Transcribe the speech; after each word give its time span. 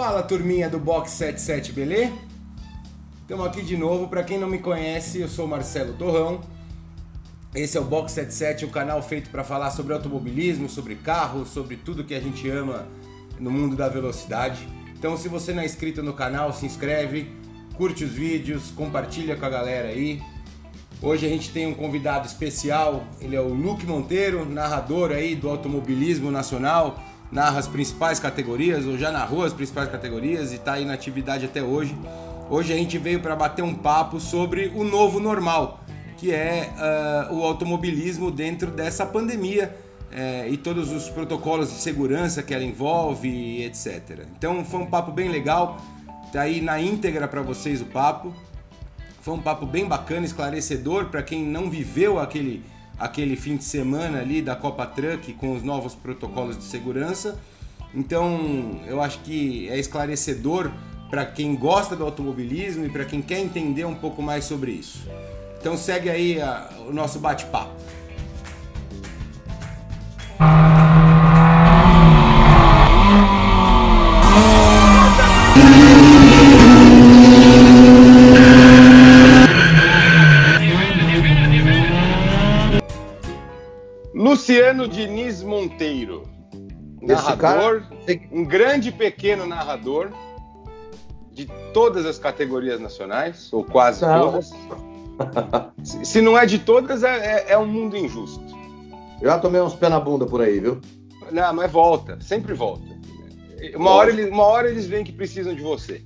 Fala 0.00 0.22
turminha 0.22 0.66
do 0.66 0.78
Box 0.78 1.10
77, 1.10 1.72
beleza? 1.74 2.14
Estamos 3.20 3.46
aqui 3.46 3.60
de 3.60 3.76
novo. 3.76 4.08
Para 4.08 4.24
quem 4.24 4.38
não 4.38 4.48
me 4.48 4.58
conhece, 4.58 5.20
eu 5.20 5.28
sou 5.28 5.46
Marcelo 5.46 5.92
Torrão. 5.92 6.40
Esse 7.54 7.76
é 7.76 7.80
o 7.82 7.84
Box 7.84 8.12
77, 8.12 8.64
um 8.64 8.70
canal 8.70 9.02
feito 9.02 9.28
para 9.28 9.44
falar 9.44 9.70
sobre 9.70 9.92
automobilismo, 9.92 10.70
sobre 10.70 10.94
carro, 10.94 11.44
sobre 11.44 11.76
tudo 11.76 12.02
que 12.02 12.14
a 12.14 12.18
gente 12.18 12.48
ama 12.48 12.88
no 13.38 13.50
mundo 13.50 13.76
da 13.76 13.90
velocidade. 13.90 14.66
Então, 14.98 15.18
se 15.18 15.28
você 15.28 15.52
não 15.52 15.62
é 15.62 15.66
inscrito 15.66 16.02
no 16.02 16.14
canal, 16.14 16.50
se 16.54 16.64
inscreve, 16.64 17.30
curte 17.76 18.02
os 18.02 18.12
vídeos, 18.12 18.70
compartilha 18.70 19.36
com 19.36 19.44
a 19.44 19.50
galera 19.50 19.88
aí. 19.88 20.22
Hoje 21.02 21.26
a 21.26 21.28
gente 21.28 21.50
tem 21.50 21.66
um 21.66 21.74
convidado 21.74 22.26
especial, 22.26 23.04
ele 23.20 23.36
é 23.36 23.40
o 23.40 23.52
Luke 23.52 23.84
Monteiro, 23.84 24.48
narrador 24.48 25.10
aí 25.10 25.36
do 25.36 25.50
automobilismo 25.50 26.30
nacional, 26.30 26.98
narra 27.30 27.58
as 27.58 27.68
principais 27.68 28.18
categorias, 28.18 28.86
ou 28.86 28.98
já 28.98 29.10
narrou 29.12 29.44
as 29.44 29.52
principais 29.52 29.88
categorias 29.90 30.52
e 30.52 30.56
está 30.56 30.74
aí 30.74 30.84
na 30.84 30.94
atividade 30.94 31.44
até 31.44 31.62
hoje. 31.62 31.96
Hoje 32.48 32.72
a 32.72 32.76
gente 32.76 32.98
veio 32.98 33.20
para 33.20 33.36
bater 33.36 33.62
um 33.62 33.74
papo 33.74 34.18
sobre 34.18 34.72
o 34.74 34.82
novo 34.82 35.20
normal, 35.20 35.80
que 36.16 36.32
é 36.32 36.68
uh, 37.30 37.34
o 37.34 37.44
automobilismo 37.44 38.30
dentro 38.30 38.70
dessa 38.70 39.06
pandemia 39.06 39.74
uh, 40.10 40.52
e 40.52 40.56
todos 40.56 40.90
os 40.90 41.08
protocolos 41.08 41.68
de 41.68 41.76
segurança 41.76 42.42
que 42.42 42.52
ela 42.52 42.64
envolve, 42.64 43.62
etc. 43.62 44.26
Então 44.36 44.64
foi 44.64 44.80
um 44.80 44.86
papo 44.86 45.12
bem 45.12 45.28
legal, 45.28 45.80
tá 46.32 46.42
aí 46.42 46.60
na 46.60 46.80
íntegra 46.80 47.28
para 47.28 47.40
vocês 47.40 47.80
o 47.80 47.86
papo. 47.86 48.34
Foi 49.22 49.34
um 49.34 49.40
papo 49.40 49.66
bem 49.66 49.86
bacana, 49.86 50.26
esclarecedor 50.26 51.06
para 51.06 51.22
quem 51.22 51.44
não 51.44 51.70
viveu 51.70 52.18
aquele, 52.18 52.64
aquele 53.00 53.34
fim 53.34 53.56
de 53.56 53.64
semana 53.64 54.20
ali 54.20 54.42
da 54.42 54.54
Copa 54.54 54.86
Truck 54.86 55.32
com 55.32 55.56
os 55.56 55.62
novos 55.62 55.94
protocolos 55.94 56.58
de 56.58 56.64
segurança. 56.64 57.40
Então, 57.94 58.80
eu 58.86 59.02
acho 59.02 59.20
que 59.20 59.68
é 59.68 59.78
esclarecedor 59.78 60.70
para 61.08 61.26
quem 61.26 61.56
gosta 61.56 61.96
do 61.96 62.04
automobilismo 62.04 62.84
e 62.84 62.90
para 62.90 63.04
quem 63.04 63.20
quer 63.20 63.40
entender 63.40 63.84
um 63.84 63.94
pouco 63.94 64.22
mais 64.22 64.44
sobre 64.44 64.70
isso. 64.70 65.08
Então, 65.58 65.76
segue 65.76 66.08
aí 66.08 66.40
a, 66.40 66.70
o 66.86 66.92
nosso 66.92 67.18
bate-papo. 67.18 67.74
Luciano 84.70 84.86
Diniz 84.86 85.42
Monteiro, 85.42 86.28
narrador, 87.02 87.82
um 88.30 88.44
grande 88.44 88.92
pequeno 88.92 89.44
narrador 89.44 90.10
de 91.32 91.46
todas 91.74 92.06
as 92.06 92.20
categorias 92.20 92.78
nacionais, 92.78 93.52
ou 93.52 93.64
quase 93.64 94.02
não. 94.02 94.30
todas. 94.30 94.52
Se 96.04 96.20
não 96.20 96.38
é 96.38 96.46
de 96.46 96.60
todas, 96.60 97.02
é, 97.02 97.08
é, 97.08 97.52
é, 97.52 97.58
um 97.58 97.66
mundo 97.66 97.96
injusto. 97.96 98.44
Já 99.20 99.40
tomei 99.40 99.60
uns 99.60 99.74
pé 99.74 99.88
na 99.88 99.98
bunda 99.98 100.24
por 100.24 100.40
aí, 100.40 100.60
viu? 100.60 100.80
Não, 101.32 101.52
mas 101.52 101.70
volta, 101.70 102.18
sempre 102.20 102.54
volta. 102.54 102.84
Uma 103.74 103.90
hora, 103.90 104.10
eles, 104.10 104.30
uma 104.30 104.44
hora 104.44 104.70
eles 104.70 104.86
veem 104.86 105.02
que 105.02 105.12
precisam 105.12 105.52
de 105.52 105.62
você. 105.62 106.00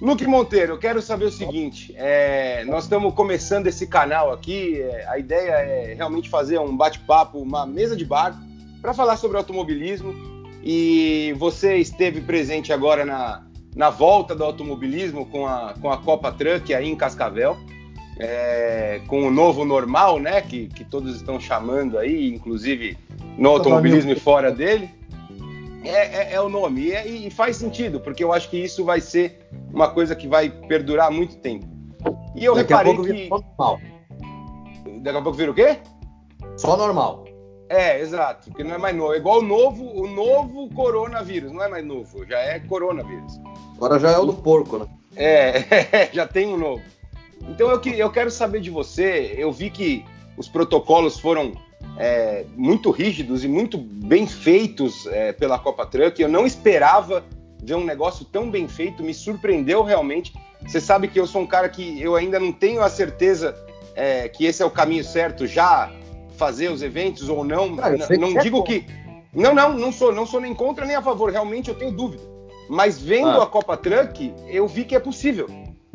Luque 0.00 0.26
Monteiro, 0.26 0.74
eu 0.74 0.78
quero 0.78 1.02
saber 1.02 1.24
o 1.24 1.30
seguinte: 1.30 1.92
é, 1.96 2.64
nós 2.64 2.84
estamos 2.84 3.12
começando 3.14 3.66
esse 3.66 3.86
canal 3.86 4.32
aqui. 4.32 4.80
É, 4.80 5.06
a 5.08 5.18
ideia 5.18 5.50
é 5.50 5.94
realmente 5.94 6.28
fazer 6.28 6.58
um 6.58 6.76
bate-papo, 6.76 7.38
uma 7.38 7.66
mesa 7.66 7.96
de 7.96 8.04
bar, 8.04 8.38
para 8.80 8.94
falar 8.94 9.16
sobre 9.16 9.36
automobilismo. 9.36 10.14
E 10.62 11.34
você 11.38 11.76
esteve 11.76 12.20
presente 12.20 12.72
agora 12.72 13.04
na, 13.04 13.44
na 13.74 13.90
volta 13.90 14.34
do 14.34 14.44
automobilismo 14.44 15.26
com 15.26 15.46
a, 15.46 15.74
com 15.80 15.90
a 15.90 15.98
Copa 15.98 16.30
Truck 16.30 16.72
aí 16.72 16.88
em 16.88 16.96
Cascavel, 16.96 17.56
é, 18.20 19.00
com 19.08 19.26
o 19.26 19.30
novo 19.30 19.64
normal, 19.64 20.20
né? 20.20 20.40
Que, 20.40 20.68
que 20.68 20.84
todos 20.84 21.16
estão 21.16 21.40
chamando 21.40 21.98
aí, 21.98 22.32
inclusive 22.32 22.96
no 23.36 23.50
automobilismo 23.50 24.12
e 24.12 24.16
fora 24.16 24.52
dele 24.52 24.90
é, 25.84 26.32
é, 26.32 26.34
é 26.34 26.40
o 26.40 26.48
nome. 26.48 26.90
E, 26.90 27.26
e, 27.26 27.30
faz 27.30 27.56
sentido, 27.56 28.00
porque 28.00 28.22
eu 28.22 28.32
acho 28.32 28.50
que 28.50 28.58
isso 28.58 28.84
vai 28.84 29.00
ser 29.00 29.47
uma 29.72 29.90
coisa 29.90 30.14
que 30.14 30.26
vai 30.26 30.50
perdurar 30.50 31.10
muito 31.10 31.36
tempo. 31.38 31.66
E 32.34 32.44
eu 32.44 32.54
Daqui 32.54 32.72
reparei 32.72 32.92
a 32.92 32.96
pouco 32.96 33.12
que. 33.12 33.28
Normal. 33.28 33.80
Daqui 35.00 35.18
a 35.18 35.22
pouco 35.22 35.38
vira 35.38 35.50
o 35.50 35.54
quê? 35.54 35.78
Só 36.56 36.76
normal. 36.76 37.24
É, 37.68 38.00
exato, 38.00 38.50
porque 38.50 38.64
não 38.64 38.74
é 38.74 38.78
mais 38.78 38.96
novo. 38.96 39.12
É 39.12 39.18
igual 39.18 39.40
o 39.40 39.42
novo, 39.42 39.84
o 39.84 40.08
novo 40.08 40.68
coronavírus, 40.74 41.52
não 41.52 41.62
é 41.62 41.68
mais 41.68 41.84
novo, 41.84 42.24
já 42.26 42.38
é 42.38 42.58
coronavírus. 42.60 43.38
Agora 43.76 43.98
já 43.98 44.10
é 44.10 44.18
o 44.18 44.24
do 44.24 44.32
porco, 44.32 44.78
né? 44.78 44.86
É, 45.14 46.08
já 46.12 46.26
tem 46.26 46.46
um 46.46 46.56
novo. 46.56 46.82
Então 47.42 47.70
eu, 47.70 47.80
eu 47.94 48.10
quero 48.10 48.30
saber 48.30 48.60
de 48.60 48.70
você, 48.70 49.34
eu 49.36 49.52
vi 49.52 49.70
que 49.70 50.04
os 50.36 50.48
protocolos 50.48 51.18
foram 51.18 51.52
é, 51.98 52.46
muito 52.56 52.90
rígidos 52.90 53.44
e 53.44 53.48
muito 53.48 53.76
bem 53.76 54.26
feitos 54.26 55.06
é, 55.08 55.32
pela 55.32 55.58
Copa 55.58 55.84
Truck. 55.84 56.20
Eu 56.20 56.28
não 56.28 56.46
esperava 56.46 57.22
ver 57.62 57.74
um 57.74 57.84
negócio 57.84 58.24
tão 58.24 58.50
bem 58.50 58.68
feito, 58.68 59.02
me 59.02 59.14
surpreendeu 59.14 59.82
realmente. 59.82 60.32
Você 60.66 60.80
sabe 60.80 61.08
que 61.08 61.18
eu 61.18 61.26
sou 61.26 61.42
um 61.42 61.46
cara 61.46 61.68
que 61.68 62.00
eu 62.00 62.16
ainda 62.16 62.38
não 62.38 62.52
tenho 62.52 62.82
a 62.82 62.88
certeza 62.88 63.54
é, 63.94 64.28
que 64.28 64.44
esse 64.44 64.62
é 64.62 64.66
o 64.66 64.70
caminho 64.70 65.04
certo, 65.04 65.46
já 65.46 65.92
fazer 66.36 66.70
os 66.70 66.82
eventos 66.82 67.28
ou 67.28 67.44
não. 67.44 67.76
Ah, 67.80 67.90
não, 67.90 68.30
não 68.30 68.40
digo 68.40 68.62
que. 68.62 68.86
Não, 69.34 69.54
não, 69.54 69.74
não 69.74 69.92
sou, 69.92 70.12
não 70.12 70.24
sou 70.24 70.40
nem 70.40 70.54
contra 70.54 70.86
nem 70.86 70.96
a 70.96 71.02
favor, 71.02 71.30
realmente 71.30 71.68
eu 71.68 71.74
tenho 71.74 71.92
dúvida. 71.92 72.22
Mas 72.68 73.00
vendo 73.00 73.40
ah. 73.40 73.44
a 73.44 73.46
Copa 73.46 73.76
Truck, 73.76 74.32
eu 74.48 74.66
vi 74.66 74.84
que 74.84 74.94
é 74.94 75.00
possível. 75.00 75.46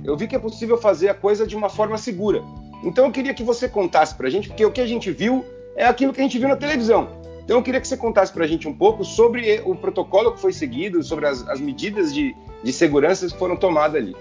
Eu 0.03 0.17
vi 0.17 0.27
que 0.27 0.35
é 0.35 0.39
possível 0.39 0.77
fazer 0.77 1.09
a 1.09 1.13
coisa 1.13 1.47
de 1.47 1.55
uma 1.55 1.69
forma 1.69 1.97
segura. 1.97 2.43
Então 2.83 3.05
eu 3.05 3.11
queria 3.11 3.33
que 3.33 3.43
você 3.43 3.69
contasse 3.69 4.13
pra 4.15 4.29
gente, 4.29 4.49
porque 4.49 4.65
o 4.65 4.71
que 4.71 4.81
a 4.81 4.87
gente 4.87 5.09
viu 5.11 5.45
é 5.75 5.85
aquilo 5.85 6.11
que 6.11 6.19
a 6.19 6.23
gente 6.23 6.37
viu 6.37 6.49
na 6.49 6.57
televisão. 6.57 7.07
Então 7.43 7.57
eu 7.57 7.63
queria 7.63 7.81
que 7.81 7.87
você 7.87 7.97
contasse 7.97 8.31
para 8.31 8.45
a 8.45 8.47
gente 8.47 8.67
um 8.67 8.73
pouco 8.73 9.03
sobre 9.03 9.61
o 9.65 9.75
protocolo 9.75 10.31
que 10.31 10.39
foi 10.39 10.53
seguido, 10.53 11.03
sobre 11.03 11.27
as, 11.27 11.47
as 11.47 11.59
medidas 11.59 12.13
de, 12.13 12.35
de 12.63 12.71
segurança 12.71 13.27
que 13.27 13.37
foram 13.37 13.57
tomadas 13.57 14.01
ali. 14.01 14.15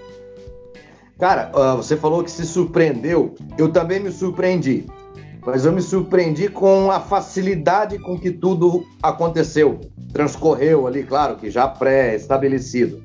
Cara, 1.17 1.51
uh, 1.53 1.77
você 1.77 1.95
falou 1.95 2.23
que 2.23 2.31
se 2.31 2.45
surpreendeu. 2.45 3.35
Eu 3.57 3.71
também 3.71 3.99
me 3.99 4.11
surpreendi. 4.11 4.85
Mas 5.45 5.65
eu 5.65 5.71
me 5.71 5.81
surpreendi 5.81 6.49
com 6.49 6.89
a 6.89 6.99
facilidade 6.99 7.97
com 7.99 8.17
que 8.17 8.31
tudo 8.31 8.85
aconteceu. 9.01 9.79
Transcorreu 10.11 10.87
ali, 10.87 11.03
claro, 11.03 11.35
que 11.35 11.49
já 11.49 11.67
pré-estabelecido. 11.67 12.97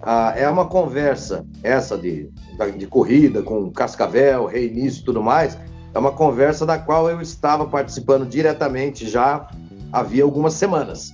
Uh, 0.00 0.36
é 0.36 0.48
uma 0.48 0.66
conversa, 0.66 1.46
essa 1.62 1.96
de, 1.96 2.28
de 2.76 2.86
corrida 2.86 3.42
com 3.42 3.70
Cascavel, 3.70 4.46
reinício 4.46 5.00
e 5.00 5.04
tudo 5.04 5.22
mais, 5.22 5.56
é 5.94 5.98
uma 5.98 6.12
conversa 6.12 6.66
da 6.66 6.78
qual 6.78 7.08
eu 7.08 7.20
estava 7.20 7.66
participando 7.66 8.26
diretamente 8.26 9.08
já 9.08 9.48
havia 9.92 10.24
algumas 10.24 10.54
semanas. 10.54 11.12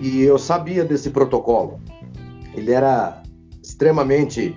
E 0.00 0.22
eu 0.22 0.38
sabia 0.38 0.84
desse 0.84 1.10
protocolo. 1.10 1.80
Ele 2.54 2.72
era 2.72 3.22
extremamente, 3.62 4.54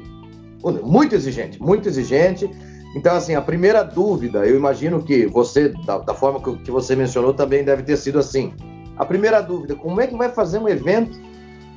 muito 0.83 1.15
exigente, 1.15 1.61
muito 1.61 1.87
exigente. 1.87 2.49
Então, 2.95 3.15
assim, 3.15 3.35
a 3.35 3.41
primeira 3.41 3.83
dúvida, 3.83 4.45
eu 4.45 4.55
imagino 4.55 5.03
que 5.03 5.27
você, 5.27 5.69
da, 5.85 5.99
da 5.99 6.13
forma 6.13 6.41
que, 6.57 6.71
você 6.71 6.95
mencionou, 6.95 7.33
também 7.33 7.63
deve 7.63 7.83
ter 7.83 7.97
sido 7.97 8.19
assim. 8.19 8.53
A 8.97 9.05
primeira 9.05 9.41
dúvida, 9.41 9.75
como 9.75 10.01
é 10.01 10.07
que 10.07 10.17
vai 10.17 10.29
fazer 10.29 10.57
um 10.57 10.67
evento 10.67 11.19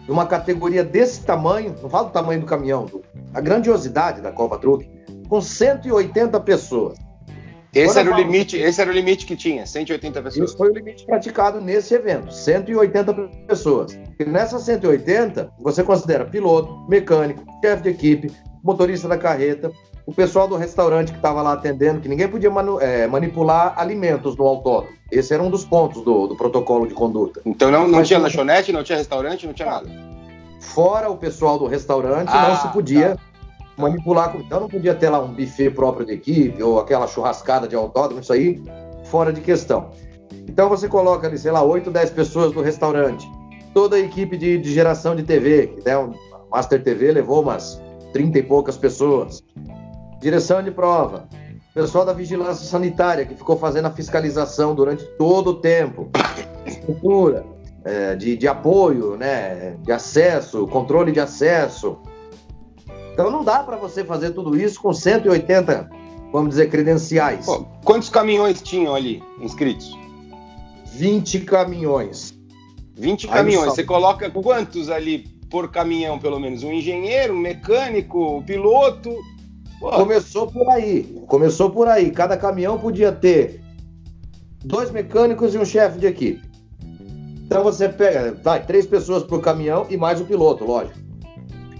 de 0.05 0.11
uma 0.11 0.27
categoria 0.27 0.83
desse 0.83 1.25
tamanho, 1.25 1.75
não 1.81 1.89
falo 1.89 2.09
do 2.09 2.13
tamanho 2.13 2.41
do 2.41 2.47
caminhão, 2.47 2.87
a 3.33 3.41
grandiosidade 3.41 4.21
da 4.21 4.33
Copa 4.33 4.59
Truck, 4.59 4.89
com 5.29 5.41
180 5.41 6.41
pessoas. 6.41 6.99
Esse 7.75 7.99
era, 7.99 8.13
o 8.13 8.15
limite, 8.15 8.57
esse 8.57 8.83
era 8.83 8.91
o 8.91 8.93
limite 8.93 9.25
que 9.25 9.35
tinha, 9.35 9.65
180 9.65 10.23
pessoas. 10.23 10.51
Isso 10.51 10.59
foi 10.59 10.71
o 10.71 10.75
limite 10.75 11.07
praticado 11.07 11.59
nesse 11.59 11.95
evento, 11.95 12.31
180 12.31 13.15
pessoas. 13.47 13.99
E 14.19 14.25
nessas 14.27 14.63
180, 14.65 15.51
você 15.59 15.83
considera 15.83 16.27
piloto, 16.27 16.87
mecânico, 16.87 17.43
chefe 17.65 17.85
de 17.85 17.89
equipe, 17.89 18.33
motorista 18.63 19.09
da 19.09 19.17
carreta, 19.17 19.73
o 20.05 20.13
pessoal 20.13 20.47
do 20.47 20.57
restaurante 20.57 21.13
que 21.13 21.19
estava 21.19 21.41
lá 21.41 21.55
atendendo, 21.55 22.01
que 22.01 22.09
ninguém 22.09 22.29
podia 22.29 22.51
manu 22.51 22.79
é, 22.79 23.07
manipular 23.07 23.73
alimentos 23.79 24.37
no 24.37 24.47
autódromo. 24.47 24.95
Esse 25.11 25.33
era 25.33 25.43
um 25.43 25.49
dos 25.49 25.65
pontos 25.65 26.03
do, 26.03 26.27
do 26.27 26.37
protocolo 26.37 26.87
de 26.87 26.93
conduta. 26.93 27.41
Então 27.47 27.71
não, 27.71 27.89
não 27.89 28.03
tinha 28.03 28.19
lanchonete, 28.19 28.71
não 28.71 28.83
tinha 28.83 28.99
restaurante, 28.99 29.47
não 29.47 29.55
tinha 29.55 29.71
nada? 29.71 29.89
Fora 30.61 31.11
o 31.11 31.17
pessoal 31.17 31.59
do 31.59 31.67
restaurante, 31.67 32.29
ah, 32.29 32.49
não 32.49 32.57
se 32.61 32.69
podia... 32.69 33.17
Tá 33.17 33.32
manipular. 33.77 34.37
Então 34.37 34.61
não 34.61 34.69
podia 34.69 34.95
ter 34.95 35.09
lá 35.11 35.21
um 35.21 35.33
buffet 35.33 35.71
próprio 35.71 36.07
de 36.07 36.13
equipe 36.13 36.63
ou 36.63 36.79
aquela 36.79 37.07
churrascada 37.07 37.67
de 37.67 37.75
autódromo, 37.75 38.21
isso 38.21 38.33
aí 38.33 38.63
fora 39.05 39.33
de 39.33 39.41
questão. 39.41 39.91
Então 40.49 40.69
você 40.69 40.89
coloca 40.89 41.27
ali, 41.27 41.39
sei 41.39 41.51
lá, 41.51 41.63
8, 41.63 41.91
10 41.91 42.11
pessoas 42.11 42.53
no 42.55 42.63
restaurante, 42.63 43.27
toda 43.73 43.97
a 43.97 43.99
equipe 43.99 44.37
de, 44.37 44.59
de 44.59 44.73
geração 44.73 45.15
de 45.15 45.23
TV, 45.23 45.69
que 45.69 45.85
né, 45.85 45.97
o 45.97 46.13
Master 46.51 46.83
TV 46.83 47.13
levou 47.13 47.43
umas 47.43 47.81
30 48.13 48.39
e 48.39 48.43
poucas 48.43 48.77
pessoas. 48.77 49.43
Direção 50.21 50.63
de 50.63 50.71
prova, 50.71 51.29
pessoal 51.75 52.05
da 52.05 52.13
vigilância 52.13 52.67
sanitária 52.67 53.25
que 53.25 53.35
ficou 53.35 53.57
fazendo 53.57 53.87
a 53.87 53.91
fiscalização 53.91 54.75
durante 54.75 55.05
todo 55.17 55.51
o 55.51 55.55
tempo. 55.55 56.11
Estrutura. 56.67 57.45
é, 57.85 58.15
de, 58.15 58.37
de 58.37 58.47
apoio, 58.47 59.17
né? 59.17 59.77
De 59.83 59.93
acesso, 59.93 60.67
controle 60.69 61.13
de 61.13 61.21
acesso. 61.21 61.99
Então 63.13 63.31
não 63.31 63.45
dá 63.45 63.63
para 63.63 63.77
você 63.77 64.05
fazer 64.05 64.31
tudo 64.31 64.57
isso 64.57 64.81
com 64.81 64.93
180, 64.93 65.91
vamos 66.33 66.51
dizer, 66.51 66.71
credenciais. 66.71 67.45
Pô, 67.45 67.67
quantos 67.85 68.09
caminhões 68.09 68.63
tinham 68.63 68.95
ali 68.95 69.23
inscritos? 69.41 69.97
20 70.95 71.41
caminhões. 71.41 72.35
20 72.95 73.27
Aí 73.27 73.33
caminhões. 73.33 73.75
Você 73.75 73.85
coloca 73.85 74.31
quantos 74.31 74.89
ali 74.91 75.27
por 75.51 75.71
caminhão, 75.71 76.19
pelo 76.19 76.41
menos? 76.41 76.63
Um 76.63 76.73
engenheiro, 76.73 77.35
um 77.35 77.39
mecânico, 77.39 78.39
um 78.39 78.43
piloto? 78.43 79.15
Pô. 79.79 79.91
Começou 79.91 80.47
por 80.47 80.69
aí. 80.71 81.23
Começou 81.27 81.71
por 81.71 81.89
aí. 81.89 82.11
Cada 82.11 82.37
caminhão 82.37 82.79
podia 82.79 83.13
ter 83.13 83.61
dois 84.65 84.91
mecânicos 84.91 85.55
e 85.55 85.59
um 85.59 85.65
chefe 85.65 85.99
de 85.99 86.07
equipe. 86.07 86.43
Então 87.45 87.63
você 87.63 87.89
pega, 87.89 88.33
vai, 88.43 88.65
três 88.65 88.87
pessoas 88.87 89.23
por 89.23 89.43
caminhão 89.43 89.87
e 89.91 89.97
mais 89.97 90.21
o 90.21 90.25
piloto, 90.25 90.65
lógico. 90.65 91.02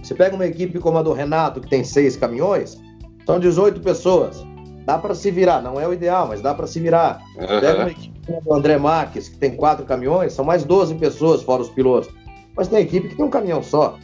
Você 0.03 0.13
pega 0.13 0.35
uma 0.35 0.45
equipe 0.45 0.77
como 0.79 0.97
a 0.97 1.01
do 1.01 1.13
Renato, 1.13 1.61
que 1.61 1.69
tem 1.69 1.83
seis 1.83 2.17
caminhões, 2.17 2.77
são 3.25 3.39
18 3.39 3.79
pessoas. 3.79 4.45
Dá 4.85 4.97
para 4.97 5.15
se 5.15 5.31
virar, 5.31 5.61
não 5.61 5.79
é 5.79 5.87
o 5.87 5.93
ideal, 5.93 6.27
mas 6.27 6.41
dá 6.41 6.53
para 6.53 6.67
se 6.67 6.77
virar. 6.79 7.21
Uhum. 7.37 7.59
Pega 7.61 7.79
uma 7.79 7.91
equipe 7.91 8.19
como 8.25 8.37
a 8.37 8.41
do 8.41 8.53
André 8.53 8.77
Marques, 8.77 9.29
que 9.29 9.37
tem 9.37 9.55
quatro 9.55 9.85
caminhões, 9.85 10.33
são 10.33 10.43
mais 10.43 10.65
12 10.65 10.95
pessoas, 10.95 11.41
fora 11.41 11.61
os 11.61 11.69
pilotos. 11.69 12.13
Mas 12.55 12.67
tem 12.67 12.79
equipe 12.79 13.07
que 13.07 13.15
tem 13.15 13.25
um 13.25 13.29
caminhão 13.29 13.63
só. 13.63 13.97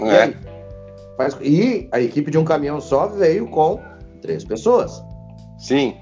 É. 0.00 0.04
E, 0.04 0.20
aí, 1.18 1.34
e 1.42 1.88
a 1.90 2.00
equipe 2.00 2.30
de 2.30 2.38
um 2.38 2.44
caminhão 2.44 2.80
só 2.80 3.08
veio 3.08 3.48
com 3.48 3.80
três 4.22 4.44
pessoas. 4.44 5.02
Sim. 5.58 5.96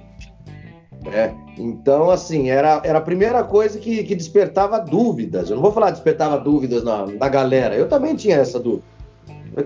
É, 1.11 1.32
então, 1.58 2.11
assim, 2.11 2.50
era, 2.50 2.81
era 2.85 2.99
a 2.99 3.02
primeira 3.02 3.43
coisa 3.43 3.78
que, 3.78 4.05
que 4.05 4.14
despertava 4.14 4.78
dúvidas. 4.78 5.50
Eu 5.50 5.56
não 5.56 5.62
vou 5.62 5.73
falar 5.73 5.90
despertava 5.90 6.38
dúvidas 6.38 6.85
na, 6.85 7.06
na 7.06 7.28
galera, 7.28 7.75
eu 7.75 7.88
também 7.88 8.14
tinha 8.14 8.37
essa 8.37 8.61
dúvida. 8.61 8.92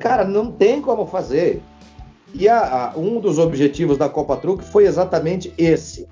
Cara, 0.00 0.24
não 0.24 0.50
tem 0.50 0.80
como 0.80 1.06
fazer. 1.06 1.62
E 2.34 2.48
a, 2.48 2.92
a, 2.92 2.98
um 2.98 3.20
dos 3.20 3.38
objetivos 3.38 3.96
da 3.96 4.08
Copa 4.08 4.36
Truque 4.36 4.64
foi 4.64 4.84
exatamente 4.84 5.52
esse: 5.56 6.08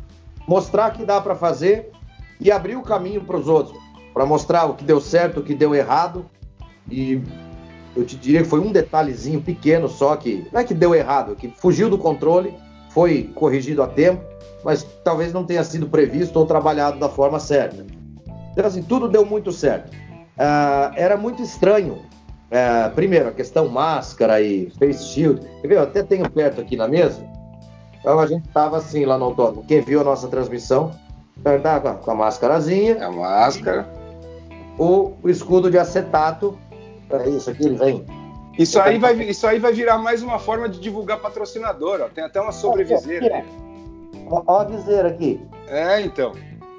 mostrar 0.46 0.92
que 0.92 1.04
dá 1.04 1.20
para 1.20 1.34
fazer 1.34 1.90
e 2.40 2.50
abrir 2.52 2.76
o 2.76 2.82
caminho 2.82 3.22
para 3.22 3.36
os 3.36 3.48
outros, 3.48 3.76
para 4.12 4.24
mostrar 4.24 4.66
o 4.66 4.74
que 4.74 4.84
deu 4.84 5.00
certo, 5.00 5.40
o 5.40 5.42
que 5.42 5.54
deu 5.54 5.74
errado. 5.74 6.24
E 6.90 7.20
eu 7.96 8.04
te 8.04 8.16
diria 8.16 8.42
que 8.42 8.48
foi 8.48 8.60
um 8.60 8.70
detalhezinho 8.70 9.40
pequeno 9.40 9.88
só 9.88 10.14
que 10.16 10.46
não 10.52 10.60
é 10.60 10.64
que 10.64 10.74
deu 10.74 10.94
errado, 10.94 11.34
que 11.34 11.48
fugiu 11.48 11.88
do 11.88 11.98
controle, 11.98 12.54
foi 12.90 13.30
corrigido 13.34 13.82
a 13.82 13.86
tempo, 13.86 14.22
mas 14.64 14.84
talvez 15.02 15.32
não 15.32 15.44
tenha 15.44 15.64
sido 15.64 15.88
previsto 15.88 16.38
ou 16.38 16.46
trabalhado 16.46 16.98
da 16.98 17.08
forma 17.08 17.40
certa. 17.40 17.84
Então, 18.52 18.66
assim, 18.66 18.82
tudo 18.82 19.08
deu 19.08 19.26
muito 19.26 19.50
certo. 19.50 19.92
Uh, 19.92 20.94
era 20.94 21.16
muito 21.16 21.42
estranho 21.42 21.98
é, 22.54 22.88
primeiro, 22.90 23.28
a 23.28 23.32
questão 23.32 23.68
máscara 23.68 24.40
e 24.40 24.70
face 24.78 25.08
shield. 25.08 25.44
Eu 25.64 25.82
até 25.82 26.04
tenho 26.04 26.30
perto 26.30 26.60
aqui 26.60 26.76
na 26.76 26.86
mesa. 26.86 27.26
Então 27.98 28.20
a 28.20 28.26
gente 28.28 28.48
tava 28.50 28.76
assim 28.76 29.04
lá 29.04 29.18
no 29.18 29.24
autódromo. 29.24 29.66
Quem 29.66 29.80
viu 29.80 30.00
a 30.00 30.04
nossa 30.04 30.28
transmissão, 30.28 30.92
tava 31.42 31.94
com 31.94 32.10
a 32.12 32.14
máscarazinha. 32.14 33.04
A 33.04 33.10
máscara. 33.10 33.88
O, 34.78 35.14
o 35.20 35.28
escudo 35.28 35.68
de 35.68 35.78
acetato. 35.78 36.56
É 37.10 37.28
isso 37.28 37.50
aqui, 37.50 37.64
ele 37.64 37.76
vem. 37.76 38.06
Isso 38.56 38.80
aí, 38.80 38.98
vai, 38.98 39.14
isso 39.22 39.44
aí 39.48 39.58
vai 39.58 39.72
virar 39.72 39.98
mais 39.98 40.22
uma 40.22 40.38
forma 40.38 40.68
de 40.68 40.78
divulgar 40.78 41.18
patrocinador. 41.18 42.02
Ó. 42.04 42.08
Tem 42.08 42.22
até 42.22 42.40
uma 42.40 42.52
sobreviseira. 42.52 43.44
Olha 44.30 44.60
a 44.60 44.64
viseira 44.64 45.08
aqui. 45.08 45.40
É, 45.66 46.00
então. 46.02 46.30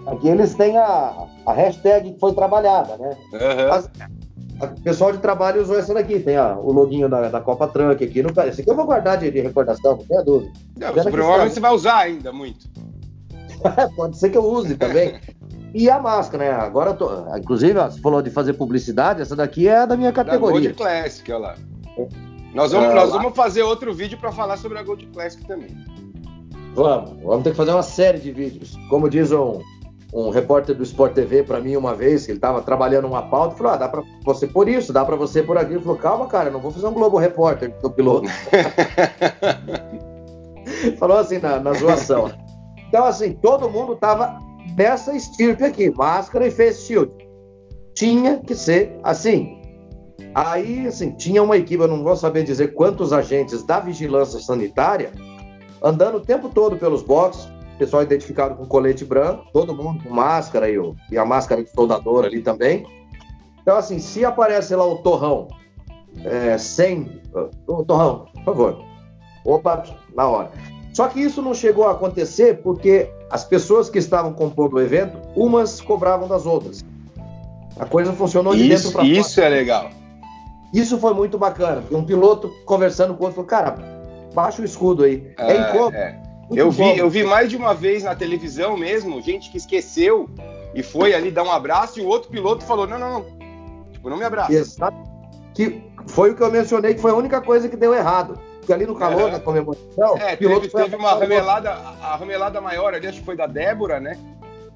Aqui 0.07 0.29
eles 0.29 0.53
têm 0.55 0.77
a, 0.77 1.27
a 1.45 1.51
hashtag 1.51 2.13
que 2.13 2.19
foi 2.19 2.33
trabalhada, 2.33 2.95
né? 2.95 3.17
Uhum. 3.33 3.73
As, 3.73 3.89
o 4.61 4.81
pessoal 4.81 5.11
de 5.11 5.17
trabalho 5.17 5.61
usou 5.61 5.77
essa 5.77 5.93
daqui, 5.93 6.19
tem 6.19 6.37
ó, 6.37 6.55
o 6.55 6.71
loginho 6.71 7.09
da, 7.09 7.29
da 7.29 7.41
Copa 7.41 7.67
Trunk 7.67 8.03
aqui. 8.03 8.23
No, 8.23 8.29
esse 8.43 8.61
aqui 8.61 8.69
eu 8.69 8.75
vou 8.75 8.85
guardar 8.85 9.17
de, 9.17 9.29
de 9.29 9.41
recordação, 9.41 9.97
não 9.97 10.05
tenha 10.05 10.23
dúvida. 10.23 10.51
Não, 10.77 10.93
provavelmente 11.11 11.53
você 11.53 11.59
vai 11.59 11.73
usar 11.73 11.97
ainda 11.97 12.31
muito. 12.31 12.67
Pode 13.95 14.17
ser 14.17 14.29
que 14.29 14.37
eu 14.37 14.45
use 14.45 14.75
também. 14.75 15.19
e 15.73 15.89
a 15.89 15.99
máscara, 15.99 16.45
né? 16.45 16.51
Agora, 16.51 16.93
tô, 16.93 17.09
inclusive, 17.35 17.77
ó, 17.77 17.89
você 17.89 17.99
falou 17.99 18.21
de 18.21 18.29
fazer 18.29 18.53
publicidade, 18.53 19.21
essa 19.21 19.35
daqui 19.35 19.67
é 19.67 19.85
da 19.85 19.97
minha 19.97 20.13
categoria. 20.13 20.69
Da 20.69 20.73
Gold 20.73 20.73
Classic, 20.73 21.31
olha 21.31 21.39
lá. 21.39 21.55
Nós 22.53 22.71
vamos, 22.71 22.89
é, 22.89 22.93
nós 22.93 23.11
vamos 23.11 23.35
fazer 23.35 23.63
outro 23.63 23.93
vídeo 23.93 24.17
para 24.17 24.31
falar 24.31 24.55
sobre 24.55 24.79
a 24.79 24.83
Gold 24.83 25.05
Classic 25.07 25.45
também. 25.45 25.75
Vamos, 26.73 27.21
vamos 27.21 27.43
ter 27.43 27.51
que 27.51 27.57
fazer 27.57 27.71
uma 27.71 27.83
série 27.83 28.19
de 28.19 28.31
vídeos. 28.31 28.77
Como 28.89 29.09
diz 29.09 29.33
um, 29.33 29.61
um 30.15 30.29
repórter 30.29 30.73
do 30.73 30.83
Sport 30.83 31.13
TV 31.13 31.43
para 31.43 31.59
mim 31.59 31.75
uma 31.75 31.93
vez, 31.93 32.25
que 32.25 32.31
ele 32.31 32.37
estava 32.37 32.61
trabalhando 32.61 33.05
uma 33.05 33.23
pauta, 33.23 33.57
falou: 33.57 33.73
ah, 33.73 33.77
dá 33.77 33.89
para 33.89 34.01
você 34.23 34.47
por 34.47 34.69
isso, 34.69 34.93
dá 34.93 35.03
para 35.03 35.17
você 35.17 35.43
por 35.43 35.57
aqui. 35.57 35.73
Ele 35.73 35.81
falou: 35.81 35.97
calma, 35.97 36.27
cara, 36.27 36.49
não 36.49 36.61
vou 36.61 36.71
fazer 36.71 36.87
um 36.87 36.93
Globo 36.93 37.17
Repórter 37.17 37.73
do 37.81 37.91
piloto. 37.91 38.29
falou 40.97 41.17
assim 41.17 41.39
na, 41.39 41.59
na 41.59 41.73
zoação. 41.73 42.31
Então, 42.87 43.03
assim, 43.03 43.33
todo 43.33 43.69
mundo 43.69 43.91
estava 43.93 44.39
dessa 44.75 45.13
estirpe 45.13 45.65
aqui, 45.65 45.91
máscara 45.91 46.47
e 46.47 46.51
face 46.51 46.87
shield. 46.87 47.11
Tinha 47.93 48.37
que 48.37 48.55
ser 48.55 48.97
assim. 49.03 49.61
Aí, 50.33 50.87
assim, 50.87 51.11
tinha 51.11 51.43
uma 51.43 51.57
equipe, 51.57 51.83
eu 51.83 51.89
não 51.89 52.03
vou 52.03 52.15
saber 52.15 52.43
dizer 52.43 52.73
quantos 52.73 53.11
agentes 53.11 53.63
da 53.63 53.81
vigilância 53.81 54.39
sanitária 54.39 55.11
andando 55.83 56.17
o 56.17 56.21
tempo 56.21 56.49
todo 56.49 56.77
pelos 56.77 57.03
boxes, 57.03 57.49
pessoal 57.77 58.03
identificado 58.03 58.55
com 58.55 58.65
colete 58.65 59.05
branco, 59.05 59.45
todo 59.51 59.75
mundo 59.75 60.03
com 60.03 60.09
máscara 60.09 60.69
e, 60.69 60.77
o, 60.77 60.95
e 61.11 61.17
a 61.17 61.25
máscara 61.25 61.63
de 61.63 61.69
soldador 61.69 62.25
ali 62.25 62.41
também. 62.41 62.85
Então, 63.61 63.77
assim, 63.77 63.99
se 63.99 64.23
aparece 64.23 64.75
lá 64.75 64.85
o 64.85 64.97
torrão 64.97 65.47
é, 66.23 66.57
sem. 66.57 67.21
O 67.67 67.83
torrão, 67.83 68.27
por 68.33 68.43
favor. 68.43 68.83
Opa, 69.43 69.83
na 70.15 70.27
hora. 70.27 70.51
Só 70.93 71.07
que 71.07 71.19
isso 71.19 71.41
não 71.41 71.53
chegou 71.53 71.87
a 71.87 71.91
acontecer 71.91 72.61
porque 72.61 73.09
as 73.29 73.43
pessoas 73.43 73.89
que 73.89 73.99
estavam 73.99 74.31
compondo 74.33 74.75
o 74.75 74.81
evento, 74.81 75.17
umas 75.35 75.81
cobravam 75.81 76.27
das 76.27 76.45
outras. 76.45 76.85
A 77.77 77.85
coisa 77.85 78.13
funcionou 78.13 78.55
de 78.55 78.61
isso, 78.61 78.69
dentro 78.69 78.91
para 78.91 79.01
fora. 79.01 79.19
Isso 79.19 79.41
é 79.41 79.49
legal. 79.49 79.89
Isso 80.73 80.97
foi 80.97 81.13
muito 81.13 81.37
bacana. 81.37 81.83
Um 81.91 82.03
piloto 82.03 82.49
conversando 82.65 83.13
com 83.13 83.23
o 83.23 83.27
outro 83.27 83.43
falou: 83.43 83.47
cara, 83.47 83.75
baixa 84.33 84.61
o 84.61 84.65
escudo 84.65 85.03
aí. 85.03 85.33
É, 85.37 85.53
é 85.53 85.69
incômodo. 85.69 85.97
É. 85.97 86.24
Eu 86.51 86.69
vi, 86.69 86.97
eu 86.97 87.09
vi 87.09 87.23
mais 87.23 87.49
de 87.49 87.57
uma 87.57 87.73
vez 87.73 88.03
na 88.03 88.15
televisão 88.15 88.77
mesmo, 88.77 89.21
gente 89.21 89.49
que 89.49 89.57
esqueceu 89.57 90.29
e 90.73 90.83
foi 90.83 91.13
ali 91.13 91.31
dar 91.31 91.43
um 91.43 91.51
abraço 91.51 91.99
e 91.99 92.01
o 92.01 92.07
outro 92.07 92.29
piloto 92.29 92.63
falou: 92.65 92.85
não, 92.85 92.99
não, 92.99 93.13
não. 93.13 93.25
Tipo, 93.91 94.09
não 94.09 94.17
me 94.17 94.25
abraça. 94.25 94.53
Exato. 94.53 94.97
Que 95.53 95.81
foi 96.07 96.31
o 96.31 96.35
que 96.35 96.43
eu 96.43 96.51
mencionei 96.51 96.93
que 96.93 97.01
foi 97.01 97.11
a 97.11 97.15
única 97.15 97.41
coisa 97.41 97.69
que 97.69 97.77
deu 97.77 97.93
errado. 97.93 98.37
Porque 98.59 98.73
ali 98.73 98.85
no 98.85 98.95
calor 98.95 99.29
da 99.29 99.39
comemoração, 99.39 100.17
é, 100.17 100.35
teve, 100.35 100.67
teve 100.67 100.95
uma 100.95 101.13
ramelada, 101.13 101.71
a 101.71 102.15
ramelada 102.15 102.59
maior 102.59 102.95
ali, 102.95 103.05
acho 103.05 103.19
que 103.19 103.25
foi 103.25 103.35
da 103.35 103.45
Débora, 103.45 103.99
né? 103.99 104.17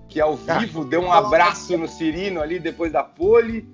Que 0.07 0.21
ao 0.21 0.37
ah, 0.47 0.59
vivo 0.59 0.85
deu 0.85 1.01
um 1.01 1.11
abraço 1.11 1.75
no 1.75 1.87
Cirino 1.87 2.39
ali 2.39 2.59
depois 2.59 2.91
da 2.91 3.03
pole. 3.03 3.67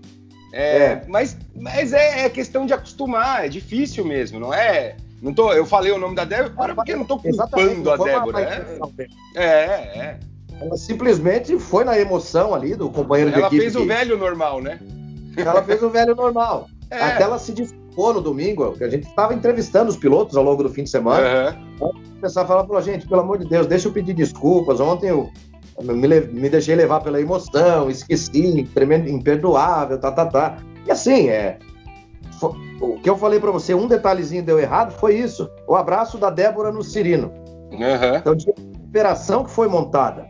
É, 0.53 0.77
é. 0.77 1.05
Mas, 1.07 1.37
mas 1.53 1.91
é, 1.91 2.25
é, 2.25 2.29
questão 2.29 2.65
de 2.65 2.73
acostumar, 2.73 3.45
é 3.45 3.49
difícil 3.49 4.05
mesmo, 4.05 4.39
não 4.39 4.53
é? 4.53 4.95
Não 5.21 5.33
tô, 5.33 5.51
eu 5.53 5.65
falei 5.65 5.91
o 5.91 5.97
nome 5.97 6.15
da 6.15 6.25
Débora 6.25 6.75
porque 6.75 6.95
não 6.95 7.05
tô 7.05 7.17
culpando 7.17 7.91
a 7.91 7.97
Débora. 7.97 8.41
É, 9.35 9.41
é, 9.43 9.43
é. 9.43 10.19
Ela 10.61 10.77
simplesmente 10.77 11.57
foi 11.59 11.83
na 11.83 11.99
emoção 11.99 12.53
ali 12.53 12.75
do 12.75 12.89
companheiro 12.89 13.31
ela 13.31 13.49
de 13.49 13.55
equipe. 13.55 13.63
Ela 13.63 13.71
fez 13.71 13.83
o 13.83 13.87
velho 13.87 14.17
normal, 14.17 14.61
né? 14.61 14.79
Ela 15.35 15.63
fez 15.63 15.83
o 15.83 15.89
velho 15.89 16.15
normal. 16.15 16.69
É. 16.89 17.01
Até 17.01 17.23
ela 17.23 17.37
se 17.37 17.51
desculpou 17.51 18.13
no 18.13 18.21
domingo, 18.21 18.73
que 18.73 18.83
a 18.83 18.89
gente 18.89 19.07
estava 19.07 19.33
entrevistando 19.33 19.89
os 19.89 19.97
pilotos 19.97 20.37
ao 20.37 20.43
longo 20.43 20.63
do 20.63 20.69
fim 20.69 20.83
de 20.83 20.89
semana. 20.89 21.57
Uhum. 21.79 21.91
Começar 22.15 22.43
a 22.43 22.45
falar, 22.45 22.65
falou, 22.65 22.81
gente, 22.81 23.07
pelo 23.07 23.21
amor 23.21 23.37
de 23.37 23.47
Deus, 23.47 23.67
deixa 23.67 23.87
eu 23.87 23.91
pedir 23.91 24.13
desculpas. 24.13 24.79
Ontem 24.79 25.09
eu 25.09 25.29
me, 25.81 26.07
me 26.07 26.49
deixei 26.49 26.75
levar 26.75 27.01
pela 27.01 27.19
emoção, 27.19 27.89
esqueci, 27.89 28.67
tremendo, 28.73 29.09
imperdoável, 29.09 29.99
tá, 29.99 30.11
tá, 30.11 30.25
tá. 30.25 30.57
E 30.87 30.91
assim, 30.91 31.27
é, 31.27 31.57
o 32.81 32.99
que 32.99 33.09
eu 33.09 33.17
falei 33.17 33.39
para 33.39 33.51
você, 33.51 33.73
um 33.73 33.87
detalhezinho 33.87 34.43
deu 34.43 34.59
errado, 34.59 34.91
foi 34.91 35.15
isso. 35.15 35.49
O 35.67 35.75
abraço 35.75 36.17
da 36.17 36.29
Débora 36.29 36.71
no 36.71 36.83
Cirino. 36.83 37.31
Uhum. 37.71 38.15
Então, 38.17 38.35
de 38.35 38.49
operação 38.49 39.43
que 39.43 39.51
foi 39.51 39.67
montada, 39.67 40.27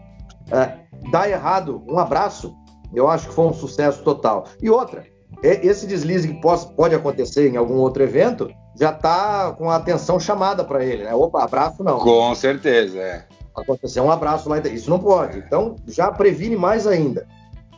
é, 0.51 0.73
dá 1.11 1.29
errado 1.29 1.83
um 1.87 1.99
abraço, 1.99 2.55
eu 2.93 3.09
acho 3.09 3.27
que 3.27 3.33
foi 3.33 3.45
um 3.45 3.53
sucesso 3.53 4.03
total. 4.03 4.45
E 4.61 4.69
outra, 4.69 5.05
esse 5.43 5.85
deslize 5.85 6.27
que 6.27 6.41
pode, 6.41 6.67
pode 6.73 6.95
acontecer 6.95 7.49
em 7.49 7.57
algum 7.57 7.75
outro 7.75 8.03
evento, 8.03 8.49
já 8.75 8.91
está 8.91 9.51
com 9.53 9.69
a 9.69 9.75
atenção 9.75 10.19
chamada 10.19 10.63
para 10.63 10.83
ele, 10.83 11.03
né? 11.03 11.13
Opa, 11.13 11.43
abraço 11.43 11.83
não. 11.83 11.99
Com 11.99 12.33
certeza, 12.35 12.99
é. 12.99 13.25
Acontecer 13.55 14.01
um 14.01 14.11
abraço 14.11 14.49
lá, 14.49 14.59
isso 14.59 14.89
não 14.89 14.99
pode. 14.99 15.37
Então, 15.39 15.75
já 15.87 16.11
previne 16.11 16.55
mais 16.55 16.85
ainda. 16.85 17.25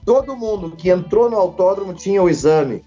Todo 0.06 0.36
mundo 0.36 0.72
que 0.72 0.90
entrou 0.90 1.30
no 1.30 1.38
autódromo 1.38 1.94
tinha 1.94 2.24
o 2.24 2.30
exame 2.30 2.84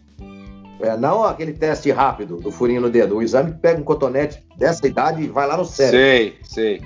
é, 0.83 0.97
não 0.97 1.25
aquele 1.25 1.53
teste 1.53 1.91
rápido 1.91 2.37
do 2.37 2.51
furinho 2.51 2.81
no 2.81 2.91
dedo. 2.91 3.17
O 3.17 3.23
exame 3.23 3.53
que 3.53 3.59
pega 3.59 3.81
um 3.81 3.85
cotonete 3.85 4.43
dessa 4.57 4.87
idade 4.87 5.23
e 5.23 5.29
vai 5.29 5.47
lá 5.47 5.57
no 5.57 5.65
cérebro. 5.65 5.99
Sei, 5.99 6.39
sei. 6.45 6.81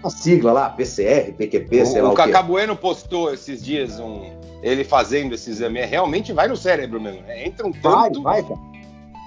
uma 0.00 0.10
sigla 0.10 0.52
lá, 0.52 0.70
PCR, 0.70 1.32
PQP, 1.32 1.82
o, 1.82 1.86
sei 1.86 2.02
lá 2.02 2.08
o, 2.10 2.12
o 2.12 2.14
Cacá. 2.14 2.42
Bueno 2.42 2.76
postou 2.76 3.32
esses 3.32 3.64
dias 3.64 3.98
um, 3.98 4.22
ele 4.62 4.84
fazendo 4.84 5.34
esse 5.34 5.50
exame. 5.50 5.78
É, 5.80 5.84
realmente 5.86 6.32
vai 6.32 6.48
no 6.48 6.56
cérebro 6.56 7.00
mesmo. 7.00 7.22
né? 7.22 7.46
Entra 7.46 7.66
um 7.66 7.72
Vai, 7.72 8.08
tanto. 8.10 8.22
vai, 8.22 8.42
cara. 8.42 8.60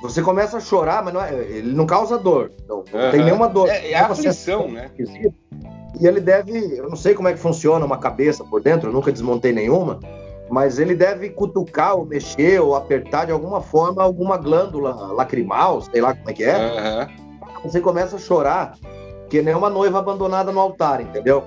Você 0.03 0.21
começa 0.21 0.57
a 0.57 0.59
chorar, 0.59 1.03
mas 1.03 1.13
não 1.13 1.23
é- 1.23 1.33
ele 1.33 1.73
não 1.73 1.85
causa 1.85 2.17
dor. 2.17 2.51
Não, 2.67 2.83
não 2.91 2.99
Aham. 2.99 3.11
tem 3.11 3.23
nenhuma 3.23 3.47
dor. 3.47 3.69
É, 3.69 3.91
é 3.91 4.07
Você- 4.07 4.27
aflição, 4.27 4.67
né? 4.67 4.89
E 5.99 6.07
ele 6.07 6.19
deve, 6.19 6.77
eu 6.77 6.89
não 6.89 6.95
sei 6.95 7.13
como 7.13 7.27
é 7.27 7.33
que 7.33 7.39
funciona 7.39 7.85
uma 7.85 7.97
cabeça 7.97 8.43
por 8.43 8.61
dentro, 8.63 8.89
eu 8.89 8.93
nunca 8.93 9.11
desmontei 9.11 9.51
nenhuma, 9.51 9.99
mas 10.51 10.77
ele 10.79 10.93
deve 10.93 11.29
cutucar 11.29 11.95
ou 11.95 12.05
mexer 12.05 12.59
ou 12.61 12.75
apertar 12.75 13.25
de 13.25 13.31
alguma 13.31 13.61
forma 13.61 14.03
alguma 14.03 14.35
glândula 14.37 14.93
lacrimal, 15.13 15.81
sei 15.81 16.01
lá 16.01 16.13
como 16.13 16.29
é 16.29 16.33
que 16.33 16.43
é. 16.43 16.55
Aham. 16.55 17.07
Você 17.63 17.79
começa 17.79 18.17
a 18.17 18.19
chorar, 18.19 18.75
que 19.29 19.41
nem 19.41 19.55
uma 19.55 19.69
noiva 19.69 19.99
abandonada 19.99 20.51
no 20.51 20.59
altar, 20.59 20.99
entendeu? 20.99 21.43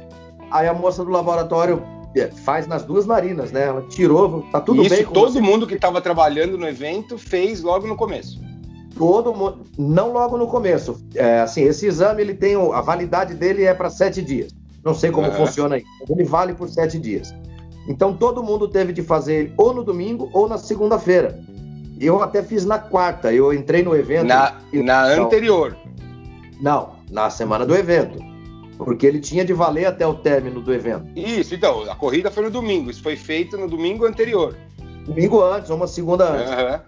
Aí 0.51 0.67
a 0.67 0.73
moça 0.73 1.05
do 1.05 1.11
laboratório 1.11 1.83
é, 2.17 2.29
faz 2.29 2.67
nas 2.67 2.83
duas 2.83 3.05
narinas, 3.05 3.53
né? 3.53 3.65
Ela 3.65 3.83
tirou, 3.83 4.43
tá 4.51 4.61
tudo 4.61 4.81
Isso 4.83 4.95
bem 4.95 5.05
com 5.05 5.13
todo 5.13 5.33
você. 5.33 5.41
mundo 5.41 5.67
que 5.67 5.75
estava 5.75 6.01
trabalhando 6.01 6.57
no 6.57 6.67
evento 6.67 7.19
fez 7.19 7.63
logo 7.63 7.87
no 7.87 7.97
começo. 7.97 8.41
todo 8.97 9.35
mundo, 9.35 9.65
não 9.77 10.13
logo 10.13 10.39
no 10.39 10.47
começo. 10.47 11.05
É, 11.15 11.41
assim, 11.41 11.63
esse 11.65 11.85
exame 11.87 12.23
ele 12.23 12.33
tem 12.35 12.55
a 12.55 12.81
validade 12.81 13.35
dele 13.35 13.65
é 13.65 13.75
para 13.75 13.91
sete 13.91 14.23
dias. 14.23 14.53
Não 14.83 14.95
sei 14.95 15.11
como 15.11 15.27
Aham. 15.27 15.37
funciona 15.47 15.75
aí, 15.75 15.83
mas 16.01 16.11
ele 16.11 16.25
vale 16.25 16.55
por 16.55 16.69
sete 16.69 16.99
dias. 16.99 17.35
Então 17.89 18.17
todo 18.17 18.43
mundo 18.43 18.69
teve 18.69 18.93
de 18.93 19.03
fazer 19.03 19.35
ele 19.35 19.55
ou 19.57 19.75
no 19.75 19.85
domingo 19.85 20.31
ou 20.33 20.49
na 20.49 20.59
segunda-feira. 20.59 21.39
Eu 22.01 22.23
até 22.23 22.43
fiz 22.43 22.65
na 22.65 22.79
quarta. 22.79 23.33
Eu 23.33 23.53
entrei 23.53 23.83
no 23.83 23.95
evento. 23.95 24.27
Na, 24.27 24.55
na 24.73 25.17
Não. 25.17 25.25
anterior. 25.27 25.77
Não, 26.61 26.91
na 27.11 27.31
semana 27.31 27.65
do 27.65 27.75
evento. 27.75 28.19
Porque 28.77 29.07
ele 29.07 29.21
tinha 29.21 29.45
de 29.45 29.53
valer 29.53 29.87
até 29.87 30.07
o 30.07 30.15
término 30.15 30.61
do 30.61 30.73
evento. 30.75 31.07
Isso, 31.15 31.55
então, 31.55 31.89
a 31.89 31.95
corrida 31.95 32.31
foi 32.31 32.45
no 32.45 32.51
domingo. 32.51 32.91
Isso 32.91 33.03
foi 33.03 33.17
feito 33.17 33.57
no 33.57 33.69
domingo 33.69 34.05
anterior. 34.05 34.57
Domingo 35.07 35.43
antes, 35.43 35.71
ou 35.71 35.77
uma 35.77 35.87
segunda 35.87 36.29
antes. 36.31 36.51
Aham. 36.51 36.81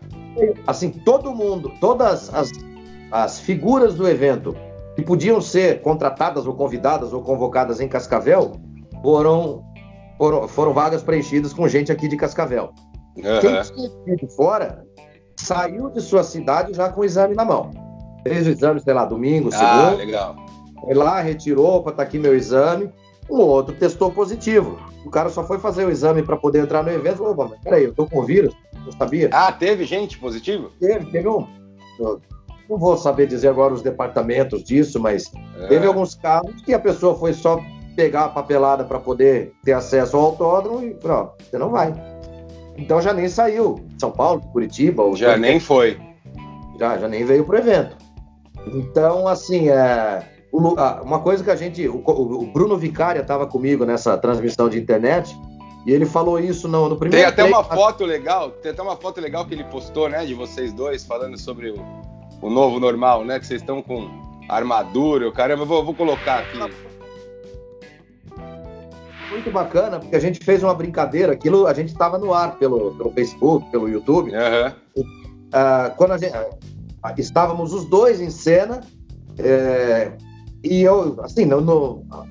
assim, 0.66 0.90
todo 0.90 1.32
mundo, 1.32 1.72
todas 1.80 2.32
as, 2.34 2.50
as 3.12 3.38
figuras 3.38 3.94
do 3.94 4.08
evento 4.08 4.56
que 4.96 5.02
podiam 5.02 5.40
ser 5.40 5.82
contratadas 5.82 6.46
ou 6.46 6.54
convidadas 6.54 7.12
ou 7.12 7.22
convocadas 7.22 7.80
em 7.80 7.86
Cascavel 7.88 8.56
foram, 9.02 9.62
foram, 10.18 10.46
foram 10.48 10.72
vagas 10.72 11.02
preenchidas 11.02 11.52
com 11.52 11.66
gente 11.68 11.90
aqui 11.92 12.08
de 12.08 12.16
Cascavel. 12.16 12.70
Quem 13.14 13.24
Aham. 13.26 13.40
tinha 13.62 13.62
que 14.04 14.10
ir 14.12 14.16
de 14.16 14.36
fora 14.36 14.84
saiu 15.38 15.90
de 15.90 16.00
sua 16.00 16.22
cidade 16.22 16.72
já 16.74 16.88
com 16.88 17.00
o 17.00 17.04
exame 17.04 17.34
na 17.34 17.44
mão. 17.44 17.70
Fez 18.26 18.46
o 18.46 18.50
exame, 18.50 18.80
sei 18.80 18.94
lá, 18.94 19.04
domingo, 19.04 19.50
Ah, 19.52 19.56
segundo, 19.58 19.96
legal. 19.98 20.36
foi 20.80 20.94
lá, 20.94 21.20
retirou, 21.20 21.76
opa, 21.76 21.92
tá 21.92 22.02
aqui 22.02 22.18
meu 22.18 22.34
exame. 22.34 22.90
Um 23.30 23.38
outro 23.38 23.74
testou 23.74 24.10
positivo. 24.10 24.78
O 25.04 25.10
cara 25.10 25.28
só 25.30 25.44
foi 25.44 25.58
fazer 25.58 25.84
o 25.84 25.90
exame 25.90 26.22
para 26.22 26.36
poder 26.36 26.60
entrar 26.62 26.82
no 26.82 26.90
evento. 26.90 27.24
Opa, 27.24 27.48
mas 27.50 27.60
peraí, 27.60 27.84
eu 27.84 27.94
tô 27.94 28.06
com 28.06 28.22
vírus? 28.22 28.54
Não 28.84 28.92
sabia? 28.92 29.30
Ah, 29.32 29.50
teve 29.52 29.84
gente 29.84 30.18
positivo? 30.18 30.70
Teve, 30.80 31.06
teve 31.10 31.28
um. 31.28 31.46
eu 31.98 32.20
Não 32.68 32.78
vou 32.78 32.96
saber 32.96 33.26
dizer 33.26 33.48
agora 33.48 33.72
os 33.74 33.82
departamentos 33.82 34.62
disso, 34.62 35.00
mas 35.00 35.30
teve 35.68 35.86
Ah, 35.86 35.88
alguns 35.88 36.14
casos 36.14 36.60
que 36.62 36.72
a 36.74 36.78
pessoa 36.78 37.16
foi 37.16 37.32
só 37.32 37.58
pegar 37.96 38.26
a 38.26 38.28
papelada 38.28 38.84
para 38.84 39.00
poder 39.00 39.52
ter 39.64 39.72
acesso 39.72 40.16
ao 40.16 40.26
autódromo 40.26 40.82
e 40.84 40.96
ó, 41.04 41.30
você 41.40 41.58
não 41.58 41.70
vai. 41.70 41.92
Então 42.76 43.00
já 43.00 43.12
nem 43.12 43.28
saiu. 43.28 43.84
São 43.98 44.10
Paulo, 44.10 44.42
Curitiba, 44.52 45.02
Já 45.16 45.36
nem 45.36 45.58
foi. 45.58 45.98
já, 46.78 46.98
já 46.98 47.08
nem 47.08 47.24
veio 47.24 47.44
pro 47.44 47.56
evento. 47.56 47.96
Então, 48.66 49.26
assim, 49.26 49.70
é, 49.70 50.22
uma 50.52 51.20
coisa 51.20 51.42
que 51.42 51.50
a 51.50 51.56
gente. 51.56 51.88
O, 51.88 52.50
Bruno 52.52 52.76
Vicária 52.76 53.20
estava 53.20 53.46
comigo 53.46 53.84
nessa 53.84 54.18
transmissão 54.18 54.68
de 54.68 54.78
internet 54.78 55.34
e 55.86 55.92
ele 55.92 56.04
falou 56.04 56.38
isso 56.38 56.66
no, 56.68 56.88
no 56.88 56.96
Tem 56.96 57.08
primeiro. 57.10 57.28
até 57.28 57.44
uma 57.44 57.62
foto 57.62 58.04
legal, 58.04 58.50
tem 58.50 58.72
até 58.72 58.82
uma 58.82 58.96
foto 58.96 59.20
legal 59.20 59.44
que 59.46 59.54
ele 59.54 59.64
postou, 59.64 60.08
né, 60.08 60.26
de 60.26 60.34
vocês 60.34 60.72
dois 60.72 61.04
falando 61.04 61.38
sobre 61.38 61.70
o, 61.70 61.76
o 62.42 62.50
novo 62.50 62.80
normal, 62.80 63.24
né, 63.24 63.38
que 63.38 63.46
vocês 63.46 63.60
estão 63.62 63.80
com 63.80 64.08
armadura, 64.48 65.28
o 65.28 65.32
caramba, 65.32 65.62
eu 65.62 65.66
vou, 65.66 65.84
vou 65.84 65.94
colocar 65.94 66.40
aqui. 66.40 66.58
Muito 69.28 69.50
bacana, 69.50 69.98
porque 69.98 70.16
a 70.16 70.20
gente 70.20 70.42
fez 70.44 70.62
uma 70.62 70.74
brincadeira, 70.74 71.32
aquilo 71.32 71.66
a 71.66 71.74
gente 71.74 71.88
estava 71.88 72.18
no 72.18 72.32
ar 72.32 72.56
pelo, 72.58 72.94
pelo 72.94 73.10
Facebook, 73.10 73.70
pelo 73.70 73.88
YouTube. 73.88 74.34
Aham. 74.34 74.74
Ah, 75.52 75.92
quando 75.96 76.12
a 76.12 76.18
gente, 76.18 76.32
ah, 77.02 77.14
estávamos 77.18 77.72
os 77.72 77.84
dois 77.84 78.20
em 78.20 78.30
cena, 78.30 78.80
é, 79.38 80.12
e 80.62 80.82
eu, 80.82 81.18
assim, 81.22 81.46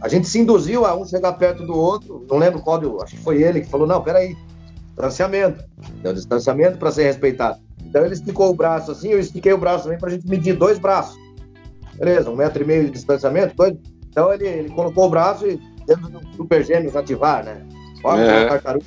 a 0.01 0.07
gente 0.09 0.27
se 0.27 0.39
induziu 0.39 0.85
a 0.85 0.95
um 0.95 1.05
chegar 1.05 1.33
perto 1.33 1.65
do 1.65 1.75
outro, 1.75 2.25
não 2.29 2.37
lembro 2.37 2.61
qual, 2.61 2.77
do- 2.79 3.01
acho 3.01 3.15
que 3.15 3.21
foi 3.21 3.41
ele 3.41 3.61
que 3.61 3.69
falou: 3.69 3.87
não, 3.87 4.01
peraí, 4.01 4.35
distanciamento, 4.89 5.63
deu 6.01 6.13
distanciamento 6.13 6.77
para 6.77 6.91
ser 6.91 7.03
respeitado. 7.03 7.59
Então 7.85 8.03
ele 8.03 8.13
esticou 8.13 8.49
o 8.49 8.53
braço 8.53 8.91
assim, 8.91 9.09
eu 9.09 9.19
estiquei 9.19 9.53
o 9.53 9.57
braço 9.57 9.83
também 9.83 9.99
para 9.99 10.09
a 10.09 10.11
gente 10.11 10.27
medir 10.27 10.53
dois 10.57 10.77
braços. 10.79 11.17
Beleza, 11.95 12.29
um 12.29 12.35
metro 12.35 12.61
e 12.61 12.65
meio 12.65 12.85
de 12.85 12.91
distanciamento, 12.91 13.55
dois. 13.55 13.75
Então 14.09 14.33
ele, 14.33 14.45
ele 14.47 14.69
colocou 14.69 15.05
o 15.05 15.09
braço 15.09 15.47
e 15.47 15.59
dentro 15.85 16.09
do 16.09 16.35
Super 16.35 16.63
Gêmeos 16.63 16.95
ativar, 16.95 17.43
né? 17.43 17.61
Olha, 18.03 18.21
É. 18.21 18.47
tartaruga 18.47 18.85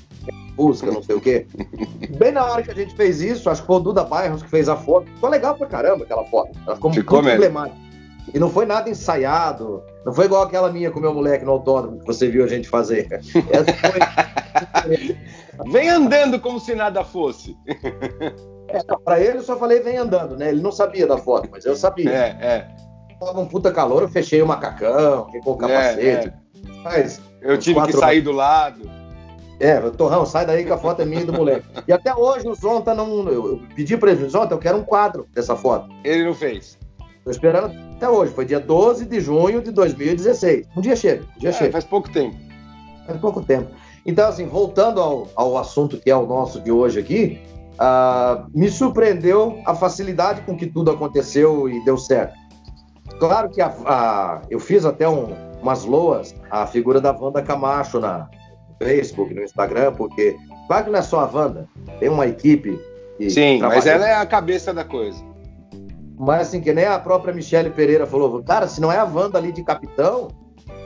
busca, 0.55 0.91
não 0.91 1.03
sei 1.03 1.15
o 1.15 1.21
quê. 1.21 1.47
Bem 2.19 2.33
na 2.33 2.45
hora 2.45 2.63
que 2.63 2.71
a 2.71 2.75
gente 2.75 2.95
fez 2.95 3.21
isso, 3.21 3.49
acho 3.49 3.61
que 3.61 3.67
foi 3.67 3.77
o 3.77 3.81
Duda 3.81 4.05
Bairros 4.05 4.43
que 4.43 4.51
fez 4.51 4.69
a 4.69 4.77
foto. 4.77 5.07
Ficou 5.15 5.31
legal 5.31 5.55
pra 5.57 5.67
caramba 5.67 6.05
aquela 6.05 6.25
foto. 6.25 6.51
Ela 6.67 6.75
ficou, 6.75 6.93
Ficou 6.93 7.23
muito 7.23 7.35
emblemática. 7.35 7.89
E 8.35 8.39
não 8.39 8.51
foi 8.51 8.67
nada 8.67 8.91
ensaiado. 8.91 9.83
Não 10.05 10.13
foi 10.13 10.27
igual 10.27 10.43
aquela 10.43 10.71
minha 10.71 10.91
com 10.91 10.99
o 10.99 11.03
meu 11.03 11.15
moleque 11.15 11.45
no 11.45 11.53
autódromo 11.53 11.99
que 12.01 12.07
você 12.07 12.29
viu 12.29 12.45
a 12.45 12.49
gente 12.49 12.69
fazer. 12.69 13.09
Essa 13.51 13.73
foi. 13.75 15.19
Vem 15.73 15.89
andando 15.89 16.39
como 16.41 16.61
se 16.61 16.75
nada 16.75 17.05
fosse. 17.05 17.57
É, 18.69 18.81
pra 19.05 19.21
ele 19.21 19.39
eu 19.39 19.43
só 19.43 19.57
falei 19.57 19.81
vem 19.81 19.97
andando, 19.97 20.37
né? 20.37 20.51
Ele 20.51 20.61
não 20.61 20.71
sabia 20.71 21.07
da 21.07 21.17
foto, 21.19 21.49
mas 21.51 21.65
eu 21.65 21.75
sabia. 21.75 22.11
É, 22.11 22.27
é. 22.41 22.69
Tava 23.21 23.41
um 23.41 23.47
puta 23.47 23.73
calor, 23.73 24.03
eu 24.03 24.09
fechei 24.09 24.41
o 24.41 24.47
macacão, 24.47 25.27
com 25.45 25.51
o 25.53 25.57
capacete. 25.57 26.29
É, 26.29 26.33
Mas, 26.85 27.21
Eu 27.43 27.59
tive 27.59 27.81
que 27.87 27.93
sair 27.93 28.21
do 28.21 28.33
lado. 28.33 28.89
é, 29.61 29.79
Torrão, 29.91 30.25
sai 30.25 30.47
daí 30.47 30.65
que 30.65 30.73
a 30.73 30.79
foto 30.79 31.03
é 31.03 31.05
minha 31.05 31.25
do 31.25 31.33
moleque. 31.33 31.67
E 31.87 31.93
até 31.93 32.15
hoje 32.15 32.49
o 32.49 32.55
Zonta 32.55 32.95
não. 32.95 33.29
Eu 33.29 33.61
pedi 33.75 33.97
pra 33.97 34.13
ele, 34.13 34.29
Zonta, 34.29 34.55
eu 34.55 34.59
quero 34.59 34.79
um 34.79 34.85
quadro 34.85 35.27
dessa 35.35 35.57
foto. 35.57 35.89
Ele 36.05 36.25
não 36.25 36.35
fez. 36.35 36.79
Tô 37.25 37.31
esperando 37.31 37.73
até 37.97 38.09
hoje. 38.09 38.33
Foi 38.33 38.45
dia 38.45 38.61
12 38.61 39.05
de 39.05 39.21
junho 39.21 39.61
de 39.61 39.71
2016. 39.73 40.67
Um 40.77 40.81
dia 40.81 40.95
chega, 40.97 41.25
um 41.37 41.41
dia 41.41 41.51
É, 41.51 41.53
chega. 41.53 41.73
faz 41.73 41.85
pouco 41.85 42.09
tempo. 42.11 42.37
Faz 43.07 43.19
pouco 43.21 43.43
tempo. 43.43 43.71
Então, 44.07 44.29
assim, 44.29 44.47
voltando 44.47 45.01
ao, 45.01 45.27
ao 45.35 45.59
assunto 45.59 45.99
que 45.99 46.11
é 46.11 46.17
o 46.17 46.25
nosso 46.27 46.61
de 46.61 46.71
hoje 46.71 47.01
aqui, 47.01 47.41
ah, 47.79 48.47
me 48.55 48.71
surpreendeu 48.71 49.61
a 49.67 49.75
facilidade 49.75 50.41
com 50.43 50.57
que 50.57 50.67
tudo 50.67 50.91
aconteceu 50.91 51.69
e 51.69 51.85
deu 51.85 51.99
certo. 51.99 52.33
Claro 53.19 53.49
que 53.49 53.61
a- 53.61 53.75
a- 53.87 54.43
eu 54.51 54.61
fiz 54.61 54.85
até 54.85 55.09
um- 55.09 55.35
umas 55.61 55.85
loas 55.85 56.35
à 56.51 56.67
figura 56.67 57.01
da 57.01 57.13
Wanda 57.13 57.43
Camacho 57.43 57.99
na 57.99 58.29
no 58.81 58.87
Facebook, 58.87 59.35
no 59.35 59.43
Instagram, 59.43 59.93
porque, 59.95 60.37
claro 60.69 60.85
que 60.85 60.91
não 60.91 60.99
é 60.99 61.03
só 61.03 61.21
a 61.21 61.25
Wanda, 61.27 61.67
tem 61.99 62.09
uma 62.09 62.27
equipe. 62.27 62.79
que 63.17 63.29
Sim, 63.31 63.59
mas 63.61 63.83
trabalha- 63.83 63.91
ela 64.05 64.09
é 64.09 64.15
a 64.23 64.25
cabeça 64.25 64.73
da 64.73 64.85
coisa. 64.85 65.21
Mas 66.17 66.43
assim, 66.49 66.61
que 66.61 66.73
nem 66.73 66.85
a 66.85 67.01
própria 67.01 67.35
Michele 67.35 67.71
Pereira 67.71 68.07
falou, 68.07 68.41
cara, 68.45 68.69
se 68.69 68.81
não 68.81 68.93
é 68.93 68.99
a 68.99 69.05
Wanda 69.05 69.37
ali 69.39 69.51
de 69.51 69.65
capitão, 69.65 70.29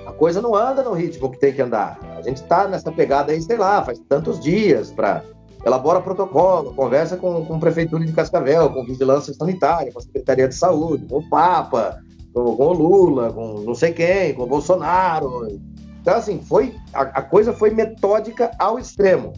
a 0.07 0.12
coisa 0.12 0.41
não 0.41 0.55
anda 0.55 0.83
no 0.83 0.95
ritmo 0.95 1.31
que 1.31 1.38
tem 1.38 1.52
que 1.52 1.61
andar. 1.61 1.99
A 2.17 2.23
gente 2.23 2.43
tá 2.45 2.67
nessa 2.67 2.91
pegada 2.91 3.33
aí, 3.33 3.43
sei 3.43 3.59
lá, 3.59 3.83
faz 3.85 3.99
tantos 4.09 4.41
dias 4.41 4.91
para 4.91 5.23
elabora 5.64 6.00
protocolo, 6.00 6.73
conversa 6.75 7.19
com, 7.19 7.45
com 7.45 7.57
a 7.57 7.59
prefeitura 7.59 8.02
de 8.02 8.12
Cascavel, 8.12 8.71
com 8.71 8.83
vigilância 8.85 9.35
sanitária, 9.35 9.93
com 9.93 9.99
a 9.99 10.02
Secretaria 10.02 10.49
de 10.49 10.55
Saúde, 10.55 11.05
com 11.07 11.19
o 11.19 11.29
Papa, 11.29 11.99
com, 12.33 12.57
com 12.57 12.67
o 12.67 12.73
Lula, 12.73 13.33
com 13.33 13.61
não 13.61 13.75
sei 13.75 13.93
quem, 13.93 14.35
com 14.35 14.43
o 14.45 14.47
Bolsonaro. 14.47 15.59
Então, 16.01 16.15
assim, 16.15 16.41
foi 16.41 16.75
a, 16.93 17.03
a 17.03 17.23
coisa 17.23 17.53
foi 17.53 17.71
metódica 17.71 18.51
ao 18.59 18.79
extremo. 18.79 19.33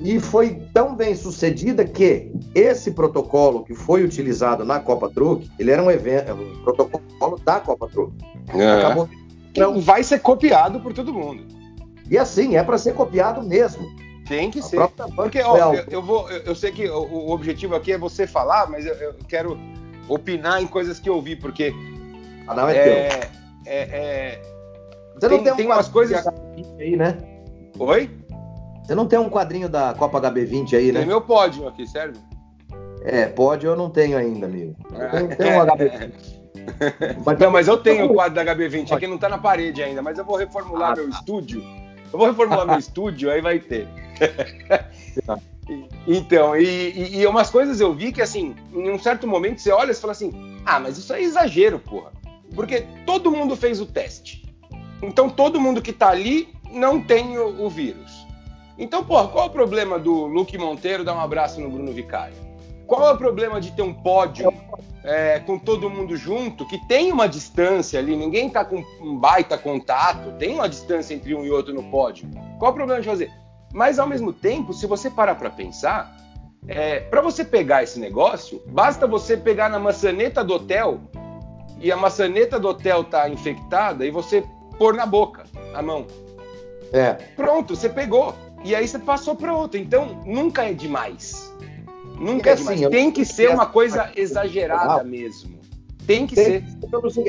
E 0.00 0.20
foi 0.20 0.60
tão 0.74 0.94
bem 0.94 1.14
sucedida 1.14 1.84
que 1.84 2.30
esse 2.54 2.90
protocolo 2.90 3.64
que 3.64 3.74
foi 3.74 4.04
utilizado 4.04 4.64
na 4.64 4.78
Copa 4.78 5.08
Truque, 5.08 5.50
ele 5.58 5.70
era 5.70 5.82
um 5.82 5.90
evento, 5.90 6.34
um 6.34 6.62
protocolo 6.62 7.40
da 7.42 7.60
Copa 7.60 7.88
Truque. 7.88 8.16
Acabou. 8.48 9.08
Não 9.56 9.80
vai 9.80 10.02
ser 10.02 10.20
copiado 10.20 10.80
por 10.80 10.92
todo 10.92 11.14
mundo. 11.14 11.46
E 12.10 12.18
assim, 12.18 12.56
é 12.56 12.62
para 12.62 12.76
ser 12.76 12.94
copiado 12.94 13.42
mesmo. 13.42 13.86
Tem 14.28 14.50
que 14.50 14.58
A 14.58 14.62
ser. 14.62 14.88
Porque, 15.14 15.40
ó, 15.40 15.72
eu, 15.72 15.84
eu 15.88 16.02
vou, 16.02 16.30
eu, 16.30 16.42
eu 16.42 16.54
sei 16.54 16.72
que 16.72 16.86
o, 16.88 17.00
o 17.00 17.30
objetivo 17.30 17.74
aqui 17.74 17.92
é 17.92 17.98
você 17.98 18.26
falar, 18.26 18.68
mas 18.68 18.84
eu, 18.84 18.94
eu 18.94 19.14
quero 19.26 19.58
opinar 20.08 20.62
em 20.62 20.66
coisas 20.66 21.00
que 21.00 21.08
eu 21.08 21.20
vi, 21.22 21.36
porque 21.36 21.72
Ah, 22.46 22.54
não 22.54 22.68
é, 22.68 22.74
teu. 22.74 22.92
é, 22.92 23.30
é, 23.66 23.78
é- 23.80 24.42
Você 25.14 25.28
não 25.28 25.36
tem- 25.36 25.44
tem, 25.44 25.52
um 25.52 25.56
tem 25.56 25.66
umas 25.66 25.88
coisas- 25.88 26.22
de 26.22 26.28
HB20 26.28 26.80
aí, 26.80 26.96
né? 26.96 27.18
Oi? 27.78 28.10
Você 28.84 28.94
não 28.94 29.06
tem 29.06 29.18
um 29.18 29.28
quadrinho 29.28 29.68
da 29.68 29.94
Copa 29.94 30.18
HB20 30.20 30.76
aí, 30.76 30.84
Tem 30.84 30.92
né? 30.92 31.04
meu 31.04 31.20
pódio 31.20 31.66
aqui, 31.66 31.86
serve? 31.86 32.18
É, 33.02 33.26
pode, 33.26 33.66
eu 33.66 33.74
não 33.76 33.90
tenho 33.90 34.16
ainda, 34.16 34.46
amigo. 34.46 34.74
Eu 34.92 35.10
tenho, 35.10 35.32
É. 35.32 35.34
tenho 35.36 35.56
um 35.56 35.60
HB20. 35.66 36.36
Mas, 37.24 37.38
não, 37.38 37.50
mas 37.50 37.68
eu 37.68 37.76
tenho 37.78 38.06
o 38.06 38.14
quadro 38.14 38.34
da 38.34 38.42
HB20, 38.44 38.90
aqui 38.92 39.06
não 39.06 39.18
tá 39.18 39.28
na 39.28 39.38
parede 39.38 39.82
ainda, 39.84 40.02
mas 40.02 40.18
eu 40.18 40.24
vou 40.24 40.36
reformular 40.36 40.92
ah, 40.92 40.96
meu 40.96 41.08
tá. 41.10 41.16
estúdio. 41.16 41.62
Eu 42.12 42.18
vou 42.18 42.26
reformular 42.26 42.66
meu 42.66 42.78
estúdio, 42.78 43.30
aí 43.30 43.40
vai 43.40 43.60
ter. 43.60 43.86
então, 46.06 46.56
e, 46.56 47.18
e, 47.20 47.26
umas 47.26 47.50
coisas 47.50 47.80
eu 47.80 47.92
vi 47.94 48.10
que, 48.10 48.20
assim, 48.22 48.54
em 48.72 48.90
um 48.90 48.98
certo 48.98 49.26
momento 49.28 49.60
você 49.60 49.70
olha 49.70 49.92
e 49.92 49.94
fala 49.94 50.12
assim: 50.12 50.58
ah, 50.64 50.80
mas 50.80 50.98
isso 50.98 51.12
é 51.12 51.22
exagero, 51.22 51.78
porra. 51.78 52.10
Porque 52.54 52.86
todo 53.04 53.30
mundo 53.30 53.56
fez 53.56 53.80
o 53.80 53.86
teste. 53.86 54.44
Então 55.02 55.28
todo 55.28 55.60
mundo 55.60 55.82
que 55.82 55.92
tá 55.92 56.08
ali 56.08 56.48
não 56.70 57.02
tem 57.02 57.38
o, 57.38 57.64
o 57.64 57.70
vírus. 57.70 58.26
Então, 58.78 59.04
porra, 59.04 59.28
qual 59.28 59.44
é 59.44 59.48
o 59.48 59.52
problema 59.52 59.98
do 59.98 60.26
Luke 60.26 60.56
Monteiro 60.58 61.02
dar 61.02 61.14
um 61.14 61.20
abraço 61.20 61.60
no 61.60 61.70
Bruno 61.70 61.92
Vicário? 61.92 62.36
Qual 62.86 63.08
é 63.08 63.12
o 63.12 63.16
problema 63.16 63.60
de 63.60 63.72
ter 63.72 63.82
um 63.82 63.92
pódio 63.92 64.52
é, 65.06 65.38
com 65.38 65.56
todo 65.56 65.88
mundo 65.88 66.16
junto, 66.16 66.66
que 66.66 66.78
tem 66.88 67.12
uma 67.12 67.28
distância 67.28 67.98
ali, 67.98 68.16
ninguém 68.16 68.50
tá 68.50 68.64
com 68.64 68.84
um 69.00 69.16
baita 69.16 69.56
contato, 69.56 70.32
tem 70.36 70.54
uma 70.54 70.68
distância 70.68 71.14
entre 71.14 71.32
um 71.32 71.44
e 71.44 71.50
outro 71.50 71.72
no 71.72 71.84
pódio. 71.84 72.28
Qual 72.58 72.70
é 72.70 72.72
o 72.72 72.74
problema 72.74 73.00
de 73.00 73.06
fazer? 73.06 73.30
Mas 73.72 74.00
ao 74.00 74.08
mesmo 74.08 74.32
tempo, 74.32 74.72
se 74.72 74.84
você 74.84 75.08
parar 75.08 75.36
para 75.36 75.48
pensar, 75.48 76.16
é, 76.66 76.98
para 76.98 77.20
você 77.20 77.44
pegar 77.44 77.84
esse 77.84 78.00
negócio, 78.00 78.60
basta 78.66 79.06
você 79.06 79.36
pegar 79.36 79.68
na 79.68 79.78
maçaneta 79.78 80.42
do 80.42 80.54
hotel 80.54 81.00
e 81.80 81.92
a 81.92 81.96
maçaneta 81.96 82.58
do 82.58 82.68
hotel 82.68 83.04
tá 83.04 83.28
infectada 83.28 84.06
e 84.06 84.10
você 84.10 84.44
pôr 84.78 84.94
na 84.94 85.06
boca 85.06 85.44
a 85.74 85.82
mão. 85.82 86.06
É. 86.92 87.12
Pronto, 87.34 87.76
você 87.76 87.88
pegou. 87.88 88.34
E 88.64 88.74
aí 88.74 88.86
você 88.86 88.98
passou 88.98 89.34
para 89.36 89.54
outra. 89.54 89.78
Então, 89.78 90.22
nunca 90.24 90.64
é 90.64 90.72
demais. 90.72 91.54
Nunca 92.18 92.50
é, 92.50 92.52
é 92.52 92.56
demais. 92.56 92.80
Assim, 92.80 92.90
Tem 92.90 93.10
que 93.10 93.24
ser 93.24 93.50
uma 93.50 93.66
coisa 93.66 94.10
exagerada 94.16 95.04
mesmo. 95.04 95.56
Tem 96.06 96.26
que 96.26 96.34
Tem, 96.34 96.44
ser. 96.44 96.64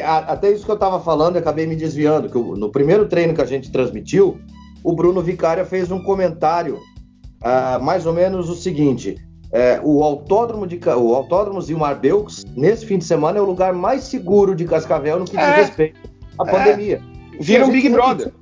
Até 0.04 0.52
isso 0.52 0.64
que 0.64 0.72
eu 0.72 0.76
estava 0.76 1.00
falando, 1.00 1.36
eu 1.36 1.42
acabei 1.42 1.66
me 1.66 1.76
desviando. 1.76 2.30
Que 2.30 2.38
no 2.38 2.72
primeiro 2.72 3.08
treino 3.08 3.34
que 3.34 3.42
a 3.42 3.46
gente 3.46 3.72
transmitiu, 3.72 4.40
o 4.84 4.94
Bruno 4.94 5.22
Vicária 5.22 5.66
fez 5.66 5.92
um 5.92 6.02
comentário, 6.02 6.78
uh, 6.78 7.84
mais 7.84 8.06
ou 8.06 8.14
menos 8.14 8.50
o 8.50 8.56
seguinte: 8.56 9.16
é, 9.52 9.80
o 9.82 10.04
autódromo 10.04 10.68
de 10.68 10.80
o 10.90 11.16
autódromo 11.16 11.62
Zilmar 11.62 12.00
Belks 12.00 12.46
nesse 12.56 12.86
fim 12.86 12.98
de 12.98 13.06
semana 13.06 13.38
é 13.38 13.42
o 13.42 13.46
lugar 13.46 13.74
mais 13.74 14.04
seguro 14.04 14.54
de 14.54 14.66
Cascavel 14.66 15.20
no 15.20 15.26
que 15.26 15.38
diz 15.38 15.46
é. 15.46 15.56
respeito 15.56 16.00
à 16.38 16.48
é. 16.48 16.52
pandemia. 16.52 17.02
Vira 17.40 17.66
um 17.66 17.72
Big 17.72 17.90
Brother. 17.90 18.34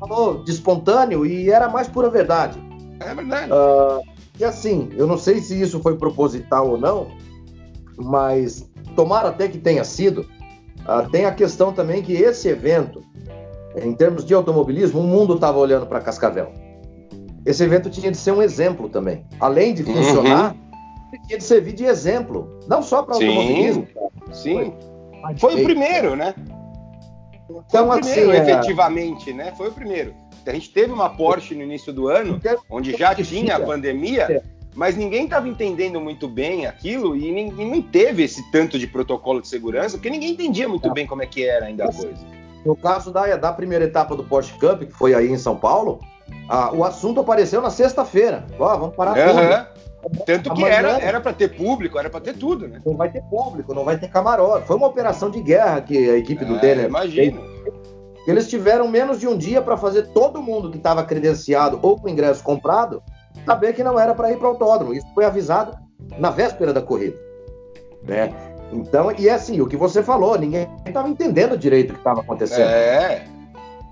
Falou 0.00 0.44
de 0.44 0.50
espontâneo 0.50 1.24
e 1.24 1.50
era 1.50 1.68
mais 1.68 1.88
pura 1.88 2.10
verdade. 2.10 2.58
É 3.00 3.14
verdade. 3.14 3.50
Uh, 3.50 4.02
e 4.38 4.44
assim, 4.44 4.90
eu 4.96 5.06
não 5.06 5.16
sei 5.16 5.40
se 5.40 5.58
isso 5.60 5.80
foi 5.80 5.96
proposital 5.96 6.68
ou 6.68 6.78
não, 6.78 7.08
mas 7.96 8.68
tomara 8.94 9.28
até 9.28 9.48
que 9.48 9.58
tenha 9.58 9.84
sido. 9.84 10.26
Uh, 10.80 11.08
tem 11.10 11.24
a 11.24 11.32
questão 11.32 11.72
também 11.72 12.02
que 12.02 12.12
esse 12.12 12.48
evento, 12.48 13.02
em 13.76 13.94
termos 13.94 14.24
de 14.24 14.34
automobilismo, 14.34 15.00
o 15.00 15.04
mundo 15.04 15.36
estava 15.36 15.58
olhando 15.58 15.86
para 15.86 16.00
Cascavel. 16.00 16.52
Esse 17.44 17.62
evento 17.62 17.90
tinha 17.90 18.10
de 18.10 18.16
ser 18.16 18.32
um 18.32 18.42
exemplo 18.42 18.88
também. 18.88 19.24
Além 19.38 19.74
de 19.74 19.84
funcionar, 19.84 20.54
uhum. 20.54 21.18
tinha 21.26 21.38
de 21.38 21.44
servir 21.44 21.72
de 21.72 21.84
exemplo. 21.84 22.58
Não 22.66 22.82
só 22.82 23.02
para 23.02 23.14
automobilismo. 23.14 23.86
Sim. 24.32 24.72
Foi, 25.20 25.36
Foi 25.36 25.60
o 25.60 25.64
primeiro, 25.64 26.16
né? 26.16 26.34
Então, 27.44 27.64
Foi 27.68 27.98
o 27.98 28.00
primeiro, 28.00 28.30
assim, 28.30 28.40
é- 28.40 28.50
efetivamente, 28.50 29.30
é... 29.30 29.34
né? 29.34 29.52
Foi 29.56 29.68
o 29.68 29.72
primeiro. 29.72 30.14
A 30.46 30.52
gente 30.52 30.70
teve 30.70 30.92
uma 30.92 31.08
Porsche 31.08 31.54
no 31.54 31.62
início 31.62 31.92
do 31.92 32.08
ano, 32.08 32.40
onde 32.68 32.92
já 32.96 33.14
tinha 33.14 33.56
a 33.56 33.60
pandemia, 33.60 34.22
é. 34.30 34.42
mas 34.74 34.94
ninguém 34.94 35.24
estava 35.24 35.48
entendendo 35.48 35.98
muito 36.00 36.28
bem 36.28 36.66
aquilo 36.66 37.16
e, 37.16 37.28
e 37.28 37.64
não 37.64 37.80
teve 37.80 38.22
esse 38.22 38.50
tanto 38.50 38.78
de 38.78 38.86
protocolo 38.86 39.40
de 39.40 39.48
segurança, 39.48 39.96
porque 39.96 40.10
ninguém 40.10 40.32
entendia 40.32 40.68
muito 40.68 40.92
bem 40.92 41.06
como 41.06 41.22
é 41.22 41.26
que 41.26 41.44
era 41.44 41.66
ainda 41.66 41.84
a 41.84 41.92
coisa. 41.92 42.26
No 42.64 42.76
caso 42.76 43.10
da, 43.10 43.36
da 43.36 43.52
primeira 43.52 43.84
etapa 43.84 44.14
do 44.14 44.24
Porsche 44.24 44.52
Cup, 44.58 44.80
que 44.80 44.92
foi 44.92 45.14
aí 45.14 45.30
em 45.30 45.38
São 45.38 45.56
Paulo, 45.56 46.00
a, 46.48 46.72
o 46.72 46.84
assunto 46.84 47.20
apareceu 47.20 47.60
na 47.60 47.70
sexta-feira. 47.70 48.44
Ó, 48.58 48.76
vamos 48.76 48.96
parar 48.96 49.16
uhum. 49.16 49.34
tudo. 49.34 49.74
Tanto 50.26 50.54
que 50.54 50.62
Amanhã, 50.62 50.74
era, 50.74 50.98
era 50.98 51.20
para 51.20 51.32
ter 51.32 51.56
público, 51.56 51.98
era 51.98 52.10
para 52.10 52.20
ter 52.20 52.34
tudo, 52.34 52.68
né? 52.68 52.80
Não 52.84 52.94
vai 52.94 53.10
ter 53.10 53.22
público, 53.22 53.72
não 53.72 53.84
vai 53.84 53.96
ter 53.96 54.08
camarote. 54.08 54.66
Foi 54.66 54.76
uma 54.76 54.86
operação 54.86 55.30
de 55.30 55.40
guerra 55.40 55.80
que 55.80 56.10
a 56.10 56.16
equipe 56.18 56.44
do 56.44 56.56
é, 56.56 56.58
Denner. 56.58 56.86
Imagina. 56.86 57.40
Eles 58.26 58.48
tiveram 58.48 58.88
menos 58.88 59.18
de 59.18 59.26
um 59.26 59.36
dia 59.36 59.60
para 59.62 59.76
fazer 59.76 60.08
todo 60.08 60.42
mundo 60.42 60.70
que 60.70 60.76
estava 60.76 61.04
credenciado 61.04 61.78
ou 61.82 61.98
com 61.98 62.08
ingresso 62.08 62.42
comprado 62.42 63.02
saber 63.44 63.74
que 63.74 63.82
não 63.82 63.98
era 63.98 64.14
para 64.14 64.30
ir 64.30 64.38
para 64.38 64.46
o 64.46 64.50
autódromo. 64.50 64.94
Isso 64.94 65.06
foi 65.14 65.24
avisado 65.24 65.76
na 66.18 66.30
véspera 66.30 66.72
da 66.72 66.80
corrida. 66.82 67.16
Né? 68.02 68.32
Então, 68.72 69.12
e 69.18 69.28
é 69.28 69.32
assim, 69.32 69.60
o 69.60 69.66
que 69.66 69.76
você 69.76 70.02
falou, 70.02 70.38
ninguém 70.38 70.68
estava 70.86 71.08
entendendo 71.08 71.56
direito 71.56 71.90
o 71.90 71.94
que 71.94 72.00
estava 72.00 72.20
acontecendo. 72.20 72.68
É. 72.68 73.26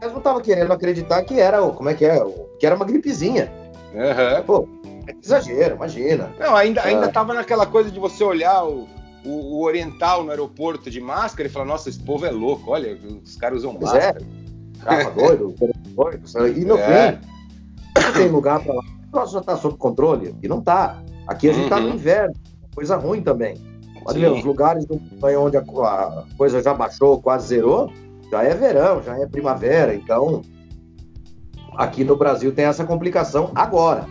Mas 0.03 0.11
não 0.11 0.19
estava 0.19 0.41
querendo 0.41 0.73
acreditar 0.73 1.23
que 1.23 1.39
era, 1.39 1.63
como 1.71 1.89
é 1.89 1.95
que 1.95 2.05
é, 2.05 2.21
que 2.59 2.67
era 2.67 2.75
uma 2.75 2.85
gripezinha. 2.85 3.53
Uhum. 3.95 4.43
Pô, 4.45 4.69
é 5.07 5.15
exagero, 5.23 5.77
imagina. 5.77 6.35
Não, 6.41 6.57
ainda, 6.57 6.83
ainda 6.83 7.07
ah. 7.07 7.13
tava 7.13 7.33
naquela 7.33 7.67
coisa 7.67 7.89
de 7.89 8.01
você 8.01 8.25
olhar 8.25 8.65
o, 8.65 8.89
o, 9.25 9.31
o, 9.31 9.63
oriental 9.63 10.25
no 10.25 10.31
aeroporto 10.31 10.91
de 10.91 11.01
máscara 11.01 11.49
e 11.49 11.53
falar, 11.53 11.67
nossa, 11.67 11.89
esse 11.89 12.01
povo 12.01 12.27
é 12.27 12.33
louco, 12.33 12.73
olha, 12.73 12.99
os 13.25 13.37
caras 13.37 13.59
usam 13.59 13.77
pois 13.77 13.95
é. 13.95 14.07
máscara. 14.07 14.27
É. 14.27 14.43
Tava 15.05 15.11
doido, 15.13 15.55
doido. 15.95 16.59
E 16.59 16.65
no 16.65 16.77
é. 16.77 17.13
fim, 17.13 17.19
não 18.03 18.13
tem 18.13 18.29
lugar 18.29 18.59
para 18.59 18.75
lá. 18.75 18.83
O 18.83 19.13
troço 19.13 19.33
já 19.35 19.39
está 19.39 19.57
sob 19.57 19.77
controle. 19.79 20.35
E 20.43 20.49
não 20.49 20.59
está. 20.59 21.01
Aqui 21.29 21.49
a 21.49 21.53
gente 21.53 21.65
está 21.65 21.77
uhum. 21.77 21.91
no 21.91 21.95
inverno, 21.95 22.35
coisa 22.75 22.97
ruim 22.97 23.23
também. 23.23 23.55
Ver, 24.13 24.33
os 24.33 24.43
lugares 24.43 24.85
onde 25.23 25.57
a, 25.57 25.61
a, 25.61 26.25
coisa 26.37 26.61
já 26.61 26.75
baixou, 26.75 27.23
quase 27.23 27.47
zerou, 27.47 27.89
já 28.33 28.43
é 28.43 28.55
verão, 28.55 29.03
já 29.03 29.19
é 29.19 29.27
primavera. 29.27 29.95
Então, 29.95 30.41
aqui 31.77 32.03
no 32.03 32.17
Brasil 32.17 32.51
tem 32.53 32.65
essa 32.65 32.83
complicação 32.83 33.51
agora. 33.55 34.07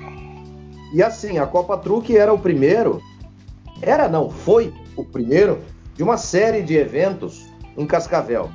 E 0.93 1.01
assim, 1.01 1.39
a 1.39 1.47
Copa 1.47 1.75
Truque 1.77 2.15
era 2.15 2.31
o 2.31 2.37
primeiro, 2.37 3.01
era 3.81 4.07
não, 4.07 4.29
foi 4.29 4.71
o 4.95 5.03
primeiro 5.03 5.59
de 5.95 6.03
uma 6.03 6.17
série 6.17 6.61
de 6.61 6.75
eventos 6.77 7.49
em 7.75 7.87
Cascavel. 7.87 8.49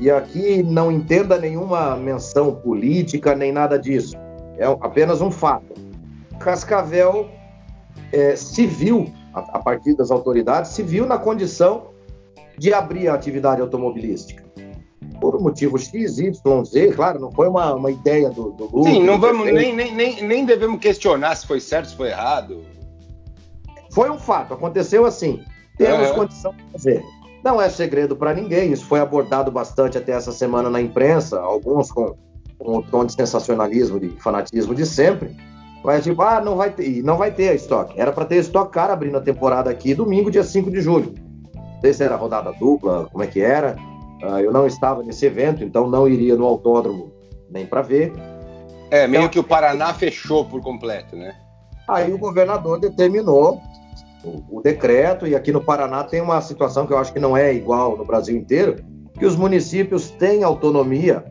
E 0.00 0.10
aqui 0.10 0.62
não 0.62 0.90
entenda 0.90 1.36
nenhuma 1.36 1.94
menção 1.96 2.54
política 2.54 3.34
nem 3.34 3.52
nada 3.52 3.78
disso. 3.78 4.16
É 4.56 4.64
apenas 4.64 5.20
um 5.20 5.30
fato. 5.30 5.74
Cascavel 6.38 7.28
é, 8.10 8.34
se 8.34 8.66
viu, 8.66 9.12
a, 9.34 9.40
a 9.40 9.58
partir 9.58 9.94
das 9.94 10.10
autoridades, 10.10 10.70
se 10.70 10.82
viu 10.82 11.04
na 11.04 11.18
condição 11.18 11.88
de 12.56 12.72
abrir 12.72 13.08
a 13.08 13.14
atividade 13.14 13.60
automobilística 13.60 14.50
por 15.20 15.40
motivo 15.40 15.78
X, 15.78 16.18
Y, 16.18 16.64
Z, 16.64 16.92
claro, 16.92 17.20
não 17.20 17.30
foi 17.30 17.48
uma, 17.48 17.74
uma 17.74 17.90
ideia 17.90 18.30
do, 18.30 18.50
do 18.52 18.64
Lula. 18.64 18.90
Sim, 18.90 19.04
não 19.04 19.20
vamos, 19.20 19.52
nem, 19.52 19.74
nem, 19.74 19.94
nem, 19.94 20.22
nem 20.22 20.44
devemos 20.44 20.80
questionar 20.80 21.36
se 21.36 21.46
foi 21.46 21.60
certo, 21.60 21.90
se 21.90 21.96
foi 21.96 22.08
errado. 22.08 22.62
Foi 23.92 24.10
um 24.10 24.18
fato, 24.18 24.54
aconteceu 24.54 25.04
assim. 25.04 25.42
Temos 25.76 26.08
uhum. 26.10 26.14
condição 26.14 26.52
de 26.52 26.64
fazer. 26.72 27.04
Não 27.44 27.60
é 27.60 27.68
segredo 27.68 28.16
para 28.16 28.34
ninguém, 28.34 28.72
isso 28.72 28.84
foi 28.84 29.00
abordado 29.00 29.50
bastante 29.50 29.96
até 29.96 30.12
essa 30.12 30.32
semana 30.32 30.68
na 30.68 30.80
imprensa, 30.80 31.40
alguns 31.40 31.90
com, 31.90 32.14
com 32.58 32.78
o 32.78 32.82
tom 32.82 33.04
de 33.04 33.14
sensacionalismo, 33.14 33.98
de 33.98 34.10
fanatismo 34.20 34.74
de 34.74 34.84
sempre. 34.84 35.36
Mas 35.82 36.04
tipo, 36.04 36.20
ah, 36.22 36.40
não 36.40 36.56
vai 36.56 36.70
ter, 36.70 37.02
não 37.02 37.16
vai 37.16 37.30
ter 37.30 37.48
a 37.48 37.54
estoque. 37.54 37.98
Era 37.98 38.12
para 38.12 38.26
ter 38.26 38.36
estoque 38.36 38.72
cara 38.72 38.92
abrindo 38.92 39.16
a 39.16 39.20
temporada 39.20 39.70
aqui 39.70 39.94
domingo, 39.94 40.30
dia 40.30 40.44
5 40.44 40.70
de 40.70 40.80
julho. 40.80 41.14
Não 41.54 41.80
sei 41.80 41.94
se 41.94 42.04
era 42.04 42.16
rodada 42.16 42.52
dupla, 42.52 43.08
como 43.10 43.24
é 43.24 43.26
que 43.26 43.40
era. 43.40 43.76
Uh, 44.22 44.38
eu 44.38 44.52
não 44.52 44.66
estava 44.66 45.02
nesse 45.02 45.24
evento, 45.26 45.64
então 45.64 45.88
não 45.88 46.06
iria 46.06 46.36
no 46.36 46.44
autódromo 46.44 47.12
nem 47.50 47.66
para 47.66 47.82
ver. 47.82 48.12
É, 48.90 49.06
meio 49.06 49.20
então, 49.20 49.30
que 49.30 49.38
o 49.38 49.44
Paraná 49.44 49.94
fechou 49.94 50.44
por 50.44 50.60
completo, 50.60 51.16
né? 51.16 51.34
Aí 51.88 52.12
o 52.12 52.18
governador 52.18 52.78
determinou 52.78 53.60
o, 54.22 54.58
o, 54.58 54.62
decreto, 54.62 55.26
e 55.26 55.34
aqui 55.34 55.52
no 55.52 55.62
Paraná 55.62 56.04
tem 56.04 56.20
uma 56.20 56.40
situação 56.40 56.86
que 56.86 56.92
eu 56.92 56.98
acho 56.98 57.12
que 57.12 57.18
não 57.18 57.36
é 57.36 57.54
igual 57.54 57.96
no 57.96 58.04
Brasil 58.04 58.36
inteiro, 58.36 58.76
que 59.18 59.24
os 59.24 59.36
municípios 59.36 60.10
têm 60.10 60.44
autonomia 60.44 61.24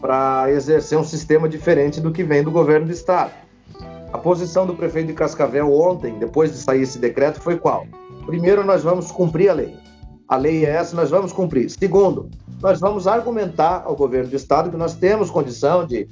para 0.00 0.50
exercer 0.50 0.98
um 0.98 1.04
sistema 1.04 1.48
diferente 1.48 2.00
do 2.00 2.12
que 2.12 2.22
vem 2.22 2.42
do 2.42 2.50
governo 2.50 2.86
do 2.86 2.92
estado. 2.92 3.32
A 4.12 4.18
posição 4.18 4.66
do 4.66 4.74
prefeito 4.74 5.08
de 5.08 5.12
Cascavel 5.12 5.72
ontem, 5.72 6.18
depois 6.18 6.52
de 6.52 6.58
sair 6.58 6.82
esse 6.82 6.98
decreto, 6.98 7.40
foi 7.40 7.56
qual? 7.58 7.86
Primeiro, 8.26 8.64
nós 8.64 8.82
vamos 8.82 9.10
cumprir 9.10 9.48
a 9.48 9.54
lei. 9.54 9.76
A 10.28 10.36
lei 10.36 10.64
é 10.64 10.70
essa, 10.70 10.96
nós 10.96 11.10
vamos 11.10 11.32
cumprir. 11.32 11.70
Segundo, 11.70 12.30
nós 12.60 12.80
vamos 12.80 13.06
argumentar 13.06 13.82
ao 13.84 13.94
governo 13.94 14.30
do 14.30 14.36
estado 14.36 14.70
que 14.70 14.76
nós 14.76 14.94
temos 14.94 15.30
condição 15.30 15.86
de, 15.86 16.06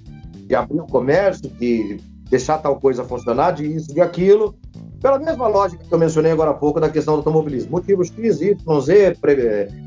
de 0.47 0.55
abrir 0.55 0.81
o 0.81 0.87
comércio, 0.87 1.49
de 1.49 1.99
deixar 2.29 2.59
tal 2.59 2.79
coisa 2.79 3.05
funcionar, 3.05 3.53
de 3.53 3.67
isso, 3.67 3.93
de 3.93 4.01
aquilo, 4.01 4.55
pela 5.03 5.19
mesma 5.19 5.49
lógica 5.49 5.85
que 5.85 5.93
eu 5.93 5.99
mencionei 5.99 6.31
agora 6.31 6.51
há 6.53 6.55
pouco 6.55 6.79
da 6.79 6.89
questão 6.89 7.15
do 7.15 7.19
automobilismo. 7.19 7.73
Motivos 7.73 8.09
X, 8.09 8.41
Y, 8.41 8.81
Z, 8.81 9.17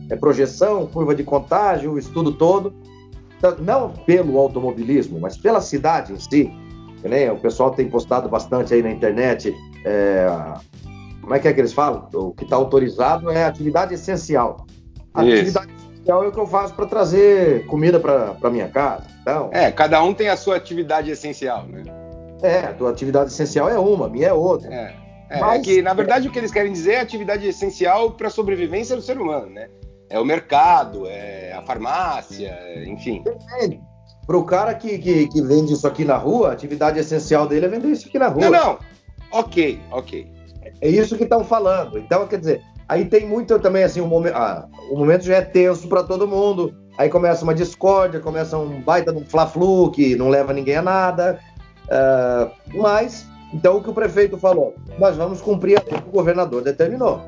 é, 0.09 0.15
projeção, 0.17 0.85
curva 0.87 1.15
de 1.15 1.23
contágio, 1.23 1.93
o 1.93 1.97
estudo 1.97 2.33
todo. 2.33 2.73
Então, 3.37 3.55
não 3.59 3.89
pelo 3.89 4.37
automobilismo, 4.37 5.17
mas 5.19 5.37
pela 5.37 5.61
cidade 5.61 6.11
em 6.11 6.19
si. 6.19 6.51
Né? 7.01 7.31
O 7.31 7.37
pessoal 7.37 7.71
tem 7.71 7.89
postado 7.89 8.27
bastante 8.27 8.73
aí 8.73 8.83
na 8.83 8.91
internet 8.91 9.55
é, 9.85 10.27
como 11.25 11.33
é 11.33 11.39
que 11.39 11.47
é 11.47 11.53
que 11.53 11.59
eles 11.59 11.73
falam? 11.73 12.07
O 12.13 12.31
que 12.33 12.43
está 12.43 12.55
autorizado 12.55 13.31
é 13.31 13.45
atividade 13.45 13.95
essencial. 13.95 14.63
A 15.11 15.25
Isso. 15.25 15.33
atividade 15.41 15.71
essencial 15.73 16.23
é 16.23 16.27
o 16.27 16.31
que 16.31 16.39
eu 16.39 16.45
faço 16.45 16.75
para 16.75 16.85
trazer 16.85 17.65
comida 17.65 17.99
para 17.99 18.49
minha 18.51 18.67
casa. 18.69 19.05
Então, 19.23 19.49
É, 19.51 19.71
cada 19.71 20.03
um 20.03 20.13
tem 20.13 20.29
a 20.29 20.37
sua 20.37 20.55
atividade 20.55 21.09
essencial, 21.09 21.65
né? 21.65 21.81
é, 22.43 22.59
a 22.59 22.73
tua 22.73 22.91
atividade 22.91 23.31
essencial 23.31 23.67
é 23.67 23.79
uma, 23.79 24.05
a 24.05 24.09
minha 24.09 24.27
é 24.27 24.33
outra. 24.33 24.71
É. 24.71 24.95
É, 25.31 25.39
Mas- 25.39 25.61
é 25.61 25.63
que, 25.63 25.81
na 25.81 25.95
verdade, 25.95 26.27
o 26.27 26.31
que 26.31 26.37
eles 26.37 26.51
querem 26.51 26.71
dizer 26.71 26.91
é 26.91 26.99
atividade 26.99 27.47
essencial 27.47 28.11
para 28.11 28.27
a 28.27 28.29
sobrevivência 28.29 28.95
do 28.95 29.01
ser 29.01 29.19
humano, 29.19 29.47
né? 29.49 29.67
É 30.07 30.19
o 30.19 30.23
mercado, 30.25 31.07
é 31.07 31.53
a 31.53 31.63
farmácia, 31.63 32.55
enfim. 32.85 33.23
Para 34.27 34.37
o 34.37 34.43
cara 34.43 34.75
que, 34.75 34.99
que, 34.99 35.27
que 35.27 35.41
vende 35.41 35.73
isso 35.73 35.87
aqui 35.87 36.05
na 36.05 36.17
rua, 36.17 36.49
a 36.49 36.53
atividade 36.53 36.99
essencial 36.99 37.47
dele 37.47 37.65
é 37.65 37.69
vender 37.69 37.87
isso 37.87 38.07
aqui 38.07 38.19
na 38.19 38.27
rua. 38.27 38.43
Não, 38.43 38.51
não. 38.51 38.79
Ok, 39.31 39.79
ok. 39.89 40.34
É 40.81 40.89
isso 40.89 41.17
que 41.17 41.23
estão 41.23 41.43
falando. 41.43 41.97
Então, 41.97 42.27
quer 42.27 42.39
dizer, 42.39 42.61
aí 42.87 43.05
tem 43.05 43.27
muito 43.27 43.57
também 43.59 43.83
assim, 43.83 44.01
o 44.01 44.07
momento, 44.07 44.35
ah, 44.35 44.67
o 44.91 44.97
momento 44.97 45.23
já 45.23 45.37
é 45.37 45.41
tenso 45.41 45.87
para 45.87 46.03
todo 46.03 46.27
mundo. 46.27 46.73
Aí 46.97 47.09
começa 47.09 47.43
uma 47.43 47.53
discórdia, 47.53 48.19
começa 48.19 48.57
um 48.57 48.81
baita 48.81 49.11
de 49.11 49.19
um 49.19 49.25
fla-flu 49.25 49.91
que 49.91 50.15
não 50.15 50.29
leva 50.29 50.53
ninguém 50.53 50.77
a 50.77 50.81
nada. 50.81 51.39
Ah, 51.89 52.49
mas, 52.73 53.27
então 53.53 53.77
o 53.77 53.83
que 53.83 53.89
o 53.89 53.93
prefeito 53.93 54.37
falou, 54.37 54.75
nós 54.99 55.15
vamos 55.15 55.41
cumprir 55.41 55.79
a 55.79 55.83
lei 55.83 56.01
que 56.01 56.09
o 56.09 56.11
governador 56.11 56.61
determinou. 56.61 57.21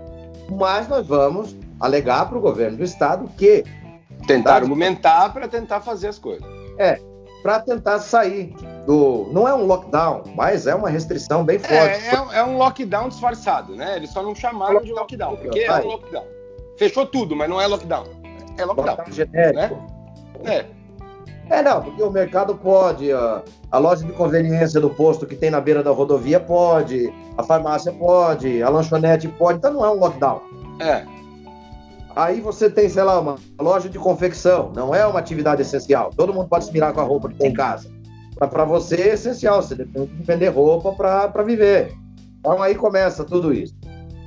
Mas 0.50 0.88
nós 0.88 1.06
vamos 1.06 1.56
alegar 1.80 2.28
para 2.30 2.38
o 2.38 2.42
governo 2.42 2.78
do 2.78 2.84
estado 2.84 3.30
que 3.38 3.64
Tentar 4.26 4.52
Tá. 4.52 4.56
argumentar 4.56 5.32
para 5.32 5.48
tentar 5.48 5.82
fazer 5.82 6.08
as 6.08 6.18
coisas. 6.18 6.46
Para 7.42 7.60
tentar 7.60 8.00
sair 8.00 8.54
do. 8.86 9.30
Não 9.32 9.48
é 9.48 9.54
um 9.54 9.66
lockdown, 9.66 10.24
mas 10.36 10.68
é 10.68 10.76
uma 10.76 10.90
restrição 10.90 11.44
bem 11.44 11.60
forte. 11.60 11.76
É, 11.76 12.36
é, 12.36 12.40
é 12.40 12.44
um 12.44 12.58
lockdown 12.58 13.10
disfarçado, 13.10 13.76
né? 13.76 13.98
Eles 13.98 14.12
só 14.12 14.22
não 14.22 14.36
chamaram 14.36 14.82
de 14.82 14.92
lockdown, 14.92 15.38
porque 15.38 15.60
é 15.60 15.74
um 15.74 15.88
lockdown. 15.88 16.26
Fechou 16.78 17.06
tudo, 17.06 17.36
mas 17.36 17.50
não 17.50 17.60
é 17.60 17.68
lockdown. 17.68 18.06
É 18.58 18.66
lockdown. 18.66 18.88
lockdown 18.88 19.14
genérico. 19.14 19.78
É. 20.44 20.66
É, 21.50 21.62
não, 21.62 21.82
porque 21.82 22.04
o 22.04 22.12
mercado 22.12 22.56
pode, 22.56 23.12
a, 23.12 23.42
a 23.72 23.78
loja 23.78 24.06
de 24.06 24.12
conveniência 24.12 24.82
do 24.82 24.90
posto 24.90 25.26
que 25.26 25.36
tem 25.36 25.50
na 25.50 25.62
beira 25.62 25.82
da 25.82 25.92
rodovia 25.92 26.40
pode, 26.40 27.14
a 27.38 27.44
farmácia 27.44 27.92
pode, 27.92 28.62
a 28.62 28.70
lanchonete 28.70 29.30
pode, 29.30 29.60
então 29.60 29.72
não 29.72 29.86
é 29.86 29.90
um 29.90 30.00
lockdown. 30.00 30.42
É. 30.82 31.06
Aí 32.18 32.42
você 32.42 32.68
tem, 32.68 32.90
sei 32.90 33.04
lá, 33.04 33.20
uma 33.20 33.36
loja 33.62 33.88
de 33.88 34.00
confecção, 34.00 34.72
não 34.76 34.94
é 34.94 35.06
uma 35.06 35.20
atividade 35.20 35.62
essencial. 35.62 36.10
Todo 36.18 36.34
mundo 36.34 36.50
pode 36.50 36.66
se 36.66 36.74
mirar 36.74 36.92
com 36.92 37.00
a 37.00 37.04
roupa 37.04 37.30
que 37.30 37.36
tem 37.36 37.52
em 37.52 37.54
casa. 37.54 37.88
Para 38.40 38.66
você 38.66 38.96
é 38.96 39.14
essencial, 39.14 39.62
você 39.62 39.76
depende 39.76 40.08
de 40.08 40.24
vender 40.24 40.48
roupa 40.48 40.92
para 40.94 41.44
viver. 41.44 41.94
Então 42.40 42.60
aí 42.60 42.74
começa 42.74 43.24
tudo 43.24 43.54
isso. 43.54 43.76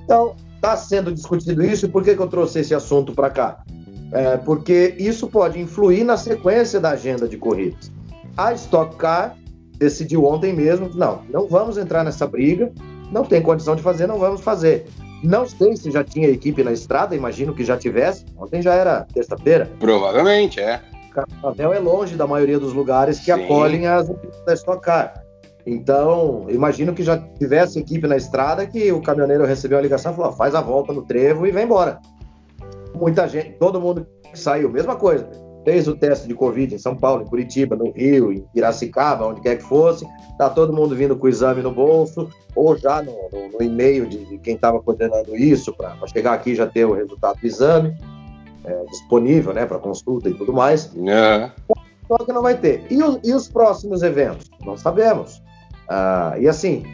Então, 0.05 0.37
está 0.55 0.77
sendo 0.77 1.13
discutido 1.13 1.65
isso, 1.65 1.87
e 1.87 1.89
por 1.89 2.05
que, 2.05 2.15
que 2.15 2.23
eu 2.23 2.29
trouxe 2.29 2.61
esse 2.61 2.73
assunto 2.73 3.13
para 3.13 3.29
cá? 3.29 3.65
É, 4.13 4.37
porque 4.37 4.95
isso 4.97 5.27
pode 5.27 5.59
influir 5.59 6.05
na 6.05 6.17
sequência 6.17 6.79
da 6.79 6.91
agenda 6.91 7.27
de 7.27 7.37
corridas. 7.37 7.91
A 8.37 8.53
Stock 8.53 8.95
Car 8.95 9.37
decidiu 9.79 10.25
ontem 10.27 10.53
mesmo, 10.53 10.89
não, 10.95 11.23
não 11.29 11.49
vamos 11.49 11.77
entrar 11.77 12.05
nessa 12.05 12.25
briga, 12.25 12.73
não 13.11 13.25
tem 13.25 13.43
condição 13.43 13.75
de 13.75 13.83
fazer, 13.83 14.07
não 14.07 14.19
vamos 14.19 14.43
fazer. 14.43 14.87
Não 15.23 15.47
sei 15.47 15.77
se 15.77 15.91
já 15.91 16.03
tinha 16.03 16.29
equipe 16.29 16.63
na 16.63 16.73
estrada, 16.73 17.15
imagino 17.15 17.55
que 17.55 17.65
já 17.65 17.77
tivesse. 17.77 18.25
Ontem 18.37 18.63
já 18.63 18.75
era 18.75 19.07
terça-feira. 19.13 19.71
Provavelmente, 19.79 20.61
é. 20.61 20.81
Cascavel 21.13 21.73
é 21.73 21.79
longe 21.79 22.17
da 22.17 22.27
maioria 22.27 22.59
dos 22.59 22.73
lugares 22.73 23.19
que 23.19 23.27
Sim. 23.27 23.45
acolhem 23.45 23.87
as 23.87 24.09
equipes 24.09 24.41
da 24.45 24.55
Stock 24.55 24.83
Car. 24.83 25.23
Então, 25.67 26.47
imagino 26.49 26.95
que 26.95 27.03
já 27.03 27.19
tivesse 27.19 27.79
equipe 27.79 28.07
na 28.07 28.17
estrada 28.17 28.67
que 28.67 28.91
o 28.93 29.03
caminhoneiro 29.03 29.45
recebeu 29.45 29.79
a 29.79 29.83
ligação 29.83 30.13
e 30.13 30.17
falou: 30.17 30.31
"Ó, 30.31 30.35
faz 30.35 30.55
a 30.55 30.61
volta 30.61 30.93
no 30.93 31.03
trevo 31.03 31.47
e 31.47 31.51
vem 31.51 31.65
embora. 31.65 32.01
Muita 32.95 33.29
gente, 33.29 33.53
todo 33.59 33.81
mundo 33.81 34.07
que 34.33 34.39
saiu, 34.39 34.71
mesma 34.71 34.97
coisa. 34.97 35.29
Fez 35.65 35.87
o 35.87 35.95
teste 35.95 36.27
de 36.27 36.35
Covid 36.35 36.75
em 36.75 36.79
São 36.79 36.97
Paulo, 36.97 37.23
em 37.23 37.27
Curitiba, 37.27 37.77
no 37.77 37.91
Rio, 37.93 38.33
em 38.33 38.41
Piracicaba, 38.55 39.27
onde 39.27 39.41
quer 39.43 39.57
que 39.57 39.63
fosse. 39.63 40.07
Tá 40.39 40.49
todo 40.49 40.73
mundo 40.73 40.97
vindo 40.97 41.15
com 41.17 41.27
o 41.27 41.29
exame 41.29 41.61
no 41.63 41.71
bolso, 41.71 42.31
ou 42.57 42.77
já 42.77 43.03
no, 43.03 43.13
no- 43.31 43.49
no 43.59 43.63
e-mail 43.63 44.07
de, 44.07 44.25
de 44.25 44.39
quem 44.39 44.55
estava 44.55 44.81
coordenando 44.81 45.37
isso, 45.37 45.73
para 45.75 45.95
chegar 46.07 46.33
aqui 46.33 46.51
e 46.53 46.55
já 46.55 46.67
ter 46.67 46.87
o 46.87 46.95
resultado 46.95 47.39
do 47.39 47.47
exame 47.47 47.95
é, 48.65 48.85
disponível, 48.91 49.53
né, 49.53 49.67
para 49.67 49.79
consulta 49.79 50.29
e 50.31 50.35
tudo 50.35 50.53
mais. 50.53 50.91
É. 51.07 51.51
Só 52.09 52.19
que 52.25 52.33
não 52.33 52.43
vai 52.43 52.57
ter. 52.57 52.85
E, 52.91 53.03
o- 53.03 53.21
e 53.23 53.33
os 53.35 53.49
próximos 53.49 54.03
eventos? 54.03 54.51
Não 54.65 54.77
sabemos. 54.79 55.43
Ah, 55.89 56.35
e 56.39 56.49
assim, 56.49 56.85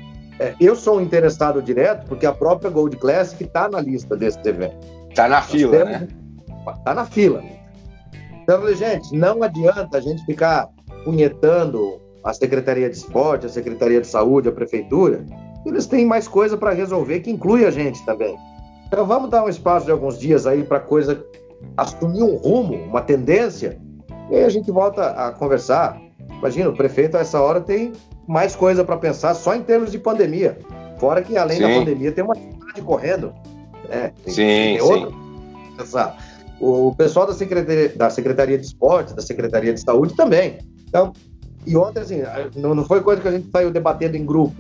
é, 0.41 0.55
eu 0.61 0.75
sou 0.75 0.99
um 0.99 1.01
interessado 1.01 1.63
direto 1.63 2.07
porque 2.09 2.27
a 2.27 2.33
própria 2.33 2.69
Gold 2.71 2.97
Classic 2.97 3.43
está 3.45 3.69
na 3.69 3.81
lista 3.81 4.17
desses 4.17 4.45
eventos. 4.45 4.87
Tá 5.15 5.29
na 5.29 5.37
Nós 5.37 5.47
fila, 5.51 5.71
temos- 5.77 5.93
né? 6.01 6.09
Tá 6.85 6.95
na 6.95 7.05
fila. 7.07 7.43
Então, 8.47 8.55
eu 8.55 8.61
falei, 8.61 8.77
gente, 8.77 9.13
não 9.13 9.43
adianta 9.43 9.99
a 9.99 10.01
gente 10.01 10.25
ficar 10.25 10.69
punhetando 11.05 12.01
a 12.23 12.33
Secretaria 12.33 12.89
de 12.89 12.95
Esporte, 12.97 13.45
a 13.47 13.49
Secretaria 13.49 14.01
de 14.01 14.07
Saúde, 14.07 14.49
a 14.49 14.53
Prefeitura. 14.53 15.27
Eles 15.65 15.87
têm 15.87 16.07
mais 16.07 16.29
coisa 16.29 16.57
para 16.57 16.71
resolver 16.71 17.19
que 17.21 17.31
inclui 17.31 17.67
a 17.67 17.73
gente 17.73 18.05
também. 18.07 18.37
Então 18.87 19.05
vamos 19.05 19.31
dar 19.31 19.45
um 19.45 19.49
espaço 19.49 19.87
de 19.87 19.91
alguns 19.91 20.17
dias 20.17 20.47
aí 20.47 20.63
para 20.63 20.77
a 20.77 20.81
coisa 20.81 21.25
assumir 21.77 22.23
um 22.23 22.37
rumo, 22.37 22.77
uma 22.85 23.01
tendência, 23.03 23.81
e 24.31 24.37
aí 24.37 24.45
a 24.45 24.49
gente 24.49 24.71
volta 24.71 25.09
a 25.11 25.33
conversar. 25.33 26.01
Imagina, 26.39 26.69
o 26.71 26.77
prefeito 26.77 27.17
a 27.17 27.21
essa 27.21 27.41
hora 27.41 27.61
tem 27.61 27.95
mais 28.29 28.55
coisa 28.55 28.85
para 28.85 28.97
pensar 28.97 29.35
só 29.35 29.57
em 29.57 29.63
termos 29.63 29.91
de 29.91 29.99
pandemia. 29.99 30.57
Fora 30.99 31.21
que 31.21 31.37
além 31.37 31.61
da 31.61 31.67
Sim. 31.67 31.79
pandemia 31.81 32.13
tem 32.13 32.23
uma 32.23 32.37
cidade 32.37 32.81
correndo. 32.83 33.35
né? 33.89 34.13
Tem- 34.25 34.33
Sim, 34.35 34.47
tem 34.47 34.81
sim. 34.81 34.85
outra. 34.85 35.17
O 36.61 36.95
pessoal 36.95 37.27
da 37.27 37.35
Secretaria, 37.35 37.89
da 37.91 38.09
Secretaria 38.11 38.59
de 38.59 38.67
Esporte, 38.67 39.15
da 39.15 39.23
Secretaria 39.23 39.75
de 39.75 39.81
Saúde 39.81 40.15
também. 40.15 40.59
Então, 40.89 41.13
e 41.67 41.77
ontem, 41.77 42.01
assim, 42.01 42.23
não, 42.55 42.75
não 42.75 42.85
foi 42.85 43.01
coisa 43.01 43.21
que 43.21 43.29
a 43.29 43.33
gente 43.33 43.51
saiu 43.51 43.71
debatendo 43.71 44.17
em 44.17 44.25
grupo. 44.25 44.57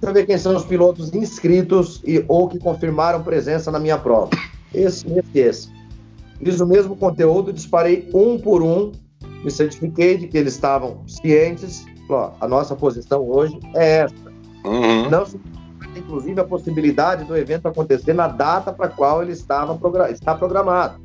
Deixa 0.00 0.10
eu 0.10 0.12
ver 0.12 0.26
quem 0.26 0.36
são 0.36 0.54
os 0.54 0.64
pilotos 0.64 1.12
inscritos 1.14 2.02
e, 2.04 2.22
ou 2.28 2.48
que 2.48 2.58
confirmaram 2.58 3.22
presença 3.22 3.70
na 3.70 3.78
minha 3.78 3.96
prova. 3.96 4.30
Esse, 4.74 5.06
esse, 5.10 5.38
esse. 5.38 5.68
Fiz 6.38 6.60
o 6.60 6.66
mesmo 6.66 6.94
conteúdo, 6.96 7.52
disparei 7.52 8.08
um 8.12 8.38
por 8.38 8.62
um, 8.62 8.92
me 9.42 9.50
certifiquei 9.50 10.18
de 10.18 10.28
que 10.28 10.36
eles 10.36 10.52
estavam 10.52 11.02
cientes. 11.06 11.86
Ó, 12.10 12.32
a 12.40 12.46
nossa 12.46 12.76
posição 12.76 13.26
hoje 13.26 13.58
é 13.74 14.00
essa. 14.00 14.14
Uhum. 14.64 15.08
Não 15.08 15.24
se 15.24 15.40
inclusive 15.98 16.40
a 16.40 16.44
possibilidade 16.44 17.24
do 17.24 17.36
evento 17.36 17.68
acontecer 17.68 18.12
na 18.12 18.28
data 18.28 18.72
para 18.72 18.86
a 18.86 18.88
qual 18.88 19.22
ele 19.22 19.32
estava 19.32 19.78
está 20.10 20.34
programado. 20.34 21.00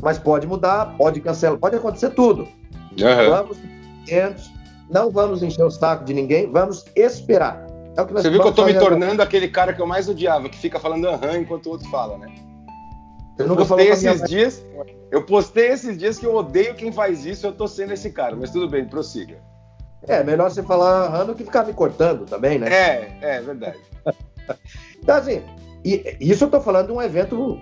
Mas 0.00 0.18
pode 0.18 0.46
mudar, 0.46 0.96
pode 0.96 1.20
cancelar, 1.20 1.58
pode 1.58 1.76
acontecer 1.76 2.10
tudo. 2.10 2.42
Uhum. 2.42 3.30
Vamos 3.30 3.58
atentos, 4.02 4.50
não 4.90 5.10
vamos 5.10 5.42
encher 5.42 5.64
o 5.64 5.70
saco 5.70 6.04
de 6.04 6.12
ninguém, 6.12 6.50
vamos 6.50 6.84
esperar. 6.94 7.66
É 7.96 8.04
Você 8.04 8.28
viu 8.28 8.42
que 8.42 8.48
eu 8.48 8.52
tô 8.52 8.64
me 8.64 8.72
fazer 8.72 8.84
agora. 8.84 8.98
tornando 8.98 9.22
aquele 9.22 9.48
cara 9.48 9.72
que 9.72 9.80
eu 9.80 9.86
mais 9.86 10.08
odiava, 10.08 10.48
que 10.48 10.58
fica 10.58 10.78
falando 10.80 11.06
aham 11.06 11.38
enquanto 11.38 11.66
o 11.66 11.70
outro 11.70 11.88
fala, 11.90 12.18
né? 12.18 12.34
Eu 13.38 13.48
nunca 13.48 13.64
postei 13.64 13.88
esses 13.88 14.22
dias. 14.28 14.64
Eu 15.10 15.24
postei 15.24 15.68
esses 15.68 15.96
dias 15.96 16.18
que 16.18 16.26
eu 16.26 16.34
odeio 16.34 16.74
quem 16.74 16.90
faz 16.90 17.24
isso, 17.24 17.46
eu 17.46 17.52
tô 17.52 17.68
sendo 17.68 17.92
esse 17.92 18.10
cara, 18.10 18.34
mas 18.34 18.50
tudo 18.50 18.68
bem, 18.68 18.84
prossiga. 18.84 19.38
É, 20.06 20.22
melhor 20.22 20.50
você 20.50 20.62
falar 20.62 21.06
aham 21.06 21.26
do 21.26 21.34
que 21.34 21.44
ficar 21.44 21.64
me 21.64 21.72
cortando 21.72 22.26
também, 22.26 22.58
né? 22.58 22.68
É, 22.70 23.18
é 23.20 23.40
verdade. 23.40 23.78
Então, 25.02 25.16
assim, 25.16 25.42
e, 25.84 26.16
isso 26.18 26.44
eu 26.44 26.50
tô 26.50 26.62
falando 26.62 26.86
de 26.86 26.92
um 26.92 27.02
evento 27.02 27.58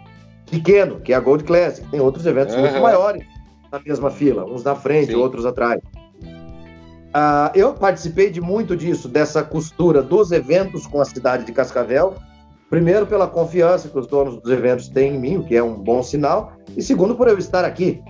pequeno, 0.49 1.01
que 1.01 1.13
é 1.13 1.17
a 1.17 1.21
Gold 1.21 1.43
Classic. 1.43 1.89
Tem 1.89 1.99
outros 1.99 2.25
eventos 2.25 2.55
muito 2.55 2.75
Aham. 2.75 2.83
maiores 2.83 3.27
na 3.71 3.81
mesma 3.85 4.11
fila, 4.13 4.45
uns 4.45 4.63
na 4.63 4.77
frente, 4.77 5.09
Sim. 5.09 5.17
outros 5.17 5.45
atrás. 5.45 5.81
Ah, 7.13 7.51
eu 7.55 7.75
participei 7.75 8.31
de 8.31 8.41
muito 8.41 8.77
disso, 8.77 9.09
dessa 9.09 9.43
costura 9.43 10.03
dos 10.03 10.31
eventos 10.31 10.87
com 10.87 11.01
a 11.01 11.05
cidade 11.05 11.45
de 11.45 11.53
Cascavel. 11.53 12.15
Primeiro, 12.71 13.07
pela 13.07 13.27
confiança 13.27 13.89
que 13.89 13.99
os 13.99 14.07
donos 14.07 14.41
dos 14.41 14.51
eventos 14.51 14.89
têm 14.89 15.15
em 15.15 15.19
mim, 15.19 15.37
o 15.37 15.45
que 15.45 15.57
é 15.57 15.63
um 15.63 15.75
bom 15.75 16.03
sinal. 16.03 16.53
E 16.77 16.83
segundo, 16.83 17.15
por 17.15 17.29
eu 17.29 17.37
estar 17.37 17.65
aqui. 17.65 18.03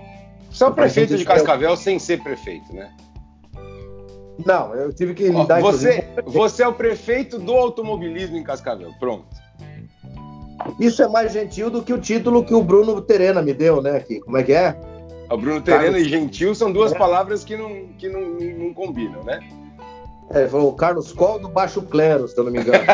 Você 0.49 0.63
é 0.63 0.67
o 0.67 0.71
Pra 0.71 0.83
prefeito 0.83 1.17
de 1.17 1.25
Cascavel 1.25 1.75
sem 1.75 1.97
ser 1.97 2.21
prefeito, 2.21 2.71
né? 2.73 2.89
Não, 4.45 4.73
eu 4.73 4.91
tive 4.93 5.13
que 5.13 5.29
Ó, 5.29 5.41
lidar 5.41 5.61
você, 5.61 5.97
inclusive, 5.97 6.23
você 6.25 6.63
é 6.63 6.67
o 6.67 6.73
prefeito 6.73 7.37
do 7.37 7.53
automobilismo 7.53 8.35
em 8.37 8.43
Cascavel. 8.43 8.91
Pronto. 8.99 9.25
Isso 10.79 11.03
é 11.03 11.07
mais 11.07 11.31
gentil 11.33 11.69
do 11.69 11.83
que 11.83 11.93
o 11.93 11.97
título 11.99 12.43
que 12.43 12.53
o 12.53 12.63
Bruno 12.63 12.99
Terena 13.01 13.41
me 13.41 13.53
deu, 13.53 13.81
né? 13.81 13.99
Que, 13.99 14.19
como 14.21 14.37
é 14.37 14.43
que 14.43 14.53
é? 14.53 14.75
O 15.29 15.37
Bruno 15.37 15.61
Terena 15.61 15.83
Carlos- 15.83 16.01
e 16.01 16.09
gentil 16.09 16.55
são 16.55 16.71
duas 16.71 16.91
É. 16.93 16.97
palavras 16.97 17.43
que 17.43 17.55
não, 17.57 17.87
que 17.97 18.07
não, 18.09 18.21
não 18.21 18.73
combinam, 18.73 19.23
né? 19.23 19.39
É, 20.31 20.39
ele 20.41 20.49
falou 20.49 20.73
Carlos 20.73 21.11
Col 21.11 21.37
do 21.39 21.49
Baixo 21.49 21.81
Clero, 21.81 22.27
se 22.27 22.37
eu 22.37 22.43
não 22.45 22.51
me 22.51 22.59
engano. 22.61 22.83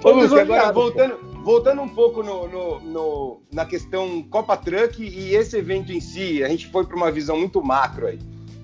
Foi 0.00 0.12
o 0.12 0.32
Ô, 0.34 0.40
agora 0.40 0.72
voltando, 0.72 1.18
voltando 1.42 1.82
um 1.82 1.88
pouco 1.88 2.22
no, 2.22 2.48
no- 2.48 2.80
no- 2.80 3.42
na 3.52 3.64
questão 3.64 4.22
Copa 4.24 4.56
Truck 4.56 5.02
e 5.02 5.34
esse 5.34 5.56
evento 5.56 5.92
em 5.92 6.00
si, 6.00 6.42
a 6.44 6.48
gente 6.48 6.66
foi 6.68 6.84
para 6.86 6.96
uma 6.96 7.10
visão 7.10 7.38
muito 7.38 7.62
macro 7.62 8.06
aí. 8.06 8.18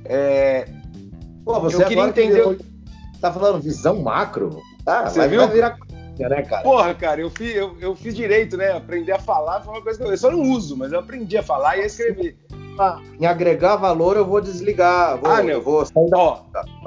É, 0.05 0.69
Pô, 1.45 1.61
você 1.61 1.77
Eu 1.83 1.87
queria 1.87 2.03
que 2.05 2.09
entender- 2.11 2.35
virou- 2.39 2.57
Tá 3.21 3.33
falando 3.33 3.63
visão 3.63 4.03
macro? 4.03 4.61
Tá, 4.85 5.09
Você 5.09 5.19
vai, 5.21 5.29
viu? 5.29 5.39
vai 5.41 5.49
virar. 5.49 5.77
né, 6.19 6.43
cara? 6.43 6.63
Porra, 6.63 6.95
cara, 6.95 7.21
eu 7.21 7.31
fiz, 7.31 7.55
eu, 7.55 7.77
eu 7.81 7.95
fiz 7.97 8.15
direito, 8.15 8.57
né? 8.57 8.73
Aprender 8.73 9.13
a 9.13 9.19
falar 9.19 9.61
foi 9.63 9.73
uma 9.75 9.83
coisa 9.83 9.99
que 9.99 10.05
eu, 10.05 10.11
eu 10.11 10.17
só 10.19 10.31
não 10.31 10.43
uso, 10.43 10.77
mas 10.77 10.93
eu 10.93 10.99
aprendi 10.99 11.37
a 11.39 11.43
falar 11.43 11.77
e 11.79 11.83
a 11.83 11.87
escrever. 11.87 12.37
Em 13.21 13.25
agregar 13.27 13.77
valor, 13.77 14.17
eu 14.17 14.25
vou 14.27 14.41
desligar. 14.41 15.17
Vou, 15.19 15.31
Ah, 15.31 15.43
não. 15.43 15.49
eu 15.51 15.63
vou 15.63 15.85
sair 15.87 16.09
da. 16.11 16.19
Ó, 16.19 16.43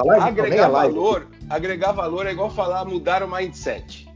live, 0.06 0.28
agregar 0.28 0.68
live. 0.68 0.94
valor, 0.94 1.28
agregar 1.50 1.92
valor 1.94 2.28
é 2.28 2.32
igual 2.32 2.50
falar 2.50 2.86
mudar 2.86 3.24
o 3.24 3.28
mindset. 3.32 4.08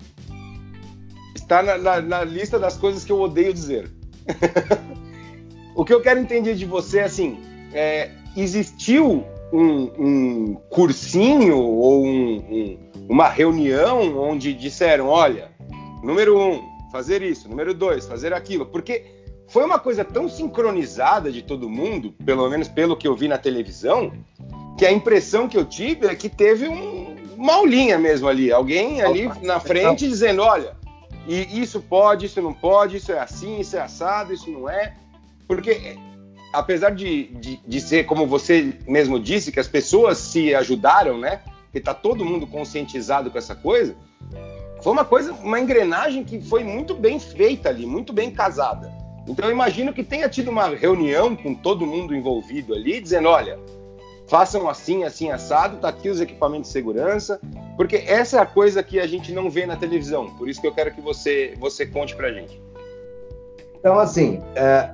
Está 1.43 1.61
na, 1.61 1.77
na- 1.77 2.01
na 2.01 2.23
lista 2.23 2.57
das 2.57 2.77
coisas 2.77 3.03
que 3.03 3.11
eu 3.11 3.19
odeio 3.21 3.53
dizer. 3.53 3.91
o 5.75 5.83
que 5.83 5.93
eu 5.93 6.01
quero 6.01 6.19
entender 6.19 6.55
de 6.55 6.65
você 6.65 6.99
é 6.99 7.03
assim: 7.03 7.37
é, 7.73 8.09
existiu 8.35 9.25
um, 9.51 9.91
um 9.99 10.53
cursinho 10.69 11.57
ou 11.57 12.05
um- 12.05 12.37
um- 12.37 12.77
uma 13.09 13.27
reunião 13.27 14.17
onde 14.17 14.53
disseram, 14.53 15.07
olha, 15.07 15.51
número 16.01 16.39
um, 16.39 16.61
fazer 16.91 17.21
isso, 17.21 17.49
número 17.49 17.73
dois, 17.73 18.05
fazer 18.07 18.33
aquilo, 18.33 18.65
porque 18.65 19.03
foi 19.49 19.65
uma 19.65 19.77
coisa 19.77 20.05
tão 20.05 20.29
sincronizada 20.29 21.29
de 21.31 21.41
todo 21.41 21.69
mundo, 21.69 22.13
pelo 22.25 22.49
menos 22.49 22.69
pelo 22.69 22.95
que 22.95 23.07
eu 23.07 23.15
vi 23.15 23.27
na 23.27 23.37
televisão, 23.37 24.13
que 24.77 24.85
a 24.85 24.91
impressão 24.91 25.47
que 25.49 25.57
eu 25.57 25.65
tive 25.65 26.07
é 26.07 26.15
que 26.15 26.29
teve 26.29 26.67
um, 26.69 27.15
uma 27.35 27.53
aulinha 27.55 27.99
mesmo 27.99 28.27
ali, 28.29 28.51
alguém 28.51 29.01
ali 29.01 29.29
na 29.41 29.59
frente 29.59 30.07
dizendo, 30.07 30.41
olha, 30.41 30.75
e 31.27 31.61
isso 31.61 31.81
pode, 31.81 32.25
isso 32.25 32.41
não 32.41 32.53
pode, 32.53 32.97
isso 32.97 33.11
é 33.11 33.19
assim, 33.19 33.59
isso 33.59 33.75
é 33.77 33.81
assado, 33.81 34.33
isso 34.33 34.49
não 34.51 34.69
é, 34.69 34.93
porque 35.47 35.97
apesar 36.51 36.91
de, 36.91 37.25
de, 37.35 37.59
de 37.65 37.81
ser, 37.81 38.05
como 38.05 38.27
você 38.27 38.73
mesmo 38.87 39.19
disse, 39.19 39.51
que 39.51 39.59
as 39.59 39.67
pessoas 39.67 40.17
se 40.17 40.53
ajudaram, 40.53 41.17
né, 41.17 41.41
que 41.71 41.79
tá 41.79 41.93
todo 41.93 42.23
mundo 42.23 42.45
conscientizado 42.45 43.31
com 43.31 43.37
essa 43.37 43.55
coisa, 43.55 43.95
foi 44.81 44.91
uma 44.91 45.05
coisa, 45.05 45.33
uma 45.33 45.59
engrenagem 45.59 46.23
que 46.23 46.41
foi 46.41 46.63
muito 46.63 46.93
bem 46.93 47.19
feita 47.19 47.69
ali, 47.69 47.85
muito 47.85 48.11
bem 48.13 48.29
casada. 48.29 48.91
Então 49.27 49.45
eu 49.45 49.51
imagino 49.51 49.93
que 49.93 50.03
tenha 50.03 50.27
tido 50.27 50.51
uma 50.51 50.67
reunião 50.67 51.35
com 51.35 51.55
todo 51.55 51.85
mundo 51.85 52.13
envolvido 52.13 52.73
ali, 52.73 52.99
dizendo, 52.99 53.29
olha, 53.29 53.57
façam 54.27 54.69
assim, 54.69 55.03
assim, 55.03 55.31
assado, 55.31 55.77
tá 55.77 55.89
aqui 55.89 56.09
os 56.09 56.21
equipamentos 56.21 56.67
de 56.67 56.73
segurança, 56.73 57.39
porque 57.75 57.97
essa 57.97 58.37
é 58.37 58.39
a 58.39 58.45
coisa 58.45 58.81
que 58.81 58.99
a 58.99 59.07
gente 59.07 59.31
não 59.31 59.49
vê 59.49 59.65
na 59.65 59.75
televisão. 59.75 60.27
Por 60.35 60.47
isso 60.49 60.61
que 60.61 60.67
eu 60.67 60.73
quero 60.73 60.93
que 60.93 61.01
você, 61.01 61.53
você 61.59 61.85
conte 61.85 62.15
pra 62.15 62.31
gente. 62.31 62.61
Então, 63.79 63.99
assim, 63.99 64.41
é, 64.55 64.89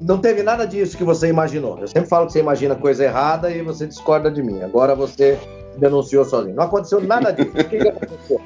não 0.00 0.18
teve 0.18 0.42
nada 0.42 0.66
disso 0.66 0.96
que 0.96 1.04
você 1.04 1.28
imaginou. 1.28 1.78
Eu 1.78 1.86
sempre 1.86 2.08
falo 2.08 2.26
que 2.26 2.32
você 2.32 2.40
imagina 2.40 2.74
coisa 2.74 3.04
errada 3.04 3.50
e 3.50 3.62
você 3.62 3.86
discorda 3.86 4.30
de 4.30 4.42
mim. 4.42 4.62
Agora 4.62 4.94
você 4.94 5.38
denunciou 5.76 6.24
sozinho. 6.24 6.56
Não 6.56 6.64
aconteceu 6.64 7.00
nada 7.00 7.30
disso. 7.32 7.50
O 7.50 7.64
que, 7.64 7.78
que 7.78 7.88
aconteceu? 7.88 8.40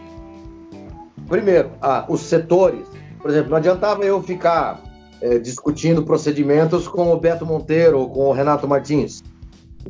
Primeiro, 1.28 1.70
ah, 1.80 2.04
os 2.08 2.20
setores. 2.20 2.86
Por 3.20 3.30
exemplo, 3.30 3.50
não 3.50 3.56
adiantava 3.56 4.04
eu 4.04 4.22
ficar 4.22 4.82
é, 5.20 5.38
discutindo 5.38 6.04
procedimentos 6.04 6.86
com 6.86 7.12
o 7.12 7.18
Beto 7.18 7.46
Monteiro 7.46 7.98
ou 7.98 8.10
com 8.10 8.28
o 8.28 8.32
Renato 8.32 8.68
Martins. 8.68 9.22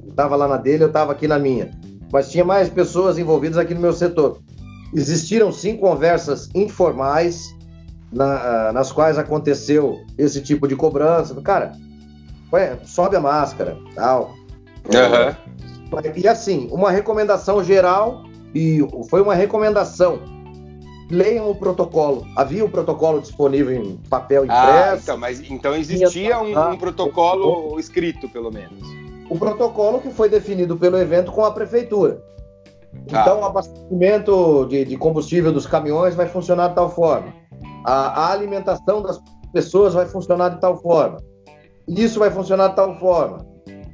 Estava 0.09 0.37
lá 0.37 0.46
na 0.48 0.56
dele, 0.56 0.85
eu 0.85 0.88
estava 0.88 1.12
aqui 1.12 1.26
na 1.28 1.38
minha. 1.38 1.70
Mas 2.12 2.30
tinha 2.30 2.44
mais 2.44 2.68
pessoas 2.68 3.18
envolvidas 3.18 3.59
aqui 3.59 3.74
no 3.74 3.80
meu 3.80 3.92
setor. 3.92 4.38
Existiram 4.94 5.50
sim 5.52 5.76
conversas 5.76 6.48
informais 6.54 7.54
na- 8.12 8.72
nas 8.72 8.92
quais 8.92 9.18
aconteceu 9.18 10.00
esse 10.16 10.40
tipo 10.40 10.66
de 10.68 10.76
cobrança. 10.76 11.35
Cara, 11.42 11.72
ué, 12.52 12.78
sobe 12.85 13.16
a 13.16 13.20
máscara, 13.20 13.76
tal. 13.94 14.35
E 16.14 16.28
assim, 16.28 16.68
uma 16.70 16.90
recomendação 16.90 17.62
geral, 17.62 18.24
e 18.54 18.78
foi 19.11 19.20
uma 19.20 19.35
recomendação. 19.35 20.20
Leiam 21.11 21.48
o 21.50 21.54
protocolo. 21.54 22.26
Havia 22.37 22.64
o 22.64 22.68
protocolo 22.68 23.20
disponível 23.20 23.72
em 23.72 23.96
papel 24.11 24.44
Ah, 24.48 24.56
impresso. 24.62 25.02
então, 25.04 25.16
mas 25.18 25.40
então 25.50 25.74
existia 25.76 26.40
um, 26.40 26.56
Ah, 26.56 26.70
um 26.70 26.76
protocolo 26.76 27.78
escrito, 27.78 28.28
pelo 28.28 28.50
menos. 28.50 28.82
O 29.30 29.38
protocolo 29.38 30.00
que 30.00 30.10
foi 30.10 30.28
definido 30.28 30.76
pelo 30.76 30.96
evento 30.98 31.32
com 31.32 31.44
a 31.44 31.50
prefeitura. 31.52 32.22
Tá. 33.08 33.22
Então, 33.22 33.40
o 33.40 33.44
abastecimento 33.44 34.66
de, 34.66 34.84
de 34.84 34.96
combustível 34.96 35.52
dos 35.52 35.66
caminhões 35.66 36.14
vai 36.14 36.26
funcionar 36.26 36.68
de 36.68 36.74
tal 36.74 36.88
forma. 36.90 37.32
A, 37.84 38.26
a 38.28 38.32
alimentação 38.32 39.02
das 39.02 39.20
pessoas 39.52 39.94
vai 39.94 40.06
funcionar 40.06 40.50
de 40.50 40.60
tal 40.60 40.76
forma. 40.80 41.18
Isso 41.88 42.18
vai 42.18 42.30
funcionar 42.30 42.68
de 42.68 42.76
tal 42.76 42.98
forma. 42.98 43.46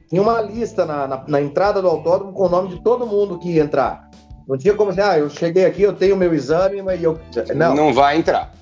Tinha 0.09 0.23
uma 0.23 0.41
lista 0.41 0.85
na, 0.87 1.07
na- 1.07 1.25
na 1.27 1.41
entrada 1.41 1.81
do 1.83 1.89
autódromo 1.89 2.33
com 2.33 2.45
o 2.47 2.49
nome 2.49 2.69
de 2.69 2.83
todo 2.83 3.07
mundo 3.07 3.39
que 3.39 3.53
ia 3.53 3.63
entrar. 3.63 4.09
Não 4.49 4.57
tinha 4.59 4.75
como 4.75 4.91
dizer, 4.91 5.03
ah, 5.03 5.19
eu 5.19 5.31
cheguei 5.31 5.65
aqui, 5.65 5.83
eu 5.83 5.95
tenho 5.95 6.17
meu 6.17 6.33
exame, 6.35 6.83
mas 6.83 7.03
eu. 7.03 7.19
Não, 7.55 7.75
Não 7.75 7.93
vai 7.95 8.19
entrar. 8.19 8.53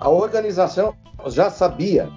a 0.00 0.08
organização 0.08 0.94
já 1.26 1.50
sabia, 1.50 2.08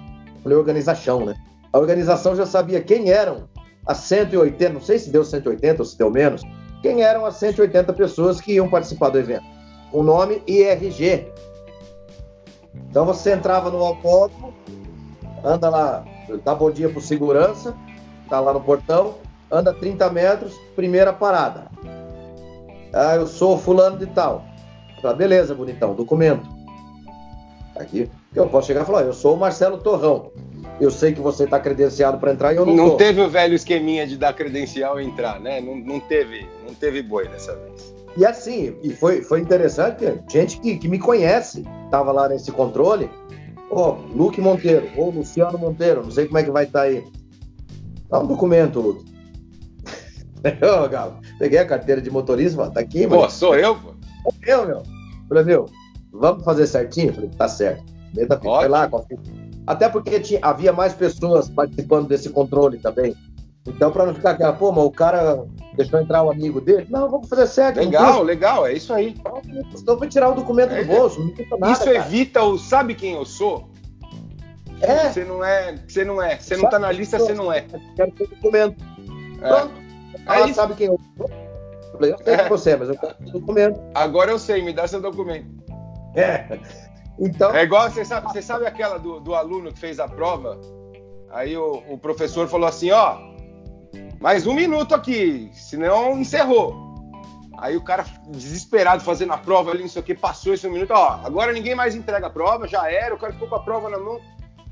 falei 0.42 0.56
organização, 0.56 1.24
né? 1.26 1.34
A 1.72 1.78
organização 1.78 2.34
já 2.36 2.46
sabia 2.46 2.80
quem 2.80 3.10
eram 3.10 3.48
as 3.86 3.98
180, 3.98 4.72
não 4.72 4.80
sei 4.80 4.98
se 4.98 5.10
deu 5.10 5.24
180 5.24 5.82
ou 5.82 5.86
se 5.86 5.98
deu 5.98 6.10
menos, 6.10 6.42
quem 6.82 7.02
eram 7.02 7.24
as 7.24 7.36
180 7.36 7.92
pessoas 7.92 8.40
que 8.40 8.52
iam 8.52 8.68
participar 8.68 9.10
do 9.10 9.18
evento. 9.18 9.44
O 9.92 10.02
nome 10.02 10.42
IRG. 10.46 11.32
Então 12.90 13.04
você 13.04 13.32
entrava 13.32 13.70
no 13.70 13.78
autódromo, 13.78 14.54
anda 15.42 15.68
lá, 15.68 16.04
dá 16.44 16.54
bom 16.54 16.70
dia 16.70 16.88
pro 16.88 17.00
segurança, 17.00 17.74
tá 18.28 18.40
lá 18.40 18.52
no 18.52 18.60
portão, 18.60 19.14
anda 19.50 19.72
30 19.72 20.10
metros, 20.10 20.54
primeira 20.74 21.12
parada. 21.12 21.70
Ah, 22.92 23.16
eu 23.16 23.26
sou 23.26 23.58
fulano 23.58 23.98
de 23.98 24.06
tal. 24.06 24.44
Tá, 25.02 25.12
beleza, 25.12 25.54
bonitão, 25.54 25.94
documento. 25.94 26.48
Aqui, 27.76 28.10
eu 28.34 28.48
posso 28.48 28.68
chegar 28.68 28.82
e 28.82 28.86
falar, 28.86 29.02
eu 29.02 29.12
sou 29.12 29.34
o 29.34 29.38
Marcelo 29.38 29.78
Torrão. 29.78 30.30
Eu 30.80 30.90
sei 30.90 31.12
que 31.12 31.20
você 31.20 31.44
está 31.44 31.60
credenciado 31.60 32.18
para 32.18 32.32
entrar 32.32 32.52
e 32.52 32.56
eu 32.56 32.66
não, 32.66 32.74
Não 32.74 32.90
tô. 32.90 32.96
teve 32.96 33.20
o 33.20 33.28
velho 33.28 33.54
esqueminha 33.54 34.06
de 34.06 34.16
dar 34.16 34.32
credencial 34.32 35.00
e 35.00 35.04
entrar, 35.04 35.38
né? 35.40 35.60
Não, 35.60 35.76
não 35.76 36.00
teve, 36.00 36.46
não 36.66 36.74
teve 36.74 37.02
boi 37.02 37.28
dessa 37.28 37.54
vez. 37.56 37.94
E 38.16 38.24
assim, 38.24 38.76
e 38.82 38.90
foi, 38.90 39.22
foi 39.22 39.40
interessante, 39.40 40.04
gente 40.30 40.60
que, 40.60 40.76
que 40.78 40.88
me 40.88 40.98
conhece 40.98 41.64
estava 41.84 42.12
lá 42.12 42.28
nesse 42.28 42.50
controle. 42.52 43.08
Ó, 43.70 43.96
Luke 44.14 44.40
Monteiro, 44.40 44.88
ou 44.96 45.10
Luciano 45.10 45.58
Monteiro, 45.58 46.02
não 46.04 46.10
sei 46.10 46.26
como 46.26 46.38
é 46.38 46.42
que 46.44 46.50
vai 46.50 46.64
estar 46.64 46.82
aí. 46.82 47.04
Dá 48.08 48.20
um 48.20 48.26
documento, 48.26 48.80
Luke. 48.80 49.04
Ô, 50.62 50.88
Galo, 50.88 51.18
peguei 51.38 51.58
a 51.58 51.64
carteira 51.66 52.00
de 52.00 52.10
motorista, 52.10 52.70
tá 52.70 52.80
aqui, 52.80 53.06
Pô, 53.06 53.16
mano. 53.16 53.30
sou 53.30 53.56
eu, 53.56 53.74
pô. 53.76 53.94
Eu, 54.46 54.66
meu. 54.66 54.82
Falei, 55.28 55.44
meu, 55.44 55.66
vamos 56.12 56.44
fazer 56.44 56.66
certinho? 56.66 57.12
Falei, 57.14 57.30
tá 57.30 57.48
certo. 57.48 57.82
Meta 58.14 58.38
foi 58.38 58.68
lá, 58.68 58.88
confia. 58.88 59.18
Até 59.66 59.88
porque 59.88 60.20
tinha, 60.20 60.40
havia 60.42 60.72
mais 60.72 60.92
pessoas 60.94 61.48
participando 61.48 62.06
desse 62.08 62.28
controle 62.30 62.78
também. 62.78 63.14
Então, 63.66 63.90
para 63.90 64.04
não 64.04 64.14
ficar 64.14 64.32
aquela, 64.32 64.52
pô, 64.52 64.70
mas 64.70 64.84
o 64.84 64.90
cara 64.90 65.42
deixou 65.74 65.98
entrar 65.98 66.22
o 66.22 66.30
amigo 66.30 66.60
dele. 66.60 66.86
Não, 66.90 67.08
vamos 67.08 67.28
fazer 67.28 67.46
certo. 67.46 67.78
Legal, 67.78 68.22
legal, 68.22 68.66
é 68.66 68.74
isso 68.74 68.92
aí. 68.92 69.14
Estou 69.74 69.96
para 69.96 70.06
tirar 70.06 70.28
o 70.30 70.34
documento 70.34 70.72
É, 70.72 70.84
do 70.84 70.94
bolso, 70.94 71.18
não 71.20 71.58
nada. 71.58 71.72
isso 71.72 71.84
cara. 71.84 71.96
evita 71.96 72.42
o 72.42 72.58
sabe 72.58 72.94
quem 72.94 73.14
eu 73.14 73.24
sou? 73.24 73.70
É, 74.82 75.08
Você 75.10 75.24
não 75.24 75.42
é, 75.42 75.76
você 75.88 76.04
não 76.04 76.20
é, 76.22 76.36
você 76.38 76.56
não 76.58 76.68
tá 76.68 76.78
na 76.78 76.92
lista, 76.92 77.18
você 77.18 77.32
não 77.32 77.50
é. 77.50 77.64
quero 77.96 78.10
ter 78.12 78.24
o 78.24 78.28
documento. 78.28 78.84
É. 79.40 79.48
Pronto. 79.48 79.72
É 80.26 80.36
Ela 80.36 80.46
isso. 80.46 80.54
sabe 80.56 80.74
quem 80.74 80.86
eu 80.88 81.00
sou. 81.16 81.30
Eu 82.00 82.18
sei 82.18 82.34
É. 82.34 82.36
que 82.42 82.48
você 82.50 82.70
é, 82.72 82.76
mas 82.76 82.88
eu 82.90 82.98
quero 82.98 83.14
ter 83.14 83.28
o 83.30 83.32
documento. 83.32 83.80
Agora 83.94 84.30
eu 84.30 84.38
sei, 84.38 84.62
me 84.62 84.74
dá 84.74 84.86
seu 84.86 85.00
documento. 85.00 85.46
É. 86.14 86.58
Então, 87.18 87.54
É 87.54 87.62
igual, 87.62 87.90
você 87.90 88.04
sabe, 88.04 88.26
você 88.26 88.42
sabe 88.42 88.66
aquela 88.66 88.98
do, 88.98 89.20
do 89.20 89.34
aluno 89.34 89.72
que 89.72 89.78
fez 89.78 90.00
a 90.00 90.08
prova? 90.08 90.60
Aí 91.30 91.56
o, 91.56 91.82
o 91.88 91.98
professor 91.98 92.48
falou 92.48 92.68
assim, 92.68 92.90
ó, 92.90 93.18
mais 94.20 94.46
um 94.46 94.54
minuto 94.54 94.94
aqui, 94.94 95.50
senão 95.52 96.18
encerrou. 96.18 96.94
Aí 97.58 97.76
o 97.76 97.84
cara 97.84 98.04
desesperado 98.28 99.02
fazendo 99.02 99.32
a 99.32 99.38
prova 99.38 99.70
ali, 99.70 99.82
não 99.82 99.88
sei 99.88 100.02
o 100.02 100.04
que, 100.04 100.14
passou 100.14 100.54
esse 100.54 100.66
um 100.66 100.72
minuto, 100.72 100.90
ó, 100.92 101.20
agora 101.24 101.52
ninguém 101.52 101.74
mais 101.74 101.94
entrega 101.94 102.26
a 102.26 102.30
prova, 102.30 102.66
já 102.66 102.90
era, 102.90 103.14
o 103.14 103.18
cara 103.18 103.32
ficou 103.32 103.48
com 103.48 103.54
a 103.54 103.62
prova 103.62 103.88
na 103.88 103.98
mão, 103.98 104.20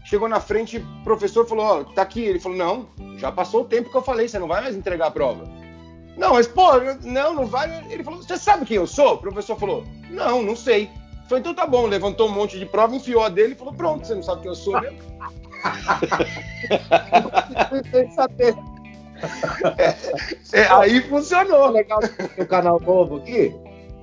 chegou 0.05 0.29
na 0.29 0.41
frente, 0.41 0.79
o 0.79 1.05
professor 1.05 1.47
falou, 1.47 1.65
ó, 1.65 1.85
tá 1.85 2.03
aqui. 2.03 2.23
Ele 2.23 2.41
falou, 2.41 2.59
não, 2.59 2.89
já 3.17 3.31
passou 3.31 3.63
o 3.63 3.65
tempo 3.65 3.91
que 3.91 3.97
eu 3.97 4.03
falei, 4.03 4.29
você 4.29 4.39
não 4.39 4.49
vai 4.49 4.63
mais 4.63 4.77
entregar 4.77 5.07
a 5.07 5.11
prova. 5.11 5.45
Não, 6.17 6.35
mas 6.35 6.47
pô, 6.47 6.79
não, 7.03 7.35
não 7.35 7.47
vai. 7.47 7.85
Ele 7.91 8.05
falou, 8.05 8.23
você 8.23 8.37
sabe 8.37 8.67
quem 8.67 8.77
eu 8.77 8.87
sou? 8.87 9.15
O 9.15 9.19
professor 9.19 9.57
falou, 9.59 9.85
não, 10.11 10.43
não 10.43 10.55
sei. 10.55 10.91
Falei, 11.33 11.41
então 11.41 11.55
tá 11.55 11.67
bom, 11.67 11.87
levantou 11.87 12.29
um 12.29 12.31
monte 12.33 12.59
de 12.59 12.67
prova, 12.67 12.95
enfiou 12.95 13.23
a 13.23 13.31
dele 13.31 13.55
e 13.55 13.57
falou, 13.57 13.73
pronto, 13.73 14.07
você 14.07 14.15
não 14.15 14.23
sabe 14.23 14.43
quem 14.43 14.51
eu 14.51 14.55
sou 14.55 14.79
mesmo? 14.79 14.99
sem 17.91 18.11
saber. 18.11 18.55
É, 20.53 20.67
aí 20.67 21.01
funcionou. 21.09 21.71
legal 21.71 22.01
do 22.37 22.47
canal 22.47 22.79
novo 22.79 23.17
aqui. 23.17 23.55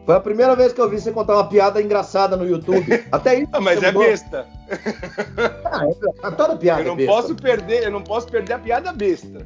Foi 0.08 0.16
a 0.16 0.20
primeira 0.20 0.56
vez 0.56 0.74
que 0.74 0.82
eu 0.82 0.90
vi 0.90 1.00
você 1.00 1.12
contar 1.12 1.36
uma 1.36 1.48
piada 1.48 1.80
engraçada 1.80 2.36
no 2.36 2.48
YouTube. 2.50 3.06
Até 3.12 3.36
isso. 3.36 3.50
Ah, 3.54 3.62
mas 3.62 3.84
é 3.84 3.92
mudou. 3.92 4.08
besta. 4.10 4.48
Ah, 5.66 5.86
é- 5.86 6.32
toda 6.32 6.56
piada 6.56 6.82
Eu 6.82 6.86
não 6.86 6.94
é 6.94 6.98
besta. 6.98 7.12
posso 7.14 7.36
perder, 7.36 7.84
eu 7.84 7.92
não 7.92 8.02
posso 8.02 8.28
perder 8.28 8.54
a 8.54 8.60
piada 8.60 8.92
besta. 8.92 9.46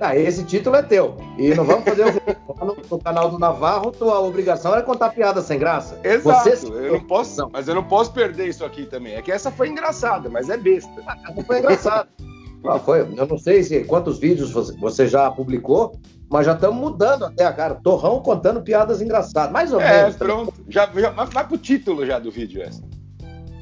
Ah, 0.00 0.16
esse 0.16 0.42
título 0.44 0.76
é 0.76 0.82
teu. 0.82 1.14
E 1.36 1.54
não 1.54 1.62
vamos 1.62 1.84
fazer 1.84 2.06
o 2.06 2.64
no, 2.64 2.76
no 2.90 2.98
canal 2.98 3.30
do 3.30 3.38
Navarro, 3.38 3.92
tua 3.92 4.18
obrigação 4.20 4.72
era 4.72 4.82
contar 4.82 5.10
piada 5.10 5.42
sem 5.42 5.58
graça. 5.58 5.98
Exato. 6.02 6.48
Você... 6.48 6.66
Eu 6.66 6.92
não 6.92 7.00
posso, 7.00 7.50
mas 7.52 7.68
eu 7.68 7.74
não 7.74 7.84
posso 7.84 8.10
perder 8.12 8.48
isso 8.48 8.64
aqui 8.64 8.86
também. 8.86 9.14
É 9.14 9.22
que 9.22 9.30
essa 9.30 9.50
foi 9.50 9.68
engraçada, 9.68 10.30
mas 10.30 10.48
é 10.48 10.56
besta. 10.56 10.90
Essa 11.28 11.44
foi 11.44 11.58
engraçada. 11.58 12.08
ah, 12.64 12.78
foi. 12.78 13.00
Eu 13.00 13.26
não 13.26 13.38
sei 13.38 13.62
se 13.62 13.84
quantos 13.84 14.18
vídeos 14.18 14.50
você 14.52 15.06
já 15.06 15.30
publicou, 15.30 15.92
mas 16.30 16.46
já 16.46 16.54
estamos 16.54 16.80
mudando 16.80 17.26
até 17.26 17.44
a 17.44 17.52
cara. 17.52 17.74
Torrão 17.74 18.20
contando 18.20 18.62
piadas 18.62 19.02
engraçadas. 19.02 19.52
Mais 19.52 19.70
ou 19.70 19.80
é, 19.82 20.02
menos. 20.02 20.14
É, 20.14 20.18
pronto. 20.18 20.54
Já, 20.66 20.88
já 20.94 21.10
vai, 21.10 21.26
vai 21.26 21.46
pro 21.46 21.58
título 21.58 22.06
já 22.06 22.18
do 22.18 22.30
vídeo 22.30 22.62
essa. 22.62 22.82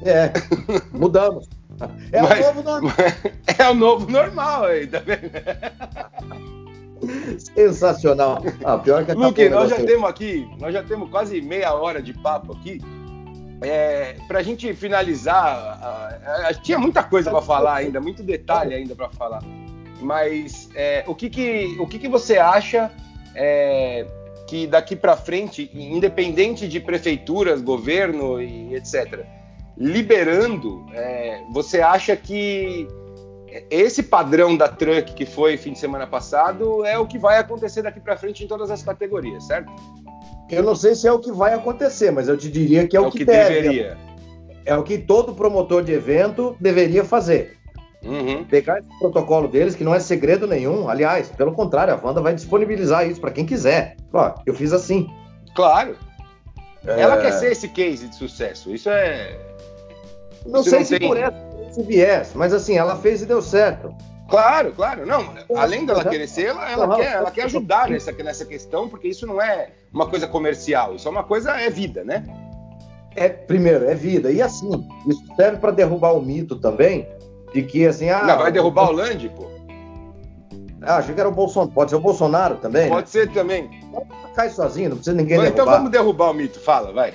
É, 0.05 0.31
mudamos. 0.97 1.49
É 2.11 2.21
mas, 2.21 2.39
o 2.39 2.53
novo 2.53 2.63
normal. 2.63 2.93
É 3.57 3.69
o 3.69 3.73
novo 3.73 4.11
normal 4.11 4.65
aí, 4.65 4.87
tá 4.87 4.99
vendo? 4.99 5.29
Sensacional. 7.39 8.43
Ah, 8.63 8.77
pior 8.77 9.05
que 9.05 9.13
Luque, 9.13 9.49
nós 9.49 9.69
já 9.69 9.77
temos 9.77 10.09
aqui, 10.09 10.49
nós 10.59 10.73
já 10.73 10.83
temos 10.83 11.09
quase 11.09 11.41
meia 11.41 11.73
hora 11.73 12.01
de 12.01 12.13
papo 12.13 12.53
aqui. 12.53 12.81
É, 13.61 14.15
para 14.27 14.39
a 14.39 14.43
gente 14.43 14.73
finalizar, 14.73 16.17
tinha 16.63 16.79
muita 16.79 17.03
coisa 17.03 17.29
para 17.29 17.41
falar 17.41 17.75
ainda, 17.75 17.99
muito 17.99 18.23
detalhe 18.23 18.73
ainda 18.73 18.95
para 18.95 19.09
falar. 19.09 19.41
Mas 20.01 20.69
é, 20.75 21.03
o, 21.07 21.13
que, 21.13 21.29
que, 21.29 21.75
o 21.79 21.85
que, 21.85 21.99
que 21.99 22.07
você 22.07 22.37
acha 22.37 22.89
é, 23.35 24.05
que 24.47 24.65
daqui 24.65 24.95
para 24.95 25.15
frente, 25.17 25.69
independente 25.73 26.67
de 26.67 26.79
prefeituras, 26.79 27.61
governo 27.61 28.41
e 28.41 28.75
etc., 28.75 29.25
liberando, 29.79 30.85
é, 30.93 31.41
você 31.51 31.79
acha 31.81 32.15
que 32.15 32.87
esse 33.69 34.03
padrão 34.03 34.55
da 34.55 34.67
truck 34.67 35.13
que 35.13 35.25
foi 35.25 35.57
fim 35.57 35.73
de 35.73 35.79
semana 35.79 36.05
passado 36.05 36.85
é 36.85 36.97
o 36.99 37.07
que 37.07 37.17
vai 37.17 37.39
acontecer 37.39 37.81
daqui 37.81 37.99
para 37.99 38.17
frente 38.17 38.43
em 38.43 38.47
todas 38.47 38.69
as 38.69 38.83
categorias, 38.83 39.45
certo? 39.45 39.71
Eu 40.49 40.63
não 40.63 40.75
sei 40.75 40.95
se 40.95 41.07
é 41.07 41.11
o 41.11 41.19
que 41.19 41.31
vai 41.31 41.53
acontecer, 41.53 42.11
mas 42.11 42.27
eu 42.27 42.37
te 42.37 42.49
diria 42.49 42.87
que 42.87 42.97
é, 42.97 42.99
é 42.99 43.01
o 43.01 43.09
que, 43.09 43.19
que 43.19 43.25
deve. 43.25 43.61
deveria. 43.61 43.97
É 44.65 44.75
o 44.75 44.83
que 44.83 44.97
todo 44.97 45.33
promotor 45.33 45.83
de 45.83 45.93
evento 45.93 46.55
deveria 46.59 47.03
fazer. 47.03 47.57
Uhum. 48.03 48.43
Pegar 48.45 48.79
esse 48.79 48.99
protocolo 48.99 49.47
deles, 49.47 49.75
que 49.75 49.83
não 49.83 49.93
é 49.93 49.99
segredo 49.99 50.47
nenhum. 50.47 50.89
Aliás, 50.89 51.29
pelo 51.29 51.53
contrário, 51.53 51.93
a 51.93 51.99
Wanda 52.01 52.21
vai 52.21 52.33
disponibilizar 52.33 53.07
isso 53.07 53.19
para 53.19 53.31
quem 53.31 53.45
quiser. 53.45 53.95
Ó, 54.13 54.35
eu 54.45 54.53
fiz 54.53 54.73
assim. 54.73 55.07
Claro. 55.55 55.95
É... 56.85 57.01
Ela 57.01 57.17
quer 57.17 57.31
ser 57.33 57.51
esse 57.51 57.67
case 57.69 58.07
de 58.07 58.15
sucesso. 58.15 58.73
Isso 58.73 58.89
é. 58.89 59.37
Não 60.45 60.61
isso 60.61 60.69
sei 60.69 60.79
não 60.79 60.85
se 60.85 60.99
tem... 60.99 61.07
por 61.07 61.17
esse 61.17 61.83
viés, 61.83 62.31
mas 62.33 62.53
assim, 62.53 62.77
ela 62.77 62.95
fez 62.95 63.21
e 63.21 63.25
deu 63.25 63.41
certo. 63.41 63.93
Claro, 64.29 64.71
claro. 64.73 65.05
Não, 65.05 65.33
além 65.55 65.85
dela 65.85 66.05
querer 66.05 66.27
ser, 66.27 66.47
ela, 66.47 66.69
ela, 66.69 66.95
quer, 66.95 67.13
ela 67.13 67.31
quer 67.31 67.43
ajudar 67.45 67.89
nessa, 67.89 68.11
nessa 68.11 68.45
questão, 68.45 68.87
porque 68.87 69.07
isso 69.07 69.25
não 69.25 69.41
é 69.41 69.69
uma 69.91 70.07
coisa 70.07 70.27
comercial, 70.27 70.95
isso 70.95 71.07
é 71.07 71.11
uma 71.11 71.23
coisa, 71.23 71.59
é 71.59 71.69
vida, 71.69 72.03
né? 72.03 72.23
É, 73.15 73.27
primeiro, 73.27 73.89
é 73.89 73.95
vida. 73.95 74.31
E 74.31 74.41
assim, 74.41 74.69
isso 75.07 75.23
serve 75.35 75.57
para 75.57 75.71
derrubar 75.71 76.13
o 76.13 76.21
mito 76.21 76.55
também 76.55 77.07
de 77.53 77.63
que 77.63 77.85
assim. 77.85 78.09
Ah, 78.09 78.23
não, 78.23 78.37
vai 78.37 78.51
derrubar 78.51 78.89
o 78.89 78.93
Land, 78.93 79.29
pô. 79.29 79.58
Ah, 80.81 80.97
achei 80.97 81.13
que 81.13 81.19
era 81.19 81.29
o 81.29 81.33
Bolsonaro. 81.33 81.71
Pode 81.71 81.91
ser 81.91 81.97
o 81.97 81.99
Bolsonaro 81.99 82.55
também. 82.55 82.89
Pode 82.89 83.01
né? 83.01 83.07
ser 83.07 83.31
também. 83.31 83.69
Cai 84.35 84.49
sozinho, 84.49 84.89
não 84.89 84.97
precisa 84.97 85.15
ninguém 85.15 85.37
Bom, 85.37 85.43
então 85.43 85.53
derrubar. 85.55 85.71
Então 85.71 85.77
vamos 85.77 85.91
derrubar 85.91 86.31
o 86.31 86.33
mito, 86.33 86.59
fala, 86.59 86.93
vai. 86.93 87.13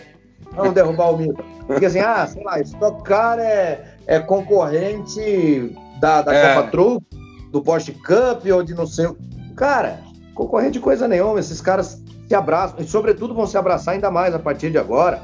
Vamos 0.53 0.75
derrubar 0.75 1.11
o 1.11 1.17
mito. 1.17 1.45
Porque 1.67 1.87
assim, 1.87 2.01
ah, 2.01 2.27
sei 2.27 2.43
lá, 2.45 2.61
Stock 2.61 3.03
Car 3.03 3.39
é, 3.39 3.97
é 4.07 4.21
concorrente 4.21 5.75
da, 5.99 6.23
da 6.23 6.35
é. 6.35 6.55
Copa 6.55 6.71
Truck, 6.71 7.07
do 7.51 7.63
Porsche 7.63 7.93
Cup 7.93 8.45
ou 8.53 8.63
de 8.63 8.75
não 8.75 8.87
sei. 8.87 9.09
Cara, 9.57 10.01
concorrente 10.35 10.73
de 10.73 10.81
coisa 10.81 11.09
nenhuma. 11.09 11.41
Esses 11.41 11.61
caras 11.61 12.03
se 12.29 12.35
abraçam 12.35 12.81
e, 12.81 12.85
sobretudo, 12.85 13.35
vão 13.35 13.47
se 13.47 13.57
abraçar 13.57 13.95
ainda 13.95 14.11
mais 14.11 14.35
a 14.35 14.39
partir 14.39 14.71
de 14.71 14.79
agora. 14.79 15.23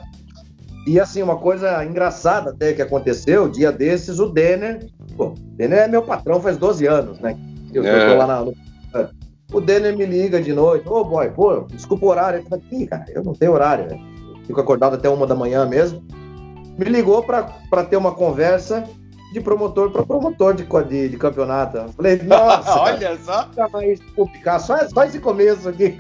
E 0.87 0.99
assim, 0.99 1.23
uma 1.23 1.37
coisa 1.37 1.85
engraçada 1.85 2.51
até 2.51 2.73
que 2.73 2.81
aconteceu, 2.81 3.49
dia 3.49 3.71
desses, 3.71 4.19
o 4.19 4.29
Denner, 4.29 4.87
pô, 5.15 5.27
o 5.27 5.35
Denner 5.35 5.81
é 5.81 5.89
meu 5.89 6.03
patrão 6.03 6.41
faz 6.41 6.57
12 6.57 6.87
anos, 6.87 7.21
né? 7.21 7.37
Eu 7.73 7.85
é. 7.85 8.09
tô 8.09 8.17
lá 8.17 8.27
na. 8.27 9.11
O 9.53 9.61
Denner 9.61 9.97
me 9.97 10.07
liga 10.07 10.41
de 10.41 10.53
noite, 10.53 10.89
ô 10.89 11.01
oh, 11.01 11.05
boy, 11.05 11.29
pô, 11.31 11.61
desculpa 11.63 12.07
o 12.07 12.09
horário. 12.09 12.41
Eu 12.41 12.45
falei, 12.45 12.87
cara, 12.87 13.05
eu 13.09 13.25
não 13.25 13.33
tenho 13.33 13.53
horário, 13.53 13.89
né? 13.89 14.01
Fico 14.47 14.61
acordado 14.61 14.95
até 14.95 15.09
uma 15.09 15.27
da 15.27 15.35
manhã 15.35 15.67
mesmo. 15.67 16.03
Me 16.79 16.85
ligou 16.85 17.23
para 17.23 17.85
ter 17.85 17.97
uma 17.97 18.13
conversa 18.13 18.85
de 19.33 19.41
promotor 19.41 19.91
para 19.91 20.05
promotor 20.05 20.55
de, 20.55 20.65
de, 20.65 21.09
de, 21.09 21.17
campeonato. 21.17 21.93
Falei, 21.93 22.17
nossa, 22.23 22.81
olha 22.81 23.17
só. 23.19 23.49
Mais 23.73 24.01
complicar, 24.15 24.61
só, 24.61 24.77
só 24.89 25.05
esse 25.05 25.21
começo 25.21 25.69
aqui. 25.69 25.97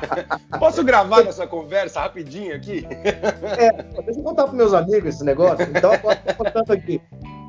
Posso 0.58 0.82
gravar 0.82 1.24
nossa 1.24 1.46
conversa 1.46 2.00
rapidinho 2.00 2.54
aqui? 2.54 2.86
É, 3.58 3.70
deixa 4.02 4.20
eu 4.20 4.24
contar 4.24 4.44
para 4.44 4.54
meus 4.54 4.72
amigos 4.72 5.14
esse 5.14 5.24
negócio. 5.24 5.66
Então, 5.74 5.92
eu 5.92 6.34
contando 6.36 6.72
aqui. 6.72 7.00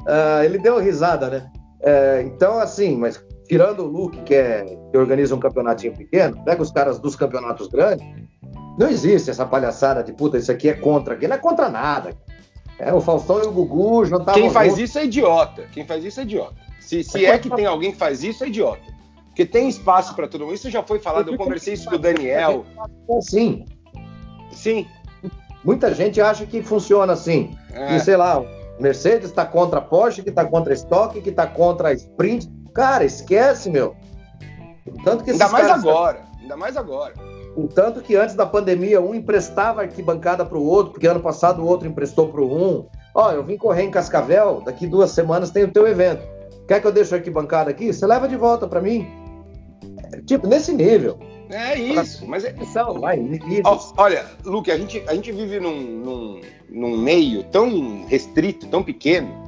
Uh, 0.03 0.43
ele 0.43 0.57
deu 0.57 0.79
risada, 0.79 1.29
né? 1.29 1.51
Uh, 1.81 2.27
então, 2.27 2.59
assim, 2.59 2.97
mas 2.97 3.23
tirando 3.51 3.81
o 3.81 3.85
Luke, 3.85 4.17
que, 4.21 4.33
é, 4.33 4.63
que 4.63 4.97
organiza 4.97 5.35
um 5.35 5.39
campeonatinho 5.39 5.91
pequeno, 5.93 6.41
pega 6.45 6.61
os 6.61 6.71
caras 6.71 6.97
dos 6.99 7.17
campeonatos 7.17 7.67
grandes, 7.67 8.07
não 8.79 8.87
existe 8.87 9.29
essa 9.29 9.45
palhaçada 9.45 10.01
de 10.01 10.13
puta, 10.13 10.37
isso 10.37 10.49
aqui 10.49 10.69
é 10.69 10.73
contra, 10.73 11.15
aqui 11.15 11.27
não 11.27 11.35
é 11.35 11.37
contra 11.37 11.67
nada. 11.67 12.15
É, 12.79 12.93
o 12.93 13.01
Faustão 13.01 13.43
e 13.43 13.45
o 13.45 13.51
Gugu 13.51 14.05
jantavam 14.05 14.41
Quem 14.41 14.49
faz 14.49 14.69
juntos. 14.69 14.89
isso 14.89 14.99
é 14.99 15.03
idiota. 15.03 15.67
Quem 15.73 15.85
faz 15.85 16.05
isso 16.05 16.21
é 16.21 16.23
idiota. 16.23 16.55
Se, 16.79 17.03
se 17.03 17.25
é 17.25 17.37
que 17.37 17.49
tem 17.49 17.65
alguém 17.65 17.91
que 17.91 17.97
faz 17.97 18.23
isso, 18.23 18.41
é 18.45 18.47
idiota. 18.47 18.81
Porque 19.25 19.45
tem 19.45 19.67
espaço 19.67 20.15
para 20.15 20.29
todo 20.29 20.45
mundo. 20.45 20.53
Isso 20.53 20.69
já 20.69 20.81
foi 20.81 20.99
falado, 20.99 21.29
eu 21.29 21.37
conversei 21.37 21.73
isso 21.73 21.89
com 21.89 21.95
o 21.95 21.99
Daniel. 21.99 22.65
Sim. 23.19 23.65
Sim. 24.53 24.87
Muita 25.61 25.93
gente 25.93 26.21
acha 26.21 26.45
que 26.45 26.63
funciona 26.63 27.11
assim. 27.11 27.53
É. 27.73 27.97
E 27.97 27.99
sei 27.99 28.15
lá, 28.15 28.41
Mercedes 28.79 29.29
está 29.29 29.45
contra 29.45 29.79
a 29.79 29.81
Porsche, 29.81 30.23
que 30.23 30.29
está 30.29 30.45
contra 30.45 30.71
a 30.71 30.75
Stock, 30.75 31.19
que 31.19 31.29
está 31.29 31.45
contra 31.45 31.89
a 31.89 31.93
Sprint. 31.93 32.49
Cara, 32.73 33.03
esquece, 33.03 33.69
meu. 33.69 33.95
Tanto 35.03 35.23
que 35.23 35.31
Ainda 35.31 35.49
mais 35.49 35.69
agora. 35.69 36.23
Ainda 36.39 36.57
mais 36.57 36.77
agora. 36.77 37.13
O 37.55 37.67
tanto 37.67 38.01
que 38.01 38.15
antes 38.15 38.35
da 38.35 38.45
pandemia 38.45 39.01
um 39.01 39.13
emprestava 39.13 39.81
arquibancada 39.81 40.45
para 40.45 40.57
o 40.57 40.65
outro, 40.65 40.93
porque 40.93 41.07
ano 41.07 41.19
passado 41.19 41.61
o 41.61 41.67
outro 41.67 41.87
emprestou 41.87 42.29
para 42.29 42.41
um. 42.41 42.87
Ó, 43.13 43.31
eu 43.31 43.43
vim 43.43 43.57
correr 43.57 43.83
em 43.83 43.91
Cascavel, 43.91 44.61
daqui 44.65 44.87
duas 44.87 45.11
semanas 45.11 45.51
tem 45.51 45.63
o 45.63 45.71
teu 45.71 45.85
evento. 45.87 46.25
Quer 46.67 46.79
que 46.79 46.87
eu 46.87 46.91
deixe 46.91 47.13
a 47.13 47.17
arquibancada 47.17 47.69
aqui? 47.69 47.91
Você 47.91 48.07
leva 48.07 48.27
de 48.27 48.37
volta 48.37 48.67
para 48.67 48.81
mim. 48.81 49.05
É, 50.13 50.21
tipo, 50.21 50.47
nesse 50.47 50.71
nível. 50.71 51.19
É 51.49 51.77
isso, 51.77 52.25
mas 52.25 52.45
é. 52.45 52.53
Vai, 52.99 53.17
olha, 53.97 54.25
Luke, 54.45 54.71
a 54.71 54.77
gente, 54.77 55.03
a 55.05 55.13
gente 55.13 55.33
vive 55.33 55.59
num, 55.59 55.81
num, 55.81 56.41
num 56.69 56.97
meio 56.97 57.43
tão 57.43 58.05
restrito, 58.05 58.67
tão 58.67 58.81
pequeno, 58.81 59.40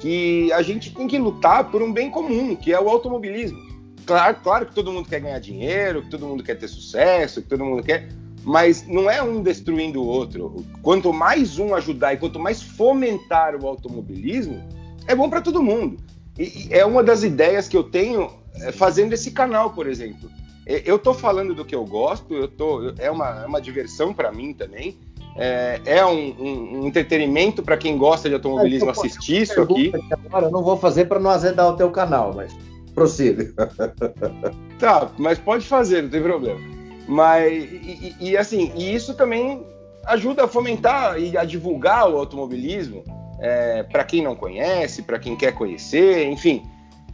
que 0.00 0.52
a 0.52 0.62
gente 0.62 0.92
tem 0.94 1.06
que 1.08 1.18
lutar 1.18 1.70
por 1.70 1.82
um 1.82 1.92
bem 1.92 2.10
comum, 2.10 2.54
que 2.54 2.72
é 2.72 2.80
o 2.80 2.88
automobilismo. 2.88 3.58
Claro, 4.04 4.36
claro 4.42 4.66
que 4.66 4.74
todo 4.74 4.92
mundo 4.92 5.08
quer 5.08 5.20
ganhar 5.20 5.38
dinheiro, 5.40 6.02
que 6.02 6.10
todo 6.10 6.26
mundo 6.26 6.44
quer 6.44 6.56
ter 6.56 6.68
sucesso, 6.68 7.42
que 7.42 7.48
todo 7.48 7.64
mundo 7.64 7.82
quer, 7.82 8.08
mas 8.44 8.86
não 8.86 9.10
é 9.10 9.20
um 9.20 9.42
destruindo 9.42 10.00
o 10.00 10.06
outro. 10.06 10.64
Quanto 10.80 11.12
mais 11.12 11.58
um 11.58 11.74
ajudar 11.74 12.14
e 12.14 12.16
quanto 12.16 12.38
mais 12.38 12.62
fomentar 12.62 13.56
o 13.56 13.66
automobilismo, 13.66 14.62
é 15.08 15.14
bom 15.14 15.28
para 15.28 15.40
todo 15.40 15.62
mundo. 15.62 15.96
E, 16.38 16.68
e, 16.68 16.68
é 16.70 16.84
uma 16.86 17.02
das 17.02 17.24
ideias 17.24 17.66
que 17.66 17.76
eu 17.76 17.82
tenho 17.82 18.30
é, 18.54 18.70
fazendo 18.70 19.12
esse 19.12 19.32
canal, 19.32 19.70
por 19.70 19.88
exemplo. 19.88 20.30
Eu 20.64 20.96
estou 20.96 21.14
falando 21.14 21.54
do 21.54 21.64
que 21.64 21.74
eu 21.74 21.84
gosto, 21.84 22.34
eu 22.34 22.48
tô, 22.48 22.92
é, 22.98 23.08
uma, 23.08 23.42
é 23.42 23.46
uma 23.46 23.60
diversão 23.60 24.12
para 24.12 24.32
mim 24.32 24.52
também. 24.52 24.98
É, 25.38 25.80
é 25.84 26.06
um, 26.06 26.34
um, 26.38 26.78
um, 26.80 26.86
entretenimento 26.86 27.62
para 27.62 27.76
quem 27.76 27.98
gosta 27.98 28.28
de 28.28 28.34
automobilismo 28.34 28.90
assistir 28.90 29.42
isso 29.42 29.60
aqui. 29.60 29.92
Agora 30.26 30.46
eu 30.46 30.50
não 30.50 30.62
vou 30.62 30.76
fazer 30.78 31.04
para 31.06 31.20
não 31.20 31.30
azedar 31.30 31.68
o 31.68 31.76
teu 31.76 31.90
canal, 31.90 32.32
mas 32.34 32.56
prossiga. 32.94 33.52
Tá, 34.78 35.10
mas 35.16 35.38
pode 35.38 35.64
fazer, 35.64 36.02
não 36.02 36.10
tem 36.10 36.22
problema. 36.22 36.60
Mas, 37.08 37.50
e, 37.50 38.14
e, 38.20 38.28
e, 38.28 38.36
assim, 38.36 38.70
e 38.76 38.94
isso 38.94 39.14
também 39.14 39.64
ajuda 40.04 40.44
a 40.44 40.48
fomentar 40.48 41.18
e 41.18 41.34
a 41.34 41.44
divulgar 41.44 42.10
o 42.10 42.18
automobilismo 42.18 43.02
é, 43.40 43.82
para 43.84 44.04
quem 44.04 44.22
não 44.22 44.36
conhece, 44.36 45.02
para 45.02 45.18
quem 45.18 45.34
quer 45.34 45.52
conhecer, 45.52 46.26
enfim. 46.26 46.62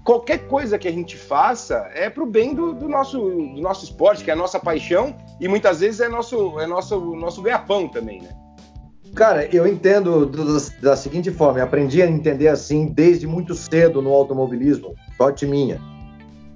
Qualquer 0.05 0.49
coisa 0.49 0.79
que 0.79 0.89
a 0.89 0.93
gente 0.93 1.17
faça 1.17 1.89
é 1.95 2.11
para 2.11 2.25
o 2.25 2.27
bem 2.27 2.55
do, 2.55 2.73
do, 2.73 2.89
nosso, 2.89 3.21
do 3.21 3.61
nosso 3.61 3.85
esporte, 3.85 4.25
que 4.25 4.31
é 4.31 4.33
a 4.33 4.37
nossa 4.37 4.59
paixão, 4.59 5.17
e 5.41 5.47
muitas 5.47 5.81
vezes 5.81 6.01
é 6.01 6.09
nosso, 6.09 6.59
é 6.59 6.67
nosso, 6.67 6.99
nosso 7.15 7.41
ganha-pão 7.41 7.89
também, 7.89 8.21
né? 8.21 8.31
Cara, 9.15 9.45
eu 9.55 9.67
entendo 9.67 10.27
da 10.81 10.97
seguinte 10.97 11.31
forma, 11.31 11.61
eu 11.61 11.65
aprendi 11.65 12.03
a 12.03 12.07
entender 12.07 12.49
assim 12.49 12.87
desde 12.87 13.27
muito 13.27 13.55
cedo 13.55 14.01
no 14.01 14.11
automobilismo, 14.11 14.95
sorte 15.17 15.47
minha. 15.47 15.81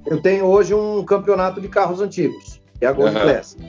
Eu 0.07 0.23
tenho 0.23 0.47
hoje 0.47 0.73
um 0.73 1.05
campeonato 1.05 1.61
de 1.61 1.69
carros 1.69 2.01
antigos, 2.01 2.61
que 2.79 2.85
é 2.85 2.89
a 2.89 2.93
Gold 2.93 3.15
uhum. 3.15 3.23
Classic. 3.23 3.63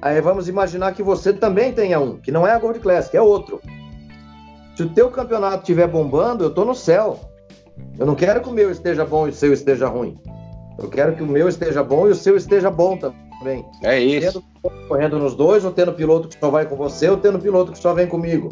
Aí 0.00 0.20
vamos 0.20 0.48
imaginar 0.48 0.92
que 0.92 1.02
você 1.02 1.32
também 1.32 1.72
tenha 1.72 1.98
um, 1.98 2.16
que 2.18 2.30
não 2.30 2.46
é 2.46 2.52
a 2.52 2.58
Gold 2.58 2.78
Classic, 2.78 3.16
é 3.16 3.20
outro. 3.20 3.60
Se 4.76 4.84
o 4.84 4.88
teu 4.88 5.10
campeonato 5.10 5.58
estiver 5.58 5.88
bombando, 5.88 6.44
eu 6.44 6.54
tô 6.54 6.64
no 6.64 6.74
céu. 6.74 7.18
Eu 7.98 8.06
não 8.06 8.14
quero 8.14 8.40
que 8.40 8.48
o 8.48 8.52
meu 8.52 8.70
esteja 8.70 9.04
bom 9.04 9.26
e 9.26 9.30
o 9.30 9.34
seu 9.34 9.52
esteja 9.52 9.88
ruim. 9.88 10.18
Eu 10.78 10.88
quero 10.88 11.14
que 11.14 11.22
o 11.22 11.26
meu 11.26 11.48
esteja 11.48 11.82
bom 11.82 12.08
e 12.08 12.10
o 12.10 12.14
seu 12.14 12.36
esteja 12.36 12.70
bom 12.70 12.96
também. 12.96 13.64
É 13.82 13.98
isso. 13.98 14.42
Tendo, 14.62 14.88
correndo 14.88 15.18
nos 15.18 15.34
dois, 15.34 15.64
ou 15.64 15.70
tendo 15.70 15.92
piloto 15.92 16.28
que 16.28 16.38
só 16.38 16.50
vai 16.50 16.66
com 16.66 16.76
você, 16.76 17.08
ou 17.08 17.16
tendo 17.16 17.38
piloto 17.38 17.72
que 17.72 17.78
só 17.78 17.92
vem 17.92 18.06
comigo. 18.06 18.48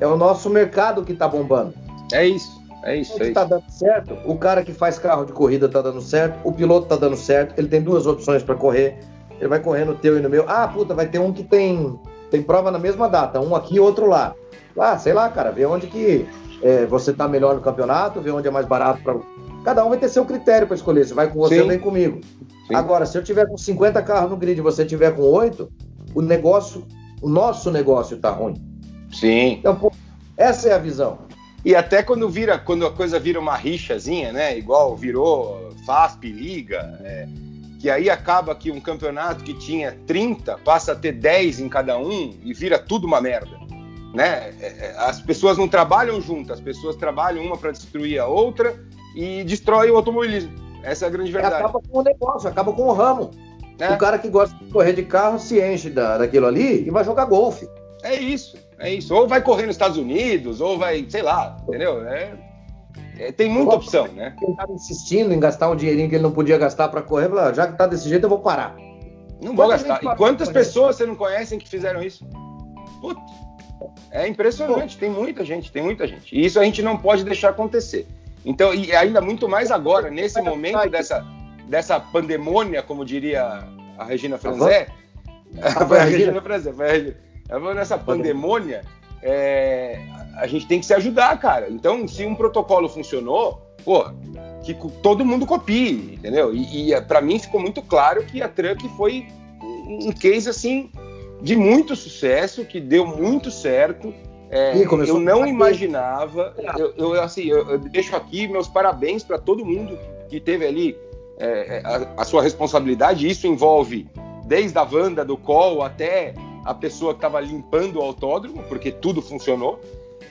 É 0.00 0.06
o 0.06 0.16
nosso 0.16 0.50
mercado 0.50 1.04
que 1.04 1.12
está 1.12 1.28
bombando. 1.28 1.74
É 2.12 2.26
isso. 2.26 2.62
É 2.84 2.96
isso, 2.96 3.22
é 3.22 3.28
está 3.28 3.44
dando 3.44 3.64
certo. 3.68 4.18
O 4.24 4.36
cara 4.36 4.64
que 4.64 4.72
faz 4.72 4.98
carro 4.98 5.24
de 5.24 5.32
corrida 5.32 5.66
está 5.66 5.80
dando 5.80 6.00
certo. 6.00 6.40
O 6.44 6.52
piloto 6.52 6.84
está 6.84 6.96
dando 6.96 7.16
certo. 7.16 7.56
Ele 7.56 7.68
tem 7.68 7.80
duas 7.80 8.06
opções 8.06 8.42
para 8.42 8.56
correr. 8.56 8.98
Ele 9.38 9.48
vai 9.48 9.60
correr 9.60 9.84
no 9.84 9.94
teu 9.94 10.18
e 10.18 10.20
no 10.20 10.28
meu. 10.28 10.44
Ah, 10.48 10.66
puta, 10.66 10.92
vai 10.92 11.06
ter 11.06 11.20
um 11.20 11.32
que 11.32 11.44
tem, 11.44 11.98
tem 12.32 12.42
prova 12.42 12.70
na 12.70 12.78
mesma 12.78 13.08
data. 13.08 13.40
Um 13.40 13.54
aqui 13.54 13.76
e 13.76 13.80
outro 13.80 14.06
lá. 14.06 14.34
Ah, 14.76 14.98
sei 14.98 15.12
lá, 15.12 15.28
cara. 15.28 15.52
Vê 15.52 15.66
onde 15.66 15.86
que 15.86 16.26
é, 16.62 16.86
você 16.86 17.10
está 17.10 17.28
melhor 17.28 17.54
no 17.54 17.60
campeonato. 17.60 18.22
Vê 18.22 18.30
onde 18.30 18.48
é 18.48 18.50
mais 18.50 18.66
barato 18.66 19.02
para. 19.02 19.20
Cada 19.62 19.84
um 19.84 19.90
vai 19.90 19.98
ter 19.98 20.08
seu 20.08 20.24
critério 20.24 20.66
para 20.66 20.74
escolher. 20.74 21.04
Se 21.04 21.12
vai 21.12 21.28
com 21.28 21.38
você 21.38 21.56
Sim. 21.56 21.60
ou 21.60 21.68
vem 21.68 21.78
comigo. 21.78 22.20
Sim. 22.66 22.74
Agora, 22.74 23.04
se 23.04 23.16
eu 23.16 23.22
tiver 23.22 23.46
com 23.46 23.56
50 23.56 24.02
carros 24.02 24.30
no 24.30 24.36
grid 24.36 24.58
e 24.58 24.62
você 24.62 24.84
tiver 24.84 25.14
com 25.14 25.22
8, 25.22 25.70
o 26.14 26.22
negócio, 26.22 26.86
o 27.20 27.28
nosso 27.28 27.70
negócio 27.70 28.16
está 28.16 28.30
ruim. 28.30 28.54
Sim. 29.12 29.58
Então, 29.58 29.76
pô, 29.76 29.92
essa 30.36 30.70
é 30.70 30.72
a 30.72 30.78
visão. 30.78 31.18
E 31.64 31.76
até 31.76 32.02
quando 32.02 32.28
vira, 32.28 32.58
quando 32.58 32.86
a 32.86 32.90
coisa 32.90 33.20
vira 33.20 33.38
uma 33.38 33.54
rixazinha, 33.54 34.32
né? 34.32 34.58
Igual 34.58 34.96
virou 34.96 35.68
FASP, 35.86 36.32
Liga, 36.32 36.98
é, 37.04 37.28
que 37.82 37.90
aí 37.90 38.08
acaba 38.08 38.54
que 38.54 38.70
um 38.70 38.80
campeonato 38.80 39.42
que 39.42 39.52
tinha 39.52 39.98
30 40.06 40.56
passa 40.58 40.92
a 40.92 40.94
ter 40.94 41.10
10 41.10 41.58
em 41.58 41.68
cada 41.68 41.98
um 41.98 42.32
e 42.44 42.54
vira 42.54 42.78
tudo 42.78 43.08
uma 43.08 43.20
merda. 43.20 43.58
Né? 44.14 44.54
É, 44.60 44.66
é, 44.66 44.94
as 44.98 45.20
pessoas 45.20 45.58
não 45.58 45.66
trabalham 45.66 46.20
juntas, 46.20 46.58
as 46.58 46.60
pessoas 46.60 46.94
trabalham 46.94 47.44
uma 47.44 47.58
para 47.58 47.72
destruir 47.72 48.20
a 48.20 48.26
outra 48.28 48.78
e 49.16 49.42
destrói 49.42 49.90
o 49.90 49.96
automobilismo. 49.96 50.54
Essa 50.84 51.06
é 51.06 51.08
a 51.08 51.10
grande 51.10 51.32
verdade. 51.32 51.56
Acaba 51.56 51.80
com 51.80 51.98
o 51.98 52.02
negócio, 52.04 52.48
acaba 52.48 52.72
com 52.72 52.82
o 52.82 52.92
ramo. 52.92 53.32
É. 53.80 53.90
O 53.92 53.98
cara 53.98 54.16
que 54.16 54.28
gosta 54.28 54.56
de 54.64 54.70
correr 54.70 54.92
de 54.92 55.02
carro 55.02 55.40
se 55.40 55.60
enche 55.60 55.90
da, 55.90 56.18
daquilo 56.18 56.46
ali 56.46 56.86
e 56.86 56.90
vai 56.90 57.02
jogar 57.02 57.24
golfe. 57.24 57.68
É 58.04 58.14
isso. 58.14 58.56
É 58.78 58.94
isso. 58.94 59.12
Ou 59.12 59.26
vai 59.26 59.42
correr 59.42 59.66
nos 59.66 59.74
Estados 59.74 59.98
Unidos, 59.98 60.60
ou 60.60 60.78
vai, 60.78 61.04
sei 61.08 61.22
lá, 61.22 61.56
entendeu? 61.66 62.06
É, 62.06 62.32
é, 63.18 63.30
tem 63.30 63.48
muita 63.48 63.74
opção, 63.74 64.08
né? 64.08 64.34
Ele 64.40 64.52
estava 64.52 64.72
insistindo 64.72 65.32
em 65.32 65.40
gastar 65.40 65.70
um 65.70 65.76
dinheirinho 65.76 66.08
que 66.08 66.14
ele 66.14 66.22
não 66.22 66.32
podia 66.32 66.56
gastar 66.58 66.88
para 66.88 67.02
correr, 67.02 67.28
falou, 67.28 67.44
ah, 67.44 67.52
já 67.52 67.66
que 67.66 67.76
tá 67.76 67.86
desse 67.86 68.08
jeito, 68.08 68.24
eu 68.24 68.28
vou 68.28 68.38
parar. 68.38 68.74
Não 69.42 69.54
vou 69.54 69.68
gastar. 69.68 70.02
E 70.02 70.16
quantas 70.16 70.48
pessoas 70.48 70.96
você 70.96 71.06
não 71.06 71.14
conhecem 71.14 71.58
que 71.58 71.68
fizeram 71.68 72.02
isso? 72.02 72.24
Putz, 73.00 73.20
é 74.10 74.26
impressionante, 74.26 74.94
Pô. 74.94 75.00
tem 75.00 75.10
muita 75.10 75.44
gente, 75.44 75.70
tem 75.72 75.82
muita 75.82 76.06
gente. 76.06 76.34
E 76.34 76.44
isso 76.44 76.58
a 76.58 76.64
gente 76.64 76.82
não 76.82 76.96
pode 76.96 77.24
deixar 77.24 77.50
acontecer. 77.50 78.06
Então, 78.44 78.74
e 78.74 78.94
ainda 78.94 79.20
muito 79.20 79.48
mais 79.48 79.70
agora, 79.70 80.10
nesse 80.10 80.40
momento 80.40 80.88
dessa, 80.88 81.24
dessa 81.68 82.00
pandemônia, 82.00 82.82
como 82.82 83.04
diria 83.04 83.64
a 83.98 84.04
Regina 84.04 84.38
Franzé. 84.38 84.88
Foi 85.86 85.98
a 85.98 86.04
Regina 86.04 86.40
Franzé, 86.40 86.72
foi 86.72 86.86
a 86.86 86.92
Regina 86.92 87.74
nessa 87.74 87.98
pandemônia, 87.98 88.82
é, 89.22 90.00
a 90.36 90.46
gente 90.46 90.66
tem 90.66 90.80
que 90.80 90.86
se 90.86 90.94
ajudar, 90.94 91.38
cara. 91.38 91.68
Então, 91.70 92.06
se 92.08 92.24
um 92.24 92.34
protocolo 92.34 92.88
funcionou, 92.88 93.60
pô, 93.84 94.04
que 94.62 94.74
todo 95.02 95.24
mundo 95.24 95.46
copie, 95.46 96.14
entendeu? 96.14 96.54
E, 96.54 96.92
e 96.92 97.00
para 97.02 97.20
mim 97.20 97.38
ficou 97.38 97.60
muito 97.60 97.82
claro 97.82 98.24
que 98.24 98.42
a 98.42 98.48
Truck 98.48 98.88
foi 98.96 99.26
um 99.86 100.12
case 100.12 100.48
assim 100.48 100.90
de 101.40 101.56
muito 101.56 101.96
sucesso, 101.96 102.64
que 102.64 102.80
deu 102.80 103.06
muito 103.06 103.50
certo. 103.50 104.14
É, 104.48 104.74
eu 104.76 105.18
não 105.18 105.46
imaginava. 105.46 106.54
Eu, 106.78 106.94
eu 106.96 107.20
assim, 107.20 107.44
eu, 107.44 107.68
eu, 107.70 107.78
deixo 107.78 108.14
aqui 108.14 108.46
meus 108.46 108.68
parabéns 108.68 109.24
para 109.24 109.38
todo 109.38 109.64
mundo 109.64 109.98
que 110.28 110.38
teve 110.38 110.66
ali 110.66 110.96
é, 111.38 111.78
é, 111.78 111.82
a, 111.84 112.20
a, 112.22 112.24
sua 112.24 112.42
responsabilidade. 112.42 113.26
Isso 113.26 113.46
envolve 113.46 114.06
desde 114.46 114.78
a 114.78 114.82
Wanda 114.82 115.24
do 115.24 115.36
Col 115.36 115.82
até 115.82 116.34
a 116.64 116.74
pessoa 116.74 117.12
que 117.12 117.18
estava 117.18 117.40
limpando 117.40 117.98
o 117.98 118.02
autódromo, 118.02 118.62
porque 118.68 118.92
tudo 118.92 119.20
funcionou. 119.20 119.80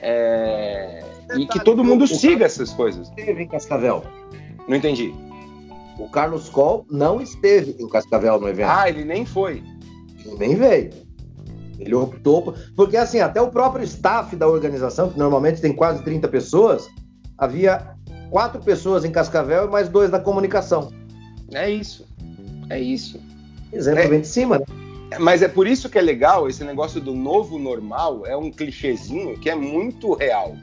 É... 0.02 1.04
E 1.36 1.46
que 1.46 1.62
todo 1.64 1.84
mundo 1.84 2.06
siga 2.06 2.44
essas 2.44 2.72
coisas. 2.72 3.08
Esteve 3.08 3.44
em 3.44 3.48
Cascavel. 3.48 4.04
Não 4.68 4.76
entendi. 4.76 5.14
O 5.98 6.08
Carlos 6.08 6.48
Coll 6.48 6.84
não 6.90 7.20
esteve 7.20 7.76
em 7.78 7.88
Cascavel 7.88 8.40
no 8.40 8.48
evento. 8.48 8.68
Ah, 8.68 8.88
ele 8.88 9.04
nem 9.04 9.24
foi. 9.24 9.62
Ele 10.24 10.36
nem 10.36 10.56
veio. 10.56 10.90
Ele 11.78 11.94
optou. 11.94 12.54
Porque, 12.76 12.96
assim, 12.96 13.20
até 13.20 13.40
o 13.40 13.50
próprio 13.50 13.84
staff 13.84 14.34
da 14.36 14.48
organização, 14.48 15.10
que 15.10 15.18
normalmente 15.18 15.60
tem 15.60 15.72
quase 15.72 16.02
30 16.02 16.28
pessoas, 16.28 16.88
havia 17.38 17.94
quatro 18.30 18.60
pessoas 18.60 19.04
em 19.04 19.10
Cascavel 19.10 19.66
e 19.66 19.70
mais 19.70 19.88
dois 19.88 20.10
da 20.10 20.18
comunicação. 20.18 20.92
É 21.52 21.70
isso. 21.70 22.06
É 22.68 22.80
isso. 22.80 23.20
Exemplo 23.72 24.00
é. 24.00 24.08
vem 24.08 24.20
de 24.20 24.28
cima, 24.28 24.58
né? 24.58 24.64
Mas 25.18 25.42
é 25.42 25.48
por 25.48 25.66
isso 25.66 25.88
que 25.88 25.98
é 25.98 26.02
legal 26.02 26.48
esse 26.48 26.64
negócio 26.64 27.00
do 27.00 27.14
novo 27.14 27.58
normal, 27.58 28.26
é 28.26 28.36
um 28.36 28.50
clichêzinho 28.50 29.38
que 29.38 29.50
é 29.50 29.54
muito 29.54 30.14
real. 30.14 30.56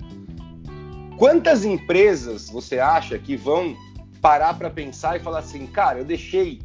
Quantas 1.17 1.65
empresas 1.65 2.49
você 2.49 2.79
acha 2.79 3.17
que 3.19 3.35
vão 3.35 3.75
parar 4.21 4.53
para 4.57 4.69
pensar 4.69 5.17
e 5.17 5.19
falar 5.19 5.39
assim, 5.39 5.67
cara, 5.67 5.99
eu 5.99 6.05
deixei 6.05 6.61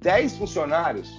10 0.00 0.36
funcionários, 0.36 1.10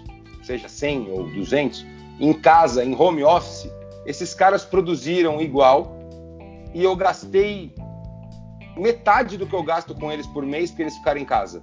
seja 0.44 0.68
100 0.68 1.12
ou 1.12 1.30
200, 1.30 1.86
em 2.20 2.34
casa, 2.34 2.84
em 2.84 2.96
home 2.96 3.24
office, 3.24 3.70
esses 4.06 4.34
caras 4.34 4.66
produziram 4.66 5.42
igual 5.42 5.98
e 6.74 6.84
eu 6.84 6.96
gastei 6.96 7.74
metade 8.76 9.38
do 9.38 9.46
que 9.46 9.54
eu 9.54 9.64
gasto 9.64 9.94
com 9.94 10.12
eles 10.12 10.26
por 10.28 10.46
mês 10.46 10.72
para 10.72 10.84
eles 10.84 10.98
ficarem 10.98 11.24
em 11.24 11.26
casa. 11.26 11.60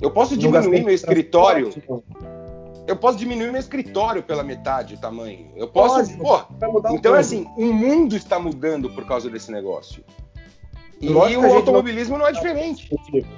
Eu 0.00 0.10
posso 0.10 0.36
diminuir 0.36 0.82
meu 0.82 0.94
escritório 0.94 1.70
eu 2.86 2.96
posso 2.96 3.18
diminuir 3.18 3.50
meu 3.50 3.60
escritório 3.60 4.22
pela 4.22 4.42
metade 4.42 4.94
o 4.94 4.98
tamanho. 4.98 5.50
Eu 5.56 5.68
posso. 5.68 6.16
Pode, 6.18 6.48
pô, 6.60 6.82
então, 6.90 7.14
assim, 7.14 7.46
o 7.56 7.72
mundo 7.72 8.16
está 8.16 8.38
mudando 8.38 8.90
por 8.90 9.06
causa 9.06 9.30
desse 9.30 9.50
negócio. 9.50 10.04
E, 11.00 11.06
e 11.06 11.36
o 11.36 11.52
automobilismo 11.54 12.16
não... 12.16 12.24
não... 12.24 12.28
é 12.28 12.32
diferente. 12.32 12.88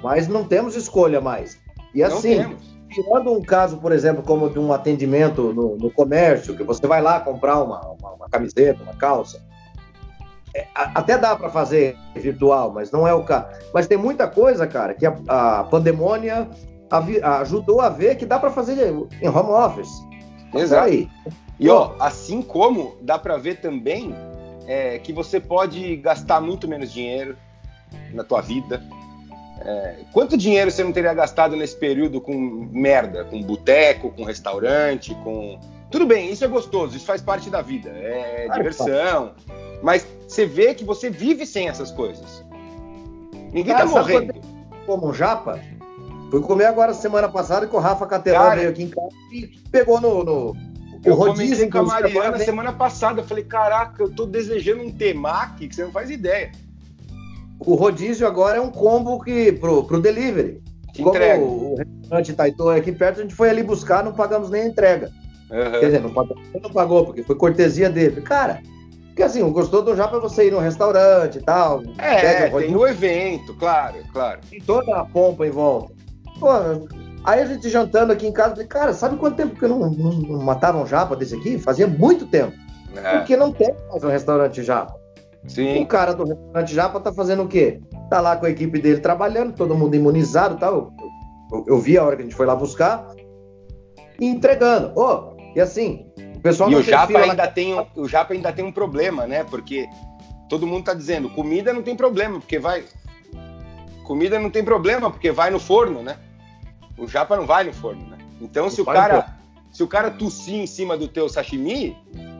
Mas 0.03 0.27
não 0.27 0.43
temos 0.43 0.75
escolha 0.75 1.19
mais. 1.19 1.59
E 1.93 2.03
assim, 2.03 2.55
tirando 2.89 3.31
um 3.31 3.41
caso, 3.41 3.77
por 3.77 3.91
exemplo, 3.91 4.21
como 4.23 4.49
de 4.49 4.59
um 4.59 4.71
atendimento 4.71 5.53
no, 5.53 5.75
no 5.75 5.89
comércio, 5.89 6.55
que 6.55 6.63
você 6.63 6.85
vai 6.85 7.01
lá 7.01 7.19
comprar 7.19 7.61
uma, 7.61 7.81
uma, 7.81 8.11
uma 8.11 8.29
camiseta, 8.29 8.83
uma 8.83 8.93
calça. 8.95 9.41
É, 10.55 10.67
até 10.73 11.17
dá 11.17 11.35
para 11.35 11.49
fazer 11.49 11.97
virtual, 12.15 12.71
mas 12.71 12.91
não 12.91 13.07
é 13.07 13.13
o 13.13 13.23
caso. 13.23 13.47
Mas 13.73 13.87
tem 13.87 13.97
muita 13.97 14.27
coisa, 14.27 14.65
cara, 14.65 14.93
que 14.93 15.05
a, 15.05 15.15
a 15.27 15.63
pandemônia 15.65 16.47
ajudou 17.23 17.81
a 17.81 17.89
ver 17.89 18.15
que 18.15 18.25
dá 18.25 18.39
para 18.39 18.51
fazer 18.51 18.93
em 19.21 19.27
home 19.27 19.49
office. 19.49 19.91
Exato. 20.53 20.87
Aí. 20.87 21.09
E 21.59 21.69
ó, 21.69 21.93
assim 21.99 22.41
como 22.41 22.95
dá 23.01 23.17
para 23.17 23.37
ver 23.37 23.59
também 23.61 24.13
é, 24.67 24.99
que 24.99 25.13
você 25.13 25.39
pode 25.39 25.95
gastar 25.97 26.41
muito 26.41 26.67
menos 26.67 26.91
dinheiro 26.91 27.37
na 28.13 28.23
tua 28.23 28.41
vida. 28.41 28.83
É, 29.61 29.99
quanto 30.11 30.37
dinheiro 30.37 30.69
você 30.69 30.83
não 30.83 30.91
teria 30.91 31.13
gastado 31.13 31.55
nesse 31.55 31.77
período 31.77 32.19
com 32.19 32.33
merda, 32.71 33.23
com 33.23 33.41
boteco, 33.41 34.11
com 34.11 34.23
restaurante, 34.23 35.15
com 35.23 35.59
tudo 35.89 36.05
bem, 36.05 36.29
isso 36.29 36.43
é 36.43 36.47
gostoso, 36.47 36.97
isso 36.97 37.05
faz 37.05 37.21
parte 37.21 37.49
da 37.49 37.61
vida, 37.61 37.89
é 37.89 38.49
diversão. 38.53 39.33
Mas 39.81 40.05
você 40.27 40.45
vê 40.45 40.73
que 40.73 40.83
você 40.83 41.09
vive 41.09 41.45
sem 41.45 41.69
essas 41.69 41.91
coisas. 41.91 42.43
Ninguém 43.53 43.73
Cara, 43.73 43.85
tá 43.85 43.91
morrendo. 43.91 44.33
Como 44.85 45.07
um 45.07 45.13
japa, 45.13 45.59
Fui 46.29 46.41
comer 46.41 46.65
agora 46.65 46.93
semana 46.93 47.29
passada 47.29 47.67
que 47.67 47.75
o 47.75 47.79
Rafa 47.79 48.05
Catelã 48.05 48.55
veio 48.55 48.69
aqui 48.69 48.83
em 48.83 48.89
casa 48.89 49.15
e 49.31 49.47
pegou 49.71 50.01
no. 50.01 50.23
no 50.23 50.55
eu 51.03 51.13
rodízio 51.13 51.69
com 51.69 51.77
a 51.79 51.83
Mariana 51.83 52.39
semana 52.39 52.73
passada. 52.73 53.21
Eu 53.21 53.25
falei, 53.25 53.43
caraca, 53.43 54.01
eu 54.01 54.09
tô 54.09 54.25
desejando 54.25 54.81
um 54.81 54.91
temaki 54.91 55.67
que 55.67 55.75
você 55.75 55.83
não 55.83 55.91
faz 55.91 56.09
ideia. 56.09 56.51
O 57.59 57.75
rodízio 57.75 58.25
agora 58.27 58.57
é 58.57 58.61
um 58.61 58.71
combo 58.71 59.23
que, 59.23 59.51
pro, 59.51 59.83
pro 59.83 60.01
delivery. 60.01 60.61
Que 60.93 61.03
Como 61.03 61.15
entrega. 61.15 61.43
o 61.43 61.75
restaurante 61.75 62.33
Taito 62.33 62.71
é 62.71 62.77
aqui 62.77 62.91
perto, 62.91 63.19
a 63.19 63.23
gente 63.23 63.35
foi 63.35 63.49
ali 63.49 63.61
buscar, 63.61 64.03
não 64.03 64.13
pagamos 64.13 64.49
nem 64.49 64.63
a 64.63 64.67
entrega. 64.67 65.11
Uhum. 65.51 65.71
Quer 65.79 65.85
dizer, 65.85 66.01
não 66.01 66.11
pagou, 66.11 66.37
não 66.61 66.69
pagou, 66.71 67.05
porque 67.05 67.21
foi 67.21 67.35
cortesia 67.35 67.89
dele. 67.89 68.21
Cara, 68.21 68.61
porque 69.07 69.23
assim, 69.23 69.49
gostou 69.51 69.81
do 69.81 69.95
já 69.95 70.07
para 70.07 70.19
você 70.19 70.47
ir 70.47 70.51
no 70.51 70.59
restaurante 70.59 71.37
e 71.37 71.41
tal. 71.41 71.83
É, 71.97 72.49
tem 72.49 72.75
o 72.75 72.85
evento, 72.85 73.53
claro, 73.55 73.95
claro. 74.11 74.41
Tem 74.49 74.59
toda 74.59 74.97
a 74.97 75.05
pompa 75.05 75.47
em 75.47 75.51
volta. 75.51 75.94
Pô, 76.39 76.49
aí 77.23 77.41
a 77.41 77.45
gente 77.45 77.69
jantando 77.69 78.11
aqui 78.11 78.27
em 78.27 78.31
casa, 78.31 78.51
falei, 78.51 78.67
cara, 78.67 78.93
sabe 78.93 79.17
quanto 79.17 79.37
tempo 79.37 79.55
que 79.55 79.63
eu 79.63 79.69
não, 79.69 79.89
não, 79.89 80.11
não 80.11 80.43
matava 80.43 80.77
um 80.77 80.85
japa 80.85 81.15
desse 81.15 81.35
aqui? 81.35 81.57
Fazia 81.57 81.87
muito 81.87 82.25
tempo. 82.27 82.53
É. 82.95 83.17
Porque 83.17 83.35
não 83.35 83.51
tem 83.51 83.73
mais 83.89 84.03
um 84.03 84.09
restaurante 84.09 84.63
japa. 84.63 84.95
Sim. 85.47 85.81
O 85.81 85.85
cara 85.85 86.13
do 86.13 86.23
restaurante 86.23 86.73
japa 86.73 86.99
tá 86.99 87.13
fazendo 87.13 87.43
o 87.43 87.47
quê? 87.47 87.79
Tá 88.09 88.19
lá 88.21 88.35
com 88.35 88.45
a 88.45 88.49
equipe 88.49 88.79
dele 88.79 88.99
trabalhando, 88.99 89.53
todo 89.53 89.75
mundo 89.75 89.95
imunizado 89.95 90.55
e 90.55 90.59
tal. 90.59 90.73
Eu, 90.73 90.91
eu, 91.51 91.65
eu, 91.67 91.79
vi 91.79 91.97
a 91.97 92.03
hora 92.03 92.15
que 92.15 92.21
a 92.21 92.25
gente 92.25 92.35
foi 92.35 92.45
lá 92.45 92.55
buscar 92.55 93.05
e 94.19 94.25
entregando. 94.25 94.91
Oh, 94.95 95.35
e 95.55 95.61
assim, 95.61 96.07
o 96.35 96.39
pessoal 96.39 96.71
e 96.71 96.75
o 96.75 96.83
Japa 96.83 97.17
ainda 97.17 97.43
lá... 97.43 97.51
tem 97.51 97.79
um, 97.79 97.85
o 97.95 98.07
Japa 98.07 98.33
ainda 98.33 98.51
tem 98.51 98.65
um 98.65 98.71
problema, 98.71 99.27
né? 99.27 99.43
Porque 99.43 99.87
todo 100.49 100.67
mundo 100.67 100.85
tá 100.85 100.93
dizendo, 100.93 101.29
comida 101.29 101.73
não 101.73 101.81
tem 101.81 101.95
problema, 101.95 102.39
porque 102.39 102.59
vai 102.59 102.83
comida 104.03 104.39
não 104.39 104.49
tem 104.49 104.63
problema, 104.63 105.09
porque 105.09 105.31
vai 105.31 105.49
no 105.49 105.59
forno, 105.59 106.01
né? 106.01 106.17
O 106.97 107.07
japa 107.07 107.35
não 107.35 107.45
vai 107.45 107.63
no 107.63 107.73
forno, 107.73 108.05
né? 108.07 108.17
Então, 108.41 108.69
se 108.69 108.81
o 108.81 108.85
cara 108.85 109.35
se 109.75 109.83
o 109.83 109.87
cara 109.87 110.09
tossir 110.09 110.55
em 110.55 110.65
cima 110.65 110.95
do 110.95 111.05
teu 111.05 111.27
sashimi, 111.27 111.97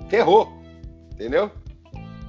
ferrou. 0.10 0.54
Entendeu? 1.12 1.52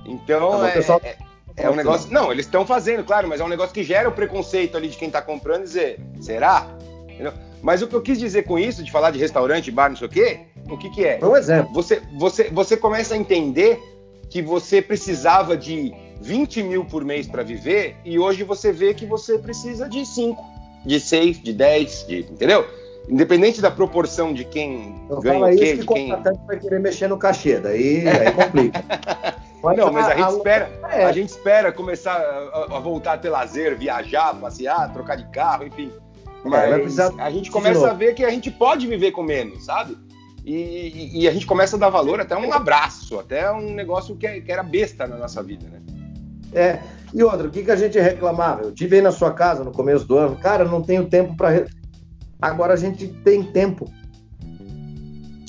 Então, 0.05 0.67
é, 0.67 0.79
é, 0.79 1.17
é, 1.59 1.71
um 1.71 1.77
negócio. 1.77 2.13
Não, 2.13 2.33
eles 2.33 2.45
estão 2.45 2.67
fazendo, 2.67 3.05
claro, 3.05 3.29
mas 3.29 3.41
é 3.41 3.45
um 3.45 3.49
negócio 3.49 3.73
que 3.73 3.85
gera 3.85 4.09
o 4.09 4.13
preconceito 4.13 4.77
ali 4.77 4.89
de 4.89 4.97
quem 4.97 5.07
está 5.07 5.23
comprando 5.23 5.61
e 5.61 5.65
dizer, 5.65 6.01
será? 6.21 6.67
Entendeu? 7.05 7.33
Mas 7.63 7.83
o 7.83 7.87
que 7.87 7.95
eu 7.95 8.03
quis 8.03 8.19
dizer 8.19 8.43
com 8.43 8.59
isso, 8.59 8.83
de 8.83 8.91
falar 8.91 9.13
de 9.13 9.19
restaurante, 9.21 9.71
bar, 9.71 9.91
não 9.91 9.97
sei 9.97 10.07
o 10.09 10.11
quê, 10.11 10.41
o 10.69 10.77
que, 10.77 10.91
que 10.91 11.05
é? 11.05 11.21
Um 11.23 11.37
exemplo. 11.37 11.73
Você, 11.73 12.03
você, 12.19 12.51
você 12.51 12.77
começa 12.77 13.15
a 13.15 13.17
entender 13.17 13.81
que 14.29 14.43
você 14.43 14.83
precisava 14.83 15.57
de 15.57 15.95
20 16.21 16.65
mil 16.65 16.85
por 16.85 17.05
mês 17.05 17.29
para 17.29 17.45
viver 17.45 17.97
e 18.05 18.19
hoje 18.19 18.43
você 18.43 18.73
vê 18.73 18.93
que 18.93 19.07
você 19.07 19.39
precisa 19.39 19.89
de 19.89 20.05
5, 20.05 20.45
de 20.87 21.01
6, 21.01 21.43
de 21.43 21.53
10, 21.53 22.07
de, 22.07 22.21
entendeu? 22.21 22.65
Independente 23.09 23.61
da 23.61 23.71
proporção 23.71 24.33
de 24.33 24.45
quem 24.45 24.95
eu 25.11 25.21
ganha 25.21 25.45
o 25.45 25.57
quê, 25.57 25.77
de 25.77 25.87
quem... 25.87 26.09
vai 26.47 26.59
querer 26.59 26.81
mexer 26.81 27.09
no 27.09 27.19
cachê, 27.19 27.59
daí 27.59 28.09
aí 28.09 28.33
complica. 28.33 28.85
Mas 29.63 29.77
não, 29.79 29.93
mas 29.93 30.07
a, 30.07 30.13
a 30.13 30.17
gente 30.17 30.37
espera, 30.37 30.81
é. 30.91 31.05
a 31.05 31.13
gente 31.13 31.29
espera 31.29 31.73
começar 31.73 32.17
a, 32.17 32.77
a, 32.77 32.81
voltar 32.81 33.15
a 33.15 33.19
ter 33.19 33.31
lazer, 33.31 33.77
viajar, 33.77 34.35
passear, 34.35 34.93
trocar 34.93 35.17
de 35.17 35.27
carro, 35.31 35.67
enfim. 35.67 35.93
É, 36.45 36.49
mas 36.49 36.99
é, 36.99 37.11
a 37.19 37.31
gente 37.31 37.51
começa 37.51 37.91
a 37.91 37.93
ver 37.93 38.15
que 38.15 38.25
a 38.25 38.31
gente 38.31 38.51
pode 38.51 38.87
viver 38.87 39.11
com 39.11 39.23
menos, 39.23 39.65
sabe? 39.65 39.97
E, 40.45 40.55
e, 40.55 41.23
e, 41.23 41.29
a 41.29 41.33
gente 41.33 41.45
começa 41.45 41.75
a 41.75 41.79
dar 41.79 41.89
valor 41.89 42.21
até 42.21 42.37
um 42.37 42.53
abraço, 42.53 43.19
até 43.19 43.51
um 43.51 43.73
negócio 43.73 44.15
que, 44.15 44.27
é, 44.27 44.41
que 44.41 44.53
era 44.53 44.63
besta 44.63 45.05
na 45.05 45.17
nossa 45.17 45.43
vida, 45.43 45.67
né? 45.69 45.83
É. 46.53 46.79
E 47.17 47.25
outra, 47.25 47.49
o 47.49 47.51
que, 47.51 47.63
que 47.63 47.71
a 47.71 47.77
gente 47.77 47.99
reclamava? 47.99 48.65
Eu 48.65 48.73
tive 48.73 48.97
aí 48.97 49.03
na 49.03 49.11
sua 49.11 49.33
casa 49.33 49.65
no 49.65 49.73
começo 49.73 50.07
do 50.07 50.19
ano, 50.19 50.37
cara, 50.37 50.67
não 50.67 50.83
tenho 50.83 51.07
tempo 51.07 51.35
para. 51.35 51.49
Re... 51.49 51.65
Agora 52.43 52.75
a 52.75 52.77
gente 52.77 53.09
tem 53.09 53.43
tempo. 53.43 53.91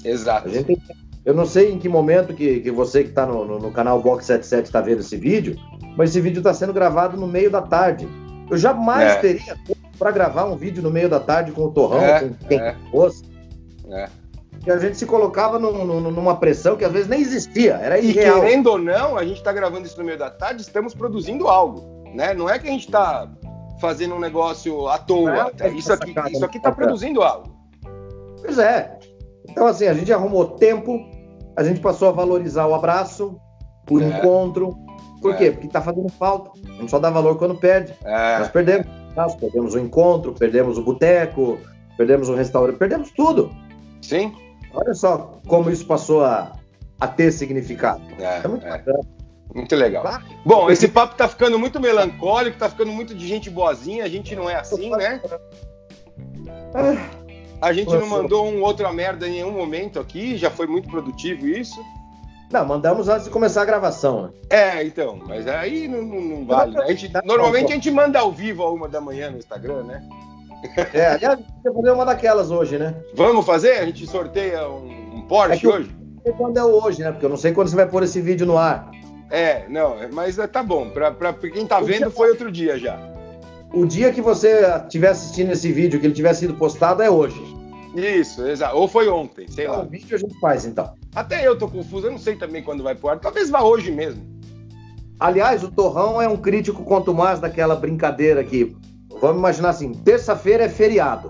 Exato. 0.02 0.50
Tem... 0.50 0.82
Eu 1.26 1.34
não 1.34 1.46
sei 1.46 1.74
em 1.74 1.78
que 1.78 1.90
momento 1.90 2.34
que, 2.34 2.62
que 2.62 2.72
você 2.72 3.04
que 3.04 3.10
está 3.10 3.26
no, 3.26 3.44
no, 3.44 3.60
no, 3.60 3.70
canal 3.70 4.02
Box 4.02 4.28
77 4.28 4.64
está 4.68 4.80
vendo 4.80 5.02
esse 5.02 5.18
vídeo, 5.18 5.58
mas 5.98 6.12
esse 6.12 6.22
vídeo 6.22 6.38
está 6.38 6.54
sendo 6.54 6.72
gravado 6.72 7.18
no 7.18 7.28
meio 7.28 7.52
da 7.52 7.62
tarde. 7.62 8.08
Eu 8.50 8.56
jamais 8.56 9.12
é. 9.12 9.16
teria 9.18 9.58
tempo 9.66 9.90
para 10.00 10.12
gravar 10.12 10.46
um 10.46 10.56
vídeo 10.56 10.82
no 10.82 10.90
meio 10.90 11.10
da 11.10 11.20
tarde 11.20 11.52
com 11.52 11.66
o 11.66 11.72
Torrão, 11.72 12.00
é, 12.00 12.22
com 12.22 12.34
quem 12.48 12.62
é. 12.62 12.78
fosse. 12.90 13.26
É 13.90 14.08
que 14.68 14.72
a 14.72 14.78
gente 14.78 14.98
se 14.98 15.06
colocava 15.06 15.58
num, 15.58 15.86
num, 15.86 16.12
numa 16.12 16.36
pressão 16.36 16.76
que 16.76 16.84
às 16.84 16.92
vezes 16.92 17.08
nem 17.08 17.22
existia, 17.22 17.76
era 17.76 17.98
irreal. 18.00 18.40
E 18.40 18.42
querendo 18.42 18.68
ou 18.68 18.78
não, 18.78 19.16
a 19.16 19.24
gente 19.24 19.38
está 19.38 19.54
gravando 19.54 19.88
isso 19.88 19.98
no 19.98 20.04
meio 20.04 20.18
da 20.18 20.30
tarde, 20.30 20.62
estamos 20.62 20.94
produzindo 20.94 21.48
algo, 21.48 22.04
né? 22.14 22.34
Não 22.34 22.50
é 22.50 22.60
que 22.60 22.68
a 22.68 22.72
gente 22.72 22.86
está 22.86 23.32
fazendo 23.80 24.16
um 24.16 24.20
negócio 24.20 24.90
à 24.90 24.98
toa, 24.98 25.54
é, 25.62 25.70
isso 25.70 25.94
aqui 25.94 26.14
isso 26.34 26.44
aqui 26.44 26.58
está 26.58 26.70
produzindo 26.70 27.24
algo. 27.24 27.56
Pois 28.42 28.60
é. 28.60 29.00
Então 29.50 29.68
assim, 29.68 29.88
a 29.88 29.94
gente 29.94 30.12
arrumou 30.12 30.46
tempo, 30.58 31.00
a 31.56 31.64
gente 31.64 31.80
passou 31.80 32.10
a 32.10 32.12
valorizar 32.12 32.68
o 32.68 32.76
abraço, 32.76 33.40
o 33.90 34.02
é. 34.02 34.04
encontro. 34.04 34.78
Por 35.22 35.34
é. 35.36 35.38
quê? 35.38 35.52
Porque 35.52 35.68
está 35.68 35.82
fazendo 35.82 36.10
falta. 36.10 36.52
A 36.68 36.82
gente 36.82 36.92
só 36.92 37.00
dá 37.00 37.10
valor 37.10 37.38
quando 37.38 37.56
perde. 37.56 37.94
É. 38.04 38.40
Nós 38.40 38.50
perdemos. 38.50 38.86
Nós 39.16 39.34
perdemos 39.34 39.76
o 39.76 39.80
encontro, 39.80 40.34
perdemos 40.34 40.78
o 40.78 40.84
boteco, 40.84 41.58
perdemos 41.96 42.28
o 42.28 42.36
restaurante, 42.36 42.78
perdemos 42.78 43.12
tudo. 43.12 43.50
Sim. 44.02 44.34
Olha 44.74 44.94
só 44.94 45.40
como 45.48 45.70
isso 45.70 45.86
passou 45.86 46.24
a, 46.24 46.54
a 47.00 47.08
ter 47.08 47.32
significado. 47.32 48.02
É, 48.20 48.42
é 48.44 48.48
muito 48.48 48.66
é. 48.66 48.84
Muito 49.54 49.76
legal. 49.76 50.04
Claro. 50.04 50.24
Bom, 50.46 50.70
esse 50.70 50.88
papo 50.88 51.16
tá 51.16 51.28
ficando 51.28 51.58
muito 51.58 51.80
melancólico, 51.80 52.58
tá 52.58 52.70
ficando 52.70 52.92
muito 52.92 53.16
de 53.16 53.28
gente 53.28 53.50
boazinha, 53.50 54.04
a 54.04 54.10
gente 54.10 54.36
não 54.36 54.50
é 54.50 54.56
assim, 54.56 54.90
né? 54.92 55.22
A 57.62 57.74
gente 57.74 57.92
não 57.92 58.08
mandou 58.08 58.48
um 58.48 58.62
outra 58.62 58.92
merda 58.94 59.28
em 59.28 59.32
nenhum 59.32 59.52
momento 59.52 60.00
aqui, 60.00 60.38
já 60.38 60.52
foi 60.52 60.68
muito 60.68 60.90
produtivo 60.90 61.48
isso. 61.48 61.84
Não, 62.52 62.66
mandamos 62.66 63.10
antes 63.10 63.26
de 63.26 63.30
começar 63.32 63.64
a 63.64 63.66
gravação. 63.66 64.24
Né? 64.24 64.30
É, 64.50 64.84
então, 64.84 65.20
mas 65.28 65.48
aí 65.48 65.88
não, 65.88 66.02
não, 66.02 66.22
não 66.22 66.46
vale. 66.46 66.76
Né? 66.76 66.84
A 66.84 66.94
gente, 66.94 67.12
normalmente 67.26 67.72
a 67.72 67.76
gente 67.76 67.92
manda 67.92 68.20
ao 68.20 68.32
vivo 68.32 68.64
a 68.64 68.72
uma 68.72 68.88
da 68.88 69.02
manhã 69.02 69.32
no 69.32 69.38
Instagram, 69.38 69.84
né? 69.84 70.08
É, 70.94 71.08
aliás, 71.08 71.40
a 71.40 71.72
fazer 71.72 71.92
uma 71.92 72.06
daquelas 72.06 72.52
hoje, 72.52 72.78
né? 72.78 72.96
Vamos 73.14 73.46
fazer? 73.46 73.74
A 73.80 73.86
gente 73.86 74.06
sorteia 74.08 74.68
um, 74.68 75.18
um 75.18 75.22
Porsche 75.22 75.66
é 75.66 75.70
hoje? 75.70 75.96
Não 76.16 76.22
sei 76.24 76.34
quando 76.34 76.58
é 76.58 76.64
hoje, 76.64 77.02
né? 77.02 77.12
Porque 77.12 77.26
eu 77.26 77.30
não 77.30 77.38
sei 77.38 77.52
quando 77.52 77.70
você 77.70 77.76
vai 77.76 77.88
pôr 77.88 78.04
esse 78.04 78.20
vídeo 78.20 78.46
no 78.46 78.58
ar. 78.58 78.90
É, 79.30 79.68
não, 79.68 79.96
mas 80.14 80.38
tá 80.52 80.64
bom. 80.64 80.90
Pra, 80.90 81.12
pra 81.12 81.34
quem 81.34 81.66
tá 81.66 81.80
o 81.80 81.86
vendo, 81.86 81.98
dia... 81.98 82.10
foi 82.10 82.30
outro 82.30 82.52
dia 82.52 82.78
já. 82.78 82.98
O 83.74 83.86
dia 83.86 84.12
que 84.14 84.22
você 84.22 84.62
estiver 84.84 85.10
assistindo 85.10 85.52
esse 85.52 85.72
vídeo, 85.72 86.00
que 86.00 86.06
ele 86.06 86.14
tiver 86.14 86.34
sido 86.34 86.54
postado, 86.54 87.04
é 87.04 87.10
hoje. 87.10 87.42
Isso, 87.96 88.46
exato. 88.46 88.78
Ou 88.78 88.88
foi 88.88 89.10
ontem, 89.10 89.48
sei 89.48 89.66
então, 89.66 89.78
lá. 89.78 89.84
O 89.84 89.88
vídeo 89.88 90.16
a 90.16 90.20
gente 90.20 90.40
faz, 90.40 90.66
então. 90.66 90.94
Até 91.14 91.46
eu 91.46 91.58
tô 91.58 91.68
confuso, 91.68 92.08
eu 92.08 92.12
não 92.12 92.20
sei 92.20 92.36
também 92.36 92.64
quando 92.64 92.84
vai 92.84 92.96
pro 92.96 93.10
ar. 93.10 93.20
Talvez 93.20 93.50
vá 93.50 93.62
hoje 93.62 93.92
mesmo. 93.92 94.22
Aliás, 95.20 95.64
o 95.64 95.72
Torrão 95.72 96.22
é 96.22 96.28
um 96.28 96.38
crítico 96.38 96.84
quanto 96.84 97.14
mais 97.14 97.40
daquela 97.40 97.76
brincadeira 97.76 98.40
aqui. 98.40 98.76
Vamos 99.22 99.38
imaginar 99.38 99.70
assim, 99.70 99.92
terça-feira 99.94 100.66
é 100.66 100.70
feriado. 100.70 101.30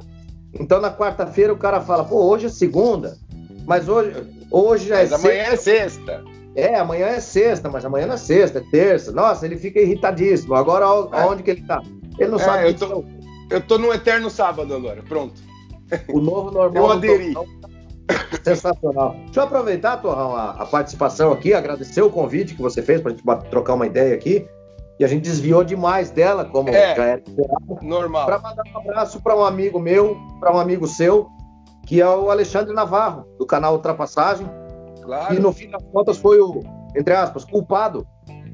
Então 0.53 0.79
na 0.81 0.91
quarta-feira 0.91 1.53
o 1.53 1.57
cara 1.57 1.81
fala, 1.81 2.03
pô, 2.03 2.23
hoje 2.25 2.47
é 2.47 2.49
segunda, 2.49 3.17
mas 3.65 3.87
hoje, 3.87 4.13
hoje 4.51 4.87
já 4.87 4.95
mas 4.95 5.11
é 5.11 5.15
amanhã 5.15 5.43
é 5.43 5.55
sexta. 5.55 6.23
É, 6.55 6.75
amanhã 6.79 7.07
é 7.07 7.19
sexta, 7.19 7.69
mas 7.69 7.85
amanhã 7.85 8.07
não 8.07 8.15
é 8.15 8.17
sexta, 8.17 8.59
é 8.59 8.63
terça. 8.71 9.11
Nossa, 9.11 9.45
ele 9.45 9.57
fica 9.57 9.79
irritadíssimo. 9.79 10.55
Agora 10.55 10.85
é. 10.85 11.21
aonde 11.21 11.43
que 11.43 11.51
ele 11.51 11.61
tá? 11.61 11.81
Ele 12.17 12.31
não 12.31 12.39
é, 12.39 12.43
sabe. 12.43 12.67
Eu 12.67 12.73
tô, 12.73 13.05
eu 13.51 13.61
tô 13.61 13.77
no 13.77 13.93
eterno 13.93 14.29
sábado 14.29 14.73
agora, 14.73 15.03
pronto. 15.03 15.39
O 16.09 16.19
novo 16.19 16.51
normal. 16.51 16.83
eu 16.83 16.91
aderi. 16.91 17.33
Sensacional. 18.43 19.15
Deixa 19.25 19.39
eu 19.39 19.43
aproveitar, 19.43 19.97
Torrão, 19.97 20.35
a, 20.35 20.51
a, 20.51 20.65
participação 20.65 21.31
aqui, 21.31 21.53
agradecer 21.53 22.01
o 22.01 22.09
convite 22.09 22.55
que 22.55 22.61
você 22.61 22.81
fez 22.81 23.01
para 23.01 23.11
a 23.11 23.15
gente 23.15 23.49
trocar 23.49 23.73
uma 23.73 23.85
ideia 23.85 24.15
aqui 24.15 24.47
e 24.99 25.05
a 25.05 25.07
gente 25.07 25.23
desviou 25.23 25.63
demais 25.63 26.09
dela, 26.09 26.45
como 26.45 26.69
é, 26.69 26.95
já 26.95 27.05
era 27.05 27.21
esperado. 27.21 27.79
Normal. 27.81 28.25
Para 28.25 28.39
mandar 28.39 28.63
um 28.73 28.77
abraço 28.79 29.21
para 29.21 29.35
um 29.35 29.43
amigo 29.43 29.79
meu, 29.79 30.17
para 30.39 30.55
um 30.55 30.59
amigo 30.59 30.87
seu, 30.87 31.29
que 31.85 32.01
é 32.01 32.07
o 32.07 32.31
Alexandre 32.31 32.73
Navarro, 32.73 33.25
do 33.37 33.45
canal 33.45 33.73
Ultrapassagem. 33.73 34.47
Claro. 35.03 35.33
E 35.35 35.39
no 35.39 35.53
fim 35.53 35.69
das 35.69 35.83
contas 35.91 36.17
foi 36.17 36.39
o, 36.39 36.63
entre 36.95 37.13
aspas, 37.13 37.45
culpado 37.45 38.07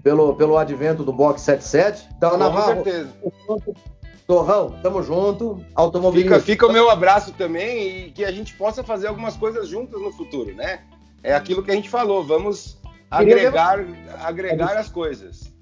pelo, 0.04 0.36
pelo 0.36 0.58
advento 0.58 1.04
do 1.04 1.14
Box 1.14 1.42
77. 1.42 2.10
Então, 2.18 2.32
Com 2.32 2.38
Navarro, 2.38 2.84
certeza. 2.84 3.10
Torrão, 4.28 4.76
tamo 4.82 5.02
junto. 5.02 5.64
Automobilismo. 5.74 6.36
Fica, 6.36 6.46
fica 6.46 6.68
o 6.68 6.74
meu 6.74 6.90
abraço 6.90 7.32
também 7.34 8.08
e 8.08 8.12
que 8.12 8.24
a 8.26 8.32
gente 8.32 8.54
possa 8.56 8.84
fazer 8.84 9.08
algumas 9.08 9.38
coisas 9.38 9.68
juntas 9.68 10.02
no 10.02 10.12
futuro, 10.12 10.54
né? 10.54 10.82
É 11.22 11.34
aquilo 11.34 11.64
que 11.64 11.72
a 11.72 11.76
gente 11.76 11.90
falou, 11.90 12.24
vamos 12.24 12.78
agregar, 13.10 13.80
agregar 14.22 14.78
as 14.78 14.90
coisas. 14.90 15.53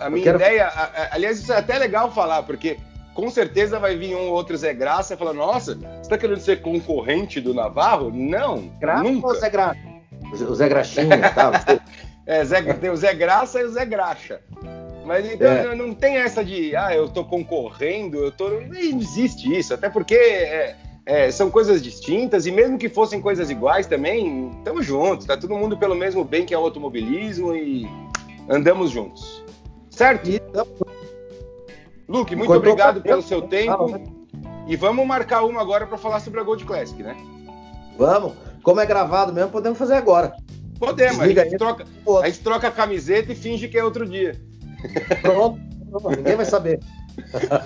A 0.00 0.08
minha 0.08 0.22
quero... 0.22 0.38
ideia, 0.38 0.70
aliás, 1.10 1.38
isso 1.38 1.52
é 1.52 1.58
até 1.58 1.78
legal 1.78 2.10
falar, 2.10 2.42
porque 2.42 2.78
com 3.14 3.30
certeza 3.30 3.78
vai 3.78 3.96
vir 3.96 4.14
um 4.16 4.30
outro 4.30 4.56
Zé 4.56 4.74
Graça 4.74 5.16
falando: 5.16 5.36
Nossa, 5.36 5.74
você 5.74 6.00
está 6.02 6.18
querendo 6.18 6.40
ser 6.40 6.60
concorrente 6.62 7.40
do 7.40 7.54
Navarro? 7.54 8.10
Não, 8.12 8.68
Graça 8.80 9.02
nunca. 9.02 9.26
Ou 9.28 9.34
Zé 9.34 9.50
Graça? 9.50 9.78
O 10.32 10.54
Zé 10.54 10.68
Graxinha, 10.68 11.30
tá? 11.34 11.80
é, 12.26 12.44
Zé, 12.44 12.62
tem 12.74 12.90
o 12.90 12.96
Zé 12.96 13.14
Graça 13.14 13.60
e 13.60 13.64
o 13.64 13.70
Zé 13.70 13.84
Graxa. 13.84 14.40
Mas 15.04 15.30
então 15.30 15.48
é. 15.48 15.74
não 15.74 15.94
tem 15.94 16.16
essa 16.16 16.42
de, 16.42 16.74
ah, 16.74 16.94
eu 16.94 17.08
tô 17.08 17.24
concorrendo, 17.24 18.16
eu 18.16 18.32
tô. 18.32 18.48
Não 18.48 18.74
existe 18.74 19.54
isso, 19.54 19.74
até 19.74 19.90
porque 19.90 20.14
é, 20.14 20.76
é, 21.04 21.30
são 21.30 21.50
coisas 21.50 21.82
distintas, 21.82 22.46
e 22.46 22.50
mesmo 22.50 22.78
que 22.78 22.88
fossem 22.88 23.20
coisas 23.20 23.50
iguais 23.50 23.86
também, 23.86 24.50
estamos 24.58 24.86
juntos, 24.86 25.26
tá 25.26 25.36
todo 25.36 25.54
mundo 25.54 25.76
pelo 25.76 25.94
mesmo 25.94 26.24
bem 26.24 26.46
que 26.46 26.54
é 26.54 26.58
o 26.58 26.62
automobilismo 26.62 27.54
e 27.54 27.86
andamos 28.48 28.90
juntos. 28.90 29.44
Certo? 29.94 30.28
Luke, 32.08 32.34
muito 32.34 32.52
obrigado 32.52 33.00
pelo 33.00 33.22
seu 33.22 33.42
tempo. 33.42 33.90
Né? 33.90 34.04
E 34.66 34.76
vamos 34.76 35.06
marcar 35.06 35.44
uma 35.44 35.60
agora 35.60 35.86
para 35.86 35.96
falar 35.96 36.20
sobre 36.20 36.40
a 36.40 36.42
Gold 36.42 36.64
Classic, 36.64 37.02
né? 37.02 37.16
Vamos. 37.96 38.32
Como 38.62 38.80
é 38.80 38.86
gravado 38.86 39.32
mesmo, 39.32 39.50
podemos 39.50 39.78
fazer 39.78 39.94
agora. 39.94 40.32
Podemos, 40.78 41.20
a 41.20 41.28
gente, 41.28 41.56
troca, 41.56 41.84
a 42.22 42.26
gente 42.26 42.40
troca 42.40 42.68
a 42.68 42.70
camiseta 42.70 43.32
e 43.32 43.36
finge 43.36 43.68
que 43.68 43.78
é 43.78 43.84
outro 43.84 44.06
dia. 44.06 44.40
Pronto, 45.22 45.60
ninguém 46.16 46.36
vai 46.36 46.44
saber. 46.44 46.80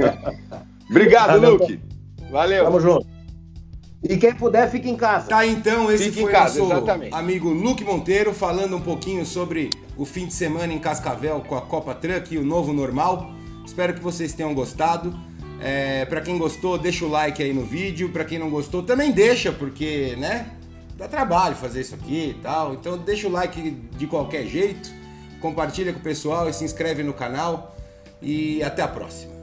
Obrigado, 0.90 1.40
Luke. 1.40 1.80
Valeu. 2.30 2.64
Tamo 2.64 2.80
junto. 2.80 3.06
E 4.02 4.16
quem 4.16 4.34
puder, 4.34 4.70
fique 4.70 4.88
em 4.88 4.96
casa. 4.96 5.28
Tá, 5.28 5.46
então, 5.46 5.90
esse 5.90 6.04
fique 6.04 6.20
foi 6.20 6.32
casa, 6.32 6.60
nosso 6.60 6.72
exatamente. 6.72 7.14
amigo 7.14 7.48
Luke 7.48 7.82
Monteiro 7.84 8.32
falando 8.32 8.76
um 8.76 8.80
pouquinho 8.80 9.24
sobre 9.24 9.70
o 9.98 10.04
fim 10.04 10.26
de 10.26 10.32
semana 10.32 10.72
em 10.72 10.78
Cascavel 10.78 11.40
com 11.40 11.56
a 11.56 11.60
Copa 11.60 11.92
Truck 11.92 12.32
e 12.32 12.38
o 12.38 12.44
novo 12.44 12.72
normal. 12.72 13.32
Espero 13.66 13.92
que 13.92 14.00
vocês 14.00 14.32
tenham 14.32 14.54
gostado. 14.54 15.12
É, 15.60 16.04
para 16.04 16.20
quem 16.20 16.38
gostou, 16.38 16.78
deixa 16.78 17.04
o 17.04 17.08
like 17.08 17.42
aí 17.42 17.52
no 17.52 17.64
vídeo. 17.64 18.08
Para 18.10 18.24
quem 18.24 18.38
não 18.38 18.48
gostou, 18.48 18.82
também 18.82 19.10
deixa, 19.10 19.50
porque, 19.50 20.14
né? 20.16 20.52
Dá 20.96 21.08
trabalho 21.08 21.56
fazer 21.56 21.80
isso 21.80 21.96
aqui 21.96 22.30
e 22.30 22.34
tal. 22.40 22.74
Então 22.74 22.96
deixa 22.96 23.26
o 23.26 23.30
like 23.30 23.70
de 23.70 24.06
qualquer 24.06 24.46
jeito. 24.46 24.88
Compartilha 25.40 25.92
com 25.92 25.98
o 25.98 26.02
pessoal 26.02 26.48
e 26.48 26.52
se 26.52 26.64
inscreve 26.64 27.02
no 27.02 27.12
canal. 27.12 27.76
E 28.22 28.62
até 28.62 28.82
a 28.82 28.88
próxima. 28.88 29.37